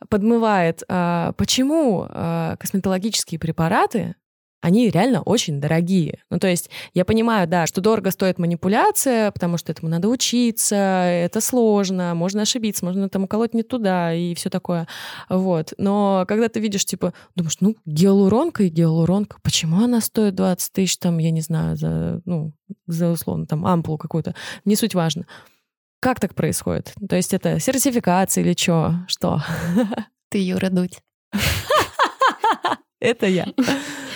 подмывает. 0.10 0.84
А, 0.90 1.32
почему 1.38 2.06
а, 2.10 2.58
косметологические 2.58 3.40
препараты 3.40 4.16
они 4.62 4.90
реально 4.90 5.22
очень 5.22 5.62
дорогие. 5.62 6.20
Ну, 6.30 6.40
то 6.40 6.48
есть 6.48 6.70
я 6.94 7.06
понимаю, 7.06 7.48
да, 7.48 7.66
что 7.66 7.82
дорого 7.82 8.12
стоит 8.12 8.40
манипуляция, 8.40 9.32
потому 9.32 9.58
что 9.58 9.72
этому 9.72 9.90
надо 9.90 10.10
учиться, 10.10 10.76
это 10.76 11.40
сложно, 11.42 12.14
можно 12.14 12.42
ошибиться, 12.42 12.86
можно 12.86 13.10
там 13.10 13.24
уколоть 13.24 13.54
не 13.54 13.64
туда 13.64 14.14
и 14.14 14.36
все 14.36 14.50
такое. 14.50 14.88
Вот. 15.30 15.74
Но 15.78 16.26
когда 16.28 16.50
ты 16.50 16.60
видишь, 16.60 16.86
типа, 16.86 17.14
думаешь, 17.36 17.58
ну, 17.62 17.76
гиалуронка 17.86 18.64
и 18.64 18.70
гиалуронка, 18.70 19.38
почему 19.44 19.84
она 19.84 20.02
стоит 20.02 20.36
20 20.36 20.74
тысяч, 20.74 20.98
там, 20.98 21.18
я 21.20 21.32
не 21.32 21.42
знаю, 21.42 21.78
за, 21.78 22.22
ну, 22.26 22.54
за 22.88 23.10
условно, 23.10 23.46
там, 23.46 23.66
ампулу 23.66 23.98
какую-то, 23.98 24.36
не 24.66 24.76
суть 24.76 24.96
важно. 24.96 25.26
Как 26.02 26.20
так 26.20 26.34
происходит? 26.34 26.94
То 27.10 27.16
есть 27.16 27.34
это 27.34 27.60
сертификация 27.60 28.44
или 28.44 28.54
чё? 28.54 28.96
Что? 29.08 29.42
Ты 30.30 30.38
Юра 30.40 30.70
Дудь. 30.70 31.00
Это 33.00 33.28
я. 33.28 33.48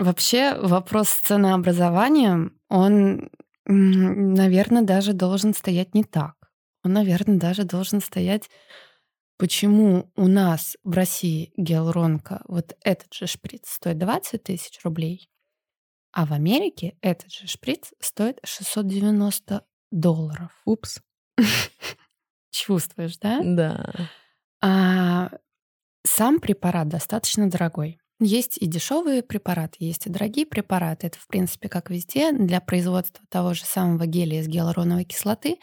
Вообще 0.00 0.54
вопрос 0.54 1.10
с 1.10 1.20
ценообразованием, 1.20 2.58
он, 2.70 3.30
наверное, 3.66 4.80
даже 4.80 5.12
должен 5.12 5.52
стоять 5.52 5.94
не 5.94 6.04
так. 6.04 6.36
Он, 6.82 6.94
наверное, 6.94 7.36
даже 7.36 7.64
должен 7.64 8.00
стоять, 8.00 8.48
почему 9.36 10.10
у 10.16 10.26
нас 10.26 10.78
в 10.84 10.92
России 10.92 11.52
гиалуронка, 11.58 12.42
вот 12.48 12.74
этот 12.82 13.12
же 13.12 13.26
шприц 13.26 13.68
стоит 13.68 13.98
20 13.98 14.42
тысяч 14.42 14.80
рублей, 14.84 15.28
а 16.12 16.24
в 16.24 16.32
Америке 16.32 16.96
этот 17.02 17.30
же 17.30 17.46
шприц 17.46 17.92
стоит 18.00 18.38
690 18.42 19.66
долларов. 19.90 20.50
Упс. 20.64 21.02
Чувствуешь, 22.50 23.18
да? 23.18 23.40
Да. 23.44 23.92
А 24.62 25.30
сам 26.06 26.40
препарат 26.40 26.88
достаточно 26.88 27.50
дорогой. 27.50 28.00
Есть 28.22 28.58
и 28.58 28.66
дешевые 28.66 29.22
препараты, 29.22 29.76
есть 29.78 30.06
и 30.06 30.10
дорогие 30.10 30.44
препараты. 30.44 31.06
Это, 31.06 31.18
в 31.18 31.26
принципе, 31.26 31.70
как 31.70 31.88
везде. 31.88 32.32
Для 32.32 32.60
производства 32.60 33.24
того 33.30 33.54
же 33.54 33.64
самого 33.64 34.06
геля 34.06 34.40
из 34.40 34.46
гиалуроновой 34.46 35.04
кислоты 35.04 35.56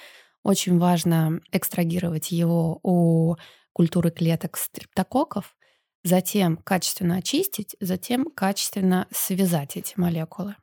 очень 0.43 0.79
важно 0.79 1.39
экстрагировать 1.51 2.31
его 2.31 2.79
у 2.81 3.35
культуры 3.73 4.09
клеток 4.09 4.57
стрептококков, 4.57 5.55
затем 6.03 6.57
качественно 6.57 7.17
очистить, 7.17 7.75
затем 7.79 8.25
качественно 8.31 9.07
связать 9.11 9.77
эти 9.77 9.93
молекулы. 9.97 10.55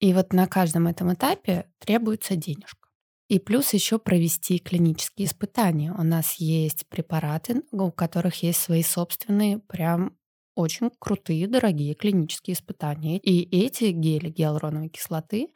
И 0.00 0.12
вот 0.12 0.34
на 0.34 0.46
каждом 0.46 0.86
этом 0.86 1.14
этапе 1.14 1.70
требуется 1.78 2.36
денежка. 2.36 2.88
И 3.28 3.38
плюс 3.38 3.72
еще 3.72 3.98
провести 3.98 4.58
клинические 4.58 5.26
испытания. 5.26 5.92
У 5.92 6.02
нас 6.02 6.34
есть 6.34 6.86
препараты, 6.88 7.62
у 7.70 7.90
которых 7.90 8.42
есть 8.42 8.60
свои 8.60 8.82
собственные 8.82 9.60
прям 9.60 10.18
очень 10.58 10.90
крутые, 10.98 11.46
дорогие 11.46 11.94
клинические 11.94 12.54
испытания. 12.54 13.18
И 13.18 13.48
эти 13.64 13.92
гели 13.92 14.28
гиалуроновой 14.28 14.88
кислоты, 14.88 15.48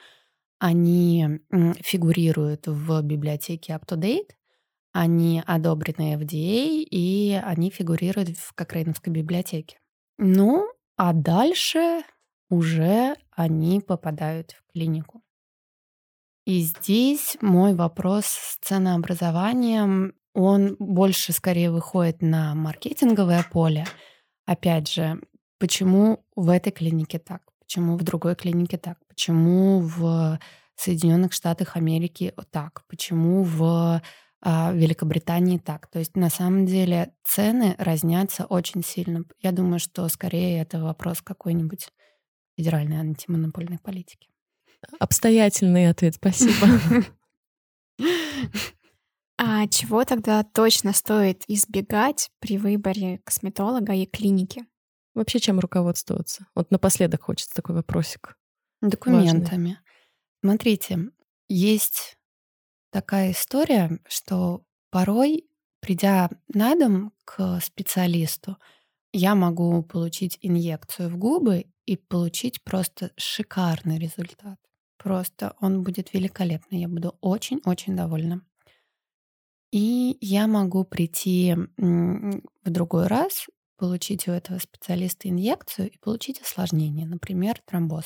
они 0.58 1.40
фигурируют 1.80 2.68
в 2.68 3.02
библиотеке 3.02 3.72
UpToDate, 3.74 4.30
они 4.92 5.42
одобрены 5.44 6.14
FDA, 6.14 6.86
и 6.88 7.40
они 7.42 7.70
фигурируют 7.70 8.36
в 8.36 8.52
Кокрейновской 8.54 9.12
библиотеке. 9.12 9.78
Ну, 10.18 10.68
а 10.96 11.12
дальше 11.12 12.02
уже 12.48 13.16
они 13.30 13.80
попадают 13.80 14.52
в 14.52 14.72
клинику. 14.72 15.22
И 16.44 16.60
здесь 16.60 17.36
мой 17.40 17.74
вопрос 17.74 18.26
с 18.26 18.58
ценообразованием, 18.60 20.14
он 20.34 20.76
больше 20.78 21.32
скорее 21.32 21.70
выходит 21.70 22.20
на 22.20 22.54
маркетинговое 22.54 23.44
поле. 23.50 23.84
Опять 24.46 24.90
же, 24.90 25.20
почему 25.58 26.24
в 26.36 26.48
этой 26.48 26.72
клинике 26.72 27.18
так? 27.18 27.42
Почему 27.60 27.96
в 27.96 28.02
другой 28.02 28.34
клинике 28.34 28.76
так? 28.76 28.98
Почему 29.08 29.80
в 29.80 30.38
Соединенных 30.76 31.32
Штатах 31.32 31.76
Америки 31.76 32.34
так? 32.50 32.84
Почему 32.88 33.44
в 33.44 34.02
а, 34.44 34.72
Великобритании 34.72 35.58
так. 35.58 35.86
То 35.86 36.00
есть 36.00 36.16
на 36.16 36.28
самом 36.28 36.66
деле 36.66 37.14
цены 37.22 37.76
разнятся 37.78 38.44
очень 38.44 38.82
сильно. 38.82 39.24
Я 39.40 39.52
думаю, 39.52 39.78
что 39.78 40.08
скорее 40.08 40.60
это 40.60 40.80
вопрос 40.82 41.22
какой-нибудь 41.22 41.88
федеральной 42.56 42.98
антимонопольной 42.98 43.78
политики. 43.78 44.28
Обстоятельный 44.98 45.88
ответ, 45.88 46.16
спасибо. 46.16 46.66
А 49.36 49.66
чего 49.66 50.04
тогда 50.04 50.42
точно 50.44 50.92
стоит 50.92 51.44
избегать 51.48 52.30
при 52.38 52.58
выборе 52.58 53.18
косметолога 53.24 53.94
и 53.94 54.06
клиники? 54.06 54.64
Вообще 55.14 55.40
чем 55.40 55.60
руководствоваться? 55.60 56.46
Вот 56.54 56.70
напоследок 56.70 57.22
хочется 57.22 57.54
такой 57.54 57.74
вопросик. 57.74 58.36
Документами. 58.80 59.68
Важный. 59.68 59.78
Смотрите, 60.40 60.98
есть 61.48 62.16
такая 62.90 63.32
история, 63.32 64.00
что 64.08 64.64
порой, 64.90 65.46
придя 65.80 66.30
на 66.48 66.74
дом 66.74 67.12
к 67.24 67.60
специалисту, 67.60 68.56
я 69.12 69.34
могу 69.34 69.82
получить 69.82 70.38
инъекцию 70.40 71.10
в 71.10 71.16
губы 71.18 71.66
и 71.86 71.96
получить 71.96 72.64
просто 72.64 73.12
шикарный 73.16 73.98
результат. 73.98 74.58
Просто 74.96 75.54
он 75.60 75.82
будет 75.82 76.12
великолепный. 76.14 76.80
Я 76.80 76.88
буду 76.88 77.16
очень-очень 77.20 77.96
довольна. 77.96 78.42
И 79.72 80.18
я 80.20 80.46
могу 80.46 80.84
прийти 80.84 81.56
в 81.78 82.70
другой 82.70 83.06
раз, 83.06 83.46
получить 83.78 84.28
у 84.28 84.32
этого 84.32 84.58
специалиста 84.58 85.28
инъекцию 85.28 85.90
и 85.90 85.98
получить 85.98 86.40
осложнение, 86.40 87.06
например, 87.06 87.60
тромбоз 87.66 88.04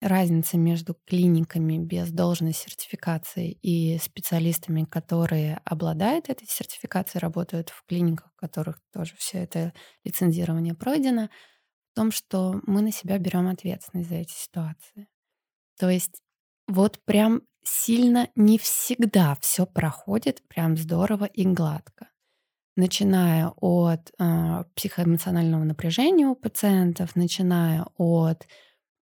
разница 0.00 0.58
между 0.58 0.94
клиниками 1.06 1.78
без 1.78 2.10
должной 2.10 2.52
сертификации 2.52 3.52
и 3.62 3.98
специалистами, 3.98 4.84
которые 4.84 5.60
обладают 5.64 6.28
этой 6.28 6.46
сертификацией, 6.46 7.20
работают 7.22 7.70
в 7.70 7.84
клиниках, 7.86 8.30
в 8.34 8.36
которых 8.36 8.80
тоже 8.92 9.14
все 9.16 9.38
это 9.38 9.72
лицензирование 10.04 10.74
пройдено, 10.74 11.30
в 11.92 11.96
том, 11.96 12.12
что 12.12 12.60
мы 12.66 12.82
на 12.82 12.92
себя 12.92 13.18
берем 13.18 13.48
ответственность 13.48 14.10
за 14.10 14.16
эти 14.16 14.32
ситуации. 14.32 15.08
То 15.78 15.90
есть 15.90 16.22
вот 16.68 17.00
прям 17.04 17.42
сильно 17.64 18.28
не 18.36 18.58
всегда 18.58 19.36
все 19.40 19.66
проходит 19.66 20.42
прям 20.48 20.76
здорово 20.76 21.24
и 21.24 21.44
гладко 21.44 22.08
начиная 22.76 23.48
от 23.60 24.12
э, 24.18 24.64
психоэмоционального 24.74 25.64
напряжения 25.64 26.26
у 26.26 26.34
пациентов, 26.34 27.14
начиная 27.16 27.86
от 27.96 28.46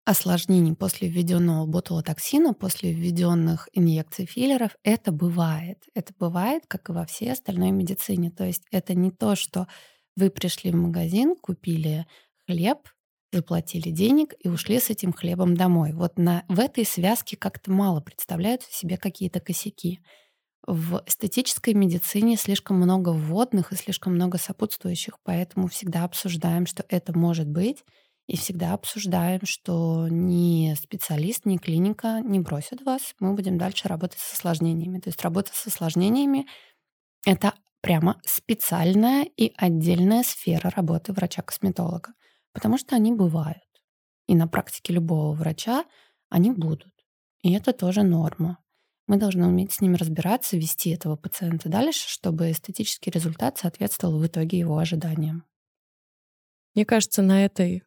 осложнений 0.04 0.74
после 0.74 1.08
введенного 1.08 1.66
ботулотоксина, 1.66 2.52
после 2.54 2.92
введенных 2.92 3.68
инъекций 3.72 4.26
филлеров, 4.26 4.72
это 4.82 5.12
бывает. 5.12 5.84
Это 5.94 6.12
бывает, 6.18 6.64
как 6.66 6.88
и 6.88 6.92
во 6.92 7.06
всей 7.06 7.32
остальной 7.32 7.70
медицине. 7.70 8.30
То 8.30 8.44
есть 8.44 8.64
это 8.72 8.94
не 8.94 9.10
то, 9.10 9.36
что 9.36 9.68
вы 10.16 10.30
пришли 10.30 10.72
в 10.72 10.76
магазин, 10.76 11.36
купили 11.36 12.06
хлеб, 12.46 12.88
заплатили 13.32 13.90
денег 13.90 14.34
и 14.40 14.48
ушли 14.48 14.80
с 14.80 14.90
этим 14.90 15.12
хлебом 15.12 15.56
домой. 15.56 15.92
Вот 15.92 16.18
на, 16.18 16.44
в 16.48 16.58
этой 16.58 16.84
связке 16.84 17.36
как-то 17.36 17.70
мало 17.70 18.00
представляются 18.00 18.72
себе 18.72 18.96
какие-то 18.96 19.40
косяки. 19.40 20.00
В 20.66 21.02
эстетической 21.06 21.74
медицине 21.74 22.36
слишком 22.36 22.76
много 22.76 23.10
вводных 23.10 23.72
и 23.72 23.76
слишком 23.76 24.14
много 24.14 24.36
сопутствующих, 24.38 25.18
поэтому 25.24 25.68
всегда 25.68 26.04
обсуждаем, 26.04 26.66
что 26.66 26.84
это 26.88 27.16
может 27.16 27.48
быть, 27.48 27.84
и 28.26 28.36
всегда 28.36 28.74
обсуждаем, 28.74 29.40
что 29.44 30.06
ни 30.08 30.74
специалист, 30.74 31.46
ни 31.46 31.56
клиника 31.56 32.20
не 32.22 32.38
бросят 32.38 32.82
вас. 32.82 33.14
Мы 33.18 33.34
будем 33.34 33.58
дальше 33.58 33.88
работать 33.88 34.20
с 34.20 34.34
осложнениями. 34.34 35.00
То 35.00 35.08
есть 35.08 35.20
работа 35.22 35.50
с 35.52 35.66
осложнениями— 35.66 36.46
это 37.26 37.54
прямо 37.80 38.20
специальная 38.24 39.24
и 39.24 39.52
отдельная 39.56 40.22
сфера 40.22 40.70
работы 40.70 41.12
врача-косметолога, 41.12 42.12
потому 42.52 42.78
что 42.78 42.96
они 42.96 43.12
бывают. 43.12 43.62
И 44.26 44.34
на 44.34 44.46
практике 44.46 44.92
любого 44.92 45.32
врача 45.34 45.84
они 46.28 46.50
будут. 46.50 46.92
И 47.42 47.52
это 47.52 47.72
тоже 47.72 48.02
норма. 48.02 48.58
Мы 49.06 49.16
должны 49.16 49.46
уметь 49.46 49.72
с 49.72 49.80
ними 49.80 49.96
разбираться, 49.96 50.56
вести 50.56 50.90
этого 50.90 51.16
пациента 51.16 51.68
дальше, 51.68 52.08
чтобы 52.08 52.50
эстетический 52.50 53.10
результат 53.10 53.58
соответствовал 53.58 54.20
в 54.20 54.26
итоге 54.26 54.58
его 54.58 54.78
ожиданиям. 54.78 55.44
Мне 56.74 56.84
кажется, 56.84 57.20
на 57.20 57.44
этой 57.44 57.82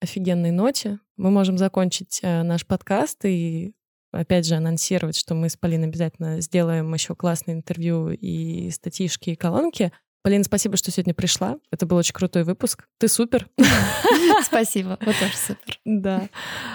офигенной 0.00 0.50
ноте 0.50 0.98
мы 1.16 1.30
можем 1.30 1.58
закончить 1.58 2.18
э, 2.22 2.42
наш 2.42 2.66
подкаст 2.66 3.24
и 3.24 3.74
опять 4.10 4.46
же 4.46 4.56
анонсировать, 4.56 5.16
что 5.16 5.34
мы 5.34 5.48
с 5.48 5.56
Полиной 5.56 5.88
обязательно 5.88 6.40
сделаем 6.40 6.92
еще 6.92 7.14
классное 7.14 7.54
интервью 7.54 8.10
и 8.10 8.70
статишки, 8.70 9.30
и 9.30 9.36
колонки. 9.36 9.92
Полина, 10.24 10.42
спасибо, 10.42 10.78
что 10.78 10.90
сегодня 10.90 11.12
пришла. 11.12 11.58
Это 11.70 11.84
был 11.84 11.98
очень 11.98 12.14
крутой 12.14 12.44
выпуск. 12.44 12.86
Ты 12.96 13.08
супер. 13.08 13.46
Спасибо, 14.42 14.98
вы 15.00 15.12
тоже 15.12 15.36
супер. 15.36 15.78
Да. 15.84 16.28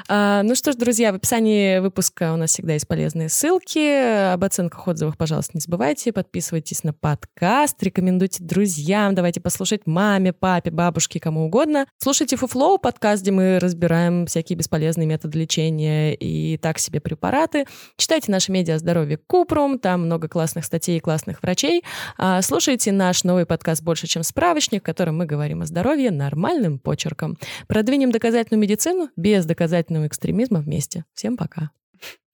А, 0.08 0.43
ну 0.43 0.54
что 0.54 0.72
ж, 0.72 0.76
друзья, 0.76 1.12
в 1.12 1.16
описании 1.16 1.80
выпуска 1.80 2.34
у 2.34 2.38
нас 2.38 2.52
всегда 2.52 2.74
есть 2.74 2.88
полезные 2.88 3.28
ссылки. 3.28 4.34
Об 4.34 4.43
оценках 4.43 4.88
отзывах, 4.88 5.18
пожалуйста, 5.18 5.54
не 5.56 5.62
забывайте. 5.62 6.14
Подписывайтесь 6.14 6.84
на 6.84 6.93
подкаст, 6.93 7.82
рекомендуйте 7.82 8.43
друзьям, 8.43 9.16
давайте 9.16 9.41
послушать 9.41 9.88
маме, 9.88 10.32
папе, 10.32 10.70
бабушке, 10.70 11.20
кому 11.20 11.45
угодно. 11.45 11.88
Слушайте 11.97 12.36
Фуфлоу, 12.36 12.78
подкаст, 12.78 13.24
где 13.24 13.32
мы 13.32 13.60
разбираем 13.60 14.28
всякие 14.28 14.58
бесполезные 14.58 15.08
методы 15.08 15.39
лечения 15.39 16.14
и 16.14 16.58
так 16.58 16.78
себе 16.78 17.00
препараты. 17.00 17.66
Читайте 17.97 18.32
наши 18.32 18.52
медиа 18.52 18.78
здоровье 18.78 19.18
Купрум, 19.18 19.80
там 19.80 20.06
много 20.06 20.28
классных 20.28 20.66
статей 20.66 20.97
и 20.97 21.00
классных 21.00 21.41
врачей. 21.41 21.84
А, 22.18 22.43
слушайте 22.43 22.91
наш 22.91 23.24
новый 23.40 23.48
подкаст 23.48 23.82
«Больше, 23.84 24.06
чем 24.06 24.24
справочник», 24.24 24.82
в 24.82 24.86
котором 24.86 25.18
мы 25.18 25.26
говорим 25.26 25.62
о 25.62 25.66
здоровье 25.66 26.12
нормальным 26.12 26.78
почерком. 26.78 27.38
Продвинем 27.68 28.12
доказательную 28.12 28.62
медицину 28.62 29.12
без 29.16 29.46
доказательного 29.46 30.08
экстремизма 30.08 30.60
вместе. 30.60 31.06
Всем 31.14 31.38
пока. 31.38 31.72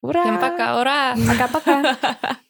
Ура! 0.01 0.23
Всем 0.23 0.39
пока, 0.39 0.81
ура! 0.81 1.15
Пока-пока! 1.27 2.37